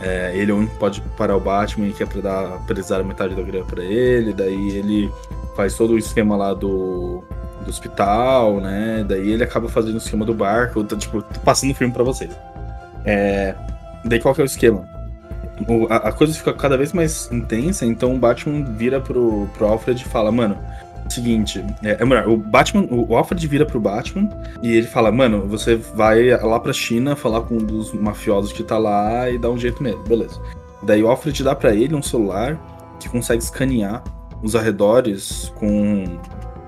[0.00, 3.02] é, ele é o único que pode parar o Batman e quer pra dar, pra
[3.02, 5.12] metade da grana pra ele, daí ele
[5.54, 7.22] faz todo o esquema lá do
[7.64, 9.04] do hospital, né?
[9.08, 10.82] Daí ele acaba fazendo o esquema do barco.
[10.84, 12.30] Tô, tipo, tô passando o filme pra vocês.
[13.04, 13.54] É...
[14.04, 14.88] Daí qual que é o esquema?
[15.68, 19.66] O, a, a, coisa fica cada vez mais intensa, então o Batman vira pro, pro
[19.66, 20.56] Alfred e fala, mano,
[21.10, 24.28] seguinte, é, é melhor, o Batman, o Alfred vira pro Batman
[24.62, 28.62] e ele fala, mano, você vai lá pra China falar com um dos mafiosos que
[28.62, 30.40] tá lá e dá um jeito nele, beleza.
[30.82, 32.58] Daí o Alfred dá para ele um celular
[32.98, 34.02] que consegue escanear
[34.42, 36.18] os arredores com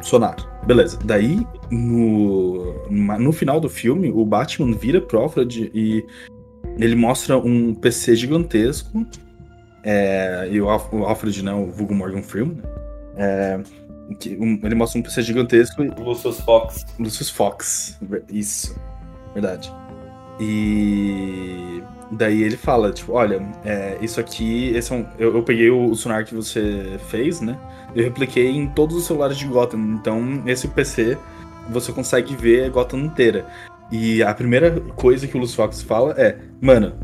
[0.07, 0.37] sonar.
[0.67, 0.99] Beleza.
[1.05, 6.05] Daí, no, no final do filme, o Batman vira pro Alfred e
[6.79, 9.07] ele mostra um PC gigantesco.
[9.85, 12.63] É, e o, Alfred, né, o vulgo Morgan Freeman, né,
[13.17, 13.61] é,
[14.19, 15.83] que, um, ele mostra um PC gigantesco.
[15.83, 16.85] Lucius Fox.
[16.99, 17.99] Lucius Fox,
[18.31, 18.77] isso.
[19.35, 19.73] Verdade.
[20.41, 25.71] E daí ele fala, tipo, olha, é, isso aqui, esse é um, eu, eu peguei
[25.71, 27.59] o, o sonar que você fez, né?
[27.95, 29.81] Eu repliquei em todos os celulares de Gotham.
[29.95, 31.19] Então, esse PC
[31.71, 33.47] você consegue ver Gotham inteira.
[33.91, 36.95] E a primeira coisa que o Luz Fox fala é: Mano,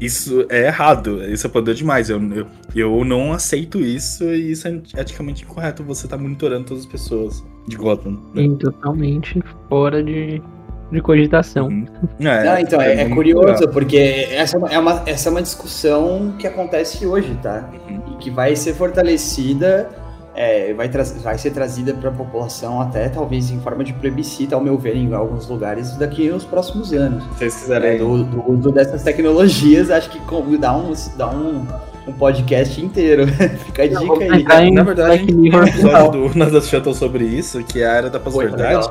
[0.00, 2.10] isso é errado, isso é poder demais.
[2.10, 5.82] Eu, eu, eu não aceito isso e isso é eticamente incorreto.
[5.84, 8.12] Você tá monitorando todas as pessoas de Gotham.
[8.34, 8.42] Né?
[8.42, 10.42] Sim, totalmente fora de,
[10.90, 11.68] de cogitação.
[11.68, 11.86] Uhum.
[12.20, 13.68] É, não, então, é, é, é curioso, legal.
[13.68, 17.68] porque essa é, uma, essa é uma discussão que acontece hoje, tá?
[17.88, 18.14] Uhum.
[18.14, 19.88] E que vai ser fortalecida
[20.34, 24.62] é, vai, vai ser trazida para a população até talvez em forma de plebiscito, ao
[24.62, 27.22] meu ver, em alguns lugares daqui nos próximos anos.
[27.24, 27.96] Se vocês quiserem.
[27.96, 30.20] É, do, do, uso dessas tecnologias, acho que
[30.58, 31.66] dá um, dá um,
[32.06, 33.26] um podcast inteiro.
[33.66, 34.70] Fica a dica aí.
[34.70, 38.18] Na verdade, tem um episódio do Nada Shuttle sobre isso, que é a área da
[38.18, 38.90] pós-verdade.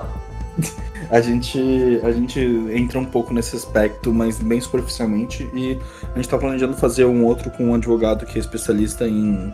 [1.10, 2.40] A gente, a gente
[2.74, 7.26] entra um pouco nesse aspecto, mas bem superficialmente, e a gente está planejando fazer um
[7.26, 9.54] outro com um advogado que é especialista em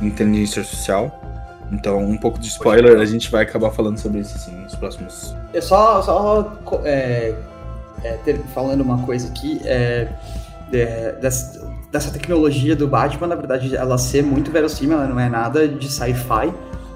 [0.00, 1.20] inteligência artificial.
[1.72, 5.34] Então, um pouco de spoiler, a gente vai acabar falando sobre isso assim, nos próximos.
[5.52, 7.34] É só, só é,
[8.04, 10.08] é, ter, falando uma coisa aqui, é,
[11.20, 15.66] dessa, dessa, tecnologia do Batman, na verdade, ela ser muito verossímil, ela não é nada
[15.66, 16.52] de sci-fi,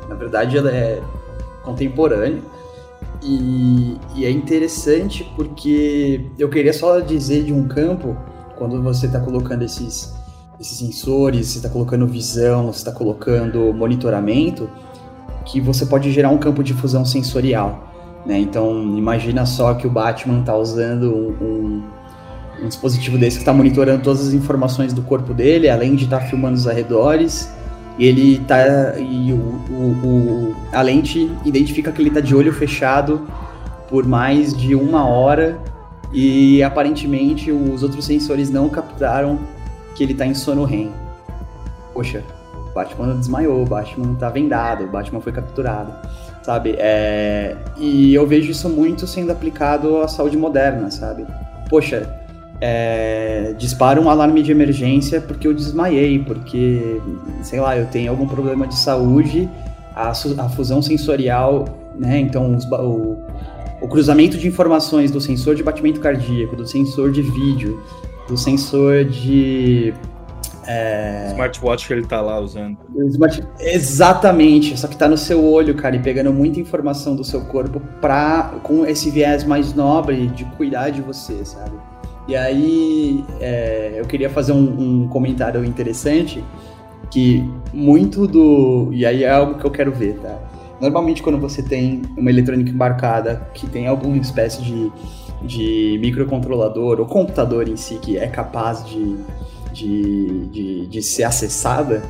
[0.09, 1.03] na verdade, ela é
[1.65, 2.43] contemporânea.
[3.23, 8.17] E, e, é interessante porque eu queria só dizer de um campo,
[8.57, 10.15] quando você está colocando esses
[10.61, 14.69] esses sensores, você está colocando visão, você está colocando monitoramento,
[15.47, 17.89] que você pode gerar um campo de fusão sensorial.
[18.27, 18.39] Né?
[18.39, 21.83] Então, imagina só que o Batman está usando um, um,
[22.63, 26.21] um, dispositivo desse que está monitorando todas as informações do corpo dele, além de estar
[26.21, 27.51] tá filmando os arredores.
[27.99, 28.99] Ele tá.
[28.99, 33.27] E o, o, o, a lente identifica que ele está de olho fechado
[33.89, 35.59] por mais de uma hora
[36.13, 39.39] e aparentemente os outros sensores não captaram
[39.95, 40.91] que ele tá em sono REM.
[41.93, 42.23] Poxa,
[42.71, 45.93] o Batman desmaiou, o Batman tá vendado, o Batman foi capturado,
[46.43, 46.77] sabe?
[46.79, 47.57] É...
[47.77, 51.27] E eu vejo isso muito sendo aplicado à saúde moderna, sabe?
[51.69, 52.09] Poxa,
[52.61, 53.55] é...
[53.59, 57.01] dispara um alarme de emergência porque eu desmaiei, porque,
[57.43, 59.49] sei lá, eu tenho algum problema de saúde,
[59.95, 61.67] a, a fusão sensorial,
[61.99, 62.19] né?
[62.19, 63.19] Então, os, o,
[63.81, 67.83] o cruzamento de informações do sensor de batimento cardíaco, do sensor de vídeo,
[68.31, 69.93] do sensor de.
[70.67, 71.29] É...
[71.33, 72.79] Smartwatch que ele tá lá usando.
[73.09, 73.43] Smart...
[73.59, 77.81] Exatamente, só que tá no seu olho, cara, e pegando muita informação do seu corpo
[78.01, 81.73] pra, com esse viés mais nobre de cuidar de você, sabe?
[82.29, 86.45] E aí é, eu queria fazer um, um comentário interessante
[87.11, 88.91] que muito do.
[88.93, 90.39] E aí é algo que eu quero ver, tá?
[90.81, 94.93] Normalmente quando você tem uma eletrônica embarcada que tem alguma espécie de
[95.43, 99.17] de microcontrolador ou computador em si que é capaz de,
[99.73, 102.03] de, de, de ser acessada,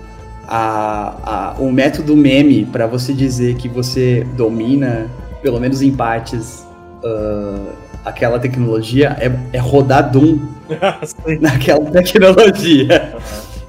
[0.47, 5.09] a, a, o método meme para você dizer que você domina,
[5.43, 6.67] pelo menos em partes,
[7.05, 7.73] uh,
[8.05, 10.41] aquela tecnologia é, é rodar Doom
[11.41, 13.15] naquela tecnologia.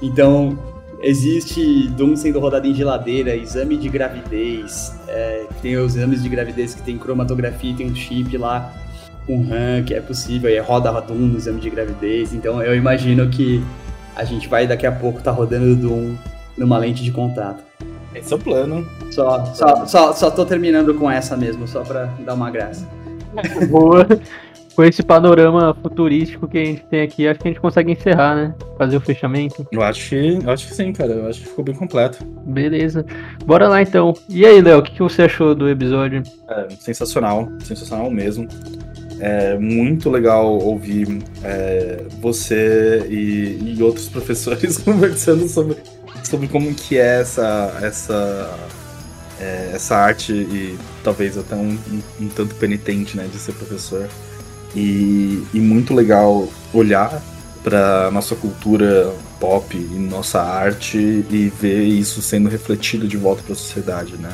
[0.00, 0.58] Então,
[1.00, 6.74] existe Doom sendo rodado em geladeira, exame de gravidez, é, tem os exames de gravidez
[6.74, 8.72] que tem cromatografia, tem um chip lá
[9.26, 12.34] com RAM, que é possível, e roda Doom no exame de gravidez.
[12.34, 13.62] Então eu imagino que
[14.14, 16.16] a gente vai daqui a pouco estar tá rodando Doom
[16.56, 17.62] numa lente de contato.
[18.14, 18.86] Esse é o plano.
[19.10, 22.86] Só, só, só, só tô terminando com essa mesmo, só pra dar uma graça.
[23.70, 24.06] Boa.
[24.74, 28.34] Com esse panorama futurístico que a gente tem aqui, acho que a gente consegue encerrar,
[28.34, 28.54] né?
[28.78, 29.66] Fazer o fechamento.
[29.70, 31.12] Eu acho que, eu acho que sim, cara.
[31.12, 32.24] Eu acho que ficou bem completo.
[32.46, 33.04] Beleza.
[33.44, 34.14] Bora lá então.
[34.30, 36.22] E aí, Léo, o que, que você achou do episódio?
[36.48, 38.48] É, sensacional, sensacional mesmo.
[39.24, 45.76] É muito legal ouvir é, você e, e, outros professores conversando sobre,
[46.24, 48.58] sobre como que é essa, essa,
[49.40, 54.08] é, essa arte e talvez até um, um, um tanto penitente né, de ser professor.
[54.74, 57.22] E, e muito legal olhar
[57.62, 63.52] para nossa cultura pop e nossa arte e ver isso sendo refletido de volta para
[63.52, 64.32] a sociedade, né?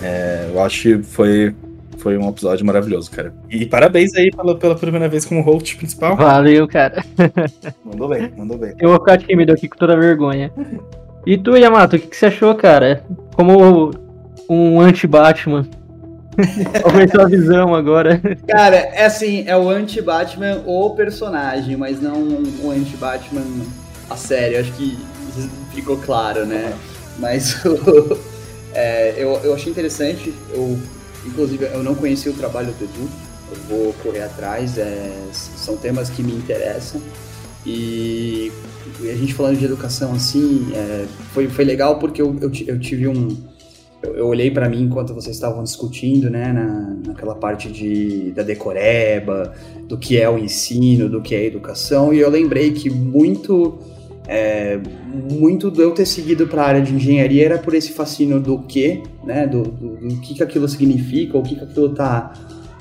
[0.00, 1.54] É, eu acho que foi,
[2.04, 3.32] foi um episódio maravilhoso, cara.
[3.48, 6.14] E parabéns aí pela, pela primeira vez como host principal.
[6.14, 7.02] Valeu, cara.
[7.82, 8.74] Mandou bem, mandou bem.
[8.78, 10.52] Eu vou ficar tímido aqui com toda vergonha.
[11.24, 13.02] E tu, Yamato, o que, que você achou, cara?
[13.34, 13.90] Como
[14.50, 15.66] um anti-Batman.
[16.82, 18.20] Qual foi sua visão agora?
[18.46, 23.46] Cara, é assim, é o anti-Batman o personagem, mas não o anti-Batman
[24.10, 24.58] a série.
[24.58, 24.98] Acho que
[25.72, 26.74] ficou claro, né?
[27.18, 27.62] Mas
[28.74, 30.34] é, eu, eu achei interessante.
[30.52, 30.78] Eu,
[31.26, 33.08] inclusive, eu não conheci o trabalho do Edu.
[33.50, 34.78] Eu vou correr atrás.
[34.78, 37.00] É, são temas que me interessam.
[37.66, 38.52] E
[39.00, 43.08] a gente falando de educação assim, é, foi, foi legal porque eu, eu, eu tive
[43.08, 43.28] um
[44.04, 48.42] eu, eu olhei para mim enquanto vocês estavam discutindo, né, na, naquela parte de, da
[48.42, 49.54] decoreba,
[49.88, 53.78] do que é o ensino, do que é a educação, e eu lembrei que muito,
[54.26, 54.78] é,
[55.30, 58.58] muito de eu ter seguido para a área de engenharia era por esse fascínio do
[58.60, 62.32] que, né, do, do, do que, que aquilo significa, o que, que aquilo está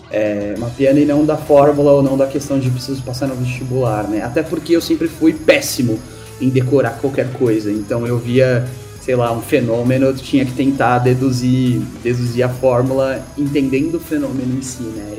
[0.10, 4.08] é, mapeando e não da fórmula ou não da questão de preciso passar no vestibular,
[4.08, 4.22] né?
[4.22, 6.00] Até porque eu sempre fui péssimo
[6.40, 8.66] em decorar qualquer coisa, então eu via
[9.02, 14.58] sei lá, um fenômeno, eu tinha que tentar deduzir, deduzir a fórmula entendendo o fenômeno
[14.58, 15.18] em si, né?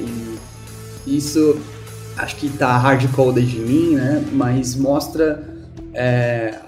[1.06, 1.58] E isso
[2.16, 4.24] acho que tá hardcoded em mim, né?
[4.32, 5.53] Mas mostra
[5.94, 6.58] é,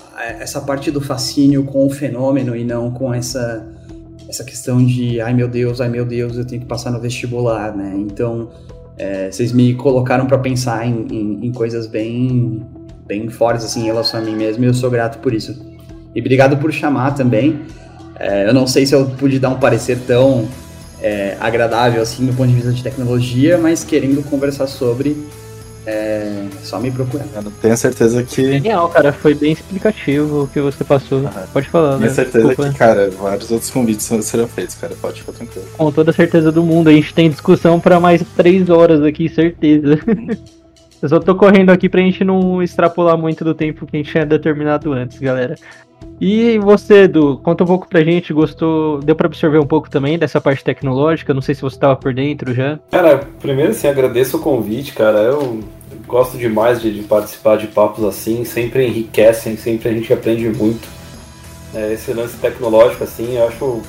[0.41, 3.67] essa parte do fascínio com o fenômeno e não com essa
[4.29, 7.77] essa questão de ai meu Deus, ai meu Deus, eu tenho que passar no vestibular,
[7.77, 7.95] né?
[7.97, 8.51] Então
[8.99, 12.65] é, vocês me colocaram para pensar em, em, em, coisas bem
[13.07, 15.57] bem fortes assim em relação a mim mesmo e eu sou grato por isso.
[16.15, 17.61] E obrigado por chamar também.
[18.19, 20.49] É, eu não sei se eu pude dar um parecer tão
[21.01, 25.17] é, agradável assim do ponto de vista de tecnologia, mas querendo conversar sobre,
[25.87, 27.25] é só me procurar.
[27.35, 28.43] Eu tenho certeza que.
[28.43, 29.13] Genial, cara.
[29.13, 31.23] Foi bem explicativo o que você passou.
[31.53, 32.15] Pode falar, Tenho né?
[32.15, 32.73] certeza Desculpa.
[32.73, 34.95] que, cara, vários outros convites serão feitos, cara.
[35.01, 35.67] Pode ficar tranquilo.
[35.77, 36.89] Com toda certeza do mundo.
[36.89, 39.99] A gente tem discussão para mais três horas aqui, certeza.
[41.01, 44.11] Eu só tô correndo aqui pra gente não extrapolar muito do tempo que a gente
[44.11, 45.55] tinha determinado antes, galera.
[46.21, 50.19] E você, Edu, conta um pouco pra gente, gostou, deu pra absorver um pouco também
[50.19, 52.79] dessa parte tecnológica, não sei se você tava por dentro já.
[52.91, 55.61] Cara, primeiro assim, agradeço o convite, cara, eu
[56.07, 60.89] gosto demais de, de participar de papos assim, sempre enriquecem, sempre a gente aprende muito.
[61.75, 63.83] É, esse lance tecnológico, assim, eu acho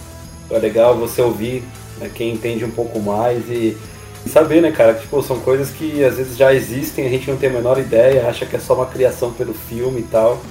[0.50, 1.64] é legal você ouvir
[1.98, 3.78] né, quem entende um pouco mais e,
[4.26, 7.30] e saber, né, cara, que tipo, são coisas que às vezes já existem, a gente
[7.30, 10.42] não tem a menor ideia, acha que é só uma criação pelo filme e tal.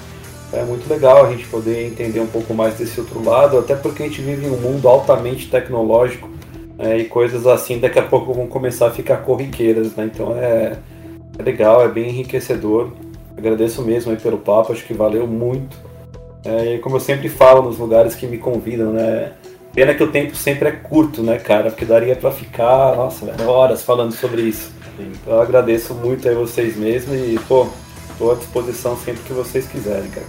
[0.52, 4.02] É muito legal a gente poder entender um pouco mais desse outro lado, até porque
[4.02, 6.28] a gente vive em um mundo altamente tecnológico
[6.78, 10.08] é, e coisas assim daqui a pouco vão começar a ficar corriqueiras, né?
[10.12, 10.78] Então é,
[11.38, 12.90] é legal, é bem enriquecedor.
[13.36, 15.76] Agradeço mesmo aí pelo papo, acho que valeu muito.
[16.44, 19.32] É, e como eu sempre falo nos lugares que me convidam, né?
[19.74, 21.70] Pena que o tempo sempre é curto, né, cara?
[21.70, 24.72] Porque daria para ficar, nossa, horas falando sobre isso.
[24.98, 27.66] Então eu agradeço muito aí vocês mesmo e, pô,
[28.16, 30.26] Estou à disposição sempre que vocês quiserem, cara.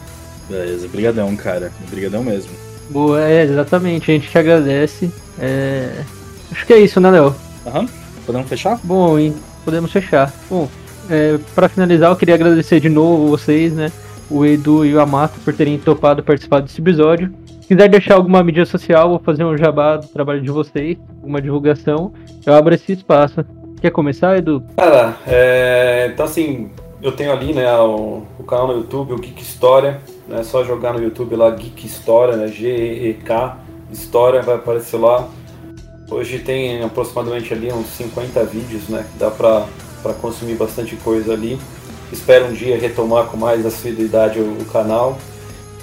[0.50, 1.72] Beleza, brigadão, cara.
[1.90, 2.52] Brigadão mesmo.
[2.90, 4.12] Boa, é, exatamente.
[4.12, 5.10] A gente te agradece.
[5.40, 6.04] É...
[6.52, 7.34] Acho que é isso, né, Léo?
[7.66, 7.82] Aham.
[7.82, 7.90] Uhum.
[8.26, 8.80] Podemos fechar?
[8.84, 9.34] Bom, hein?
[9.68, 10.34] podemos fechar.
[10.50, 10.70] Bom,
[11.10, 13.92] é, para finalizar, eu queria agradecer de novo vocês, né?
[14.30, 17.34] O Edu e o Amato por terem topado participar desse episódio.
[17.62, 21.42] Se quiser deixar alguma mídia social ou fazer um jabá do trabalho de vocês, uma
[21.42, 22.14] divulgação,
[22.46, 23.44] eu abro esse espaço.
[23.82, 24.64] Quer começar, Edu?
[24.78, 26.12] Cara, é...
[26.14, 26.70] então assim,
[27.02, 30.94] eu tenho ali, né, o, o, canal no YouTube, o Geek História, né, só jogar
[30.94, 33.58] no YouTube lá Geek História, né, G-E-E-K,
[33.92, 35.28] História, vai aparecer lá.
[36.10, 39.66] Hoje tem aproximadamente ali uns 50 vídeos, né, que dá pra,
[40.02, 41.60] pra consumir bastante coisa ali.
[42.12, 45.18] Espero um dia retomar com mais assiduidade o, o canal.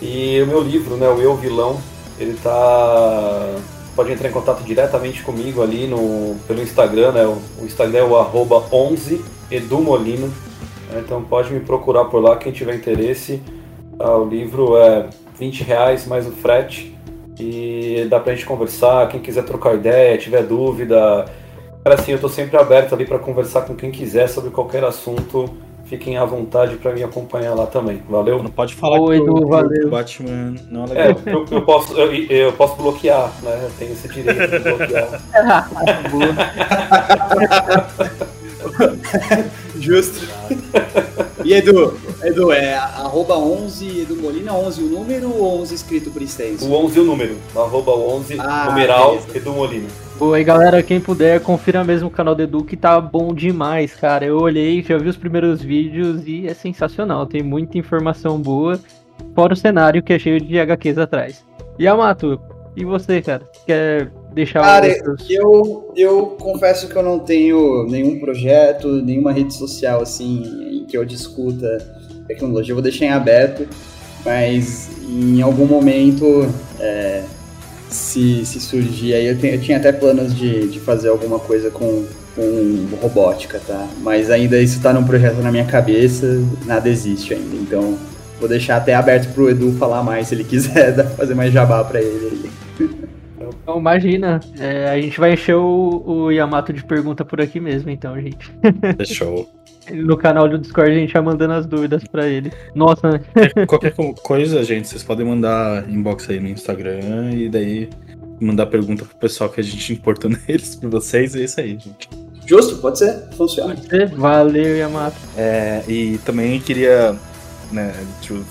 [0.03, 1.81] E o meu livro, né, o Eu Vilão,
[2.19, 3.55] ele tá
[3.95, 7.25] pode entrar em contato diretamente comigo ali no, pelo Instagram, né?
[7.27, 10.35] O, o Instagram é o arroba 11 edumolino, né?
[10.99, 13.43] Então pode me procurar por lá quem tiver interesse.
[13.99, 15.09] Ah, o livro é
[15.39, 16.97] 20 reais mais o frete
[17.39, 19.09] e dá pra gente conversar.
[19.09, 21.25] Quem quiser trocar ideia, tiver dúvida,
[21.85, 25.51] Cara, assim, eu tô sempre aberto ali para conversar com quem quiser sobre qualquer assunto.
[25.85, 28.03] Fiquem à vontade para me acompanhar lá também.
[28.09, 28.43] Valeu?
[28.43, 29.89] Não pode falar Oi, que o, valeu.
[29.89, 31.21] o Batman não é É, legal.
[31.27, 33.61] eu, eu posso, eu, eu posso bloquear, né?
[33.65, 35.21] Eu tenho esse direito de bloquear.
[39.79, 40.27] Justo.
[41.45, 46.23] E Edu, Edu, é arroba 11 Edu Molina, 11 o número ou 11 escrito por
[46.23, 46.67] extenso?
[46.67, 47.37] O 11 e o número.
[47.55, 49.37] Arroba 11, Ah, numeral, beleza.
[49.37, 49.89] Edu Molina.
[50.19, 53.95] Boa, e galera, quem puder, confira mesmo o canal do Edu que tá bom demais,
[53.95, 54.25] cara.
[54.25, 57.27] Eu olhei, já vi os primeiros vídeos e é sensacional.
[57.27, 58.79] Tem muita informação boa,
[59.35, 61.45] fora o cenário que é cheio de HQs atrás.
[61.79, 62.41] E Amato,
[62.77, 63.43] e você, cara?
[63.67, 64.87] Quer deixar Cara,
[65.29, 70.43] eu, eu confesso que eu não tenho nenhum projeto, nenhuma rede social assim
[70.81, 71.79] em que eu discuta
[72.27, 72.73] tecnologia.
[72.73, 73.67] Eu vou deixar em aberto,
[74.25, 76.49] mas em algum momento,
[76.81, 77.25] é,
[77.89, 81.71] se, se surgir aí, eu, tenho- eu tinha até planos de, de fazer alguma coisa
[81.71, 82.05] com,
[82.35, 83.89] com robótica, tá?
[84.01, 86.27] Mas ainda isso tá num projeto na minha cabeça,
[86.67, 87.57] nada existe ainda.
[87.57, 87.99] Então
[88.41, 92.01] vou deixar até aberto pro Edu falar mais se ele quiser fazer mais jabá pra
[92.01, 92.51] ele.
[93.65, 97.89] Então, imagina, é, a gente vai encher o, o Yamato de pergunta por aqui mesmo,
[97.91, 98.53] então, gente.
[98.99, 99.51] Fechou.
[99.91, 102.53] No canal do Discord a gente vai mandando as dúvidas pra ele.
[102.75, 103.21] Nossa, né?
[103.67, 107.89] Qualquer co- coisa, gente, vocês podem mandar inbox aí no Instagram e daí
[108.39, 111.35] mandar pergunta pro pessoal que a gente importou neles pra vocês.
[111.35, 112.09] É isso aí, gente.
[112.47, 112.77] Justo?
[112.77, 113.29] Pode ser?
[113.37, 113.75] Funciona.
[114.17, 115.17] Valeu, Yamato.
[115.37, 117.15] É, e também queria
[117.73, 117.93] né,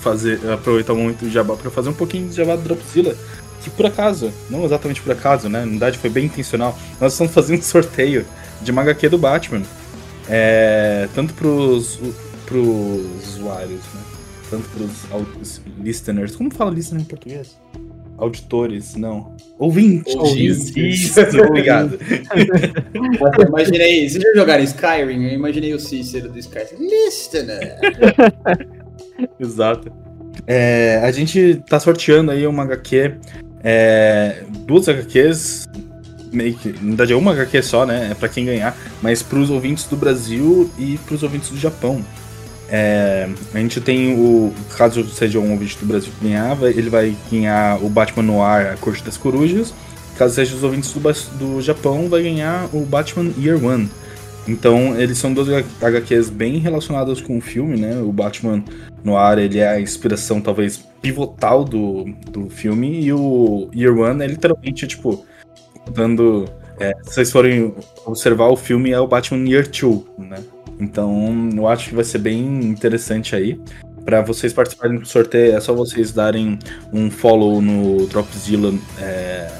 [0.00, 3.14] fazer, aproveitar o momento do Jabá para fazer um pouquinho de Jabá do Dropzilla.
[3.64, 5.64] Que por acaso, não exatamente por acaso, né?
[5.64, 6.78] Na verdade foi bem intencional.
[7.00, 8.26] Nós estamos fazendo um sorteio
[8.60, 9.62] de uma HQ do Batman.
[10.28, 11.98] É, tanto pros,
[12.44, 14.00] pros usuários, né?
[14.50, 16.36] Tanto pros listeners.
[16.36, 17.56] Como fala listener em português?
[18.18, 19.34] Auditores, não.
[19.58, 20.14] Ouvintes.
[20.14, 20.76] Ouvintes.
[20.76, 21.98] Isso, obrigado.
[22.92, 25.24] Eu imaginei, vocês já jogaram Skyrim?
[25.24, 26.76] Eu imaginei o Cícero do Skyrim.
[26.78, 27.78] Listener.
[29.40, 29.90] Exato.
[30.46, 33.14] É, a gente tá sorteando aí uma HQ,
[33.64, 35.66] é, duas HQs,
[36.30, 38.10] meio que, na verdade é uma HQ só, né?
[38.10, 42.04] É pra quem ganhar, mas pros ouvintes do Brasil e pros ouvintes do Japão.
[42.68, 44.52] É, a gente tem o.
[44.76, 48.76] Caso seja um ouvinte do Brasil que ganhar, ele vai ganhar o Batman Noir, A
[48.76, 49.72] Corte das Corujas.
[50.18, 51.00] Caso seja os ouvintes do,
[51.38, 53.88] do Japão, vai ganhar o Batman Year One.
[54.46, 55.48] Então, eles são duas
[55.80, 58.00] HQs bem relacionadas com o filme, né?
[58.00, 58.62] O Batman
[59.02, 63.00] Noir, ele é a inspiração, talvez, pivotal do, do filme.
[63.00, 65.24] E o Year One é literalmente, tipo,
[65.90, 66.46] dando...
[66.78, 70.36] é, se vocês forem observar o filme, é o Batman Year Two, né?
[70.78, 73.58] Então, eu acho que vai ser bem interessante aí.
[74.04, 76.58] Pra vocês participarem do sorteio, é só vocês darem
[76.92, 79.50] um follow no Dropzilla, é,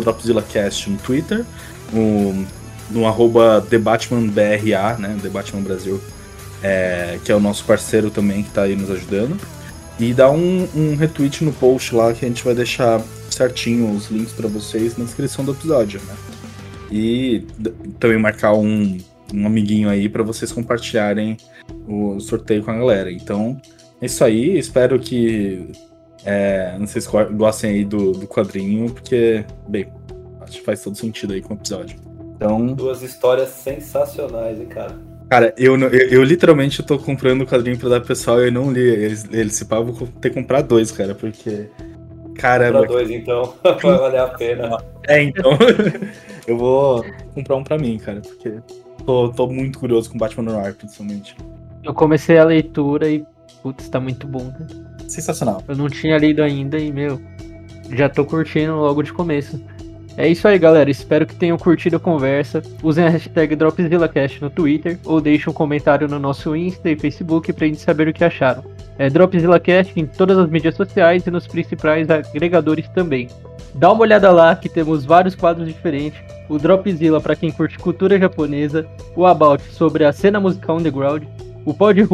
[0.00, 1.44] DropzillaCast no Twitter,
[1.92, 2.44] o,
[2.90, 6.00] no arroba TheBatmanBRA, né, The Batman Brasil,
[6.62, 9.38] é, que é o nosso parceiro também que tá aí nos ajudando.
[9.98, 13.00] E dá um, um retweet no post lá que a gente vai deixar
[13.30, 16.14] certinho os links pra vocês na descrição do episódio, né?
[16.90, 17.46] E
[17.98, 18.98] também marcar um,
[19.32, 21.36] um amiguinho aí pra vocês compartilharem
[21.88, 23.10] o sorteio com a galera.
[23.10, 23.60] Então,
[24.00, 24.58] é isso aí.
[24.58, 25.68] Espero que
[26.24, 26.76] é,
[27.10, 29.86] go- gostem aí do, do quadrinho, porque, bem,
[30.40, 31.96] acho que faz todo sentido aí com o episódio.
[32.36, 34.96] Então, Duas histórias sensacionais, hein, cara.
[35.30, 38.46] cara, eu, não- eu, eu literalmente tô comprando o quadrinho pra dar pro pessoal e
[38.48, 41.68] eu não li eles, eles se pá, eu vou ter que comprar dois, cara, porque.
[42.36, 44.76] Caramba, Pra dois, então, vai valer a pena.
[45.06, 45.52] É, então.
[46.48, 48.54] eu vou comprar um pra mim, cara, porque
[49.06, 51.36] tô, tô muito curioso com Batman Noir, principalmente.
[51.84, 53.24] Eu comecei a leitura e,
[53.62, 54.66] putz, tá muito bom, né?
[55.06, 55.62] Sensacional.
[55.68, 57.20] Eu não tinha lido ainda e, meu,
[57.90, 59.60] já tô curtindo logo de começo.
[60.16, 60.90] É isso aí, galera.
[60.90, 62.62] Espero que tenham curtido a conversa.
[62.82, 67.52] Usem a hashtag DropzillaCast no Twitter ou deixem um comentário no nosso Insta e Facebook
[67.52, 68.64] pra gente saber o que acharam.
[68.96, 73.28] É DropzillaCast em todas as mídias sociais e nos principais agregadores também.
[73.74, 76.20] Dá uma olhada lá que temos vários quadros diferentes.
[76.48, 78.86] O Dropzilla para quem curte cultura japonesa,
[79.16, 81.24] o About sobre a cena musical underground,
[81.64, 82.06] o Pod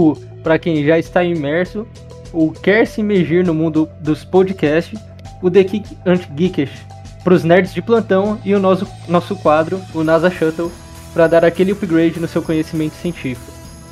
[0.42, 1.86] para quem já está imerso
[2.32, 4.98] o Quer Se Imergir no Mundo dos Podcasts,
[5.42, 10.02] o The Geek Anti-Geekish para os nerds de plantão e o nosso, nosso quadro, o
[10.02, 10.70] NASA Shuttle,
[11.12, 13.50] para dar aquele upgrade no seu conhecimento científico.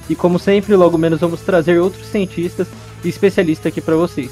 [0.09, 2.67] E como sempre, logo menos vamos trazer outros cientistas
[3.05, 4.31] e especialistas aqui para vocês.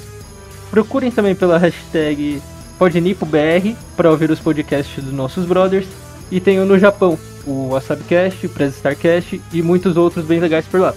[0.71, 2.41] Procurem também pela hashtag
[2.79, 5.87] PodNipoBR para ouvir os podcasts dos nossos brothers.
[6.31, 7.17] E tem o no Japão,
[7.47, 10.95] o WasabiCast, o PresStarCast e muitos outros bem legais por lá.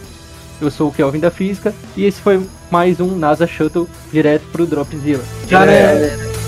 [0.60, 4.66] Eu sou o Kelvin da Física e esse foi mais um NASA Shuttle direto pro
[4.66, 5.24] Dropzilla.
[5.48, 6.39] Tchau, né?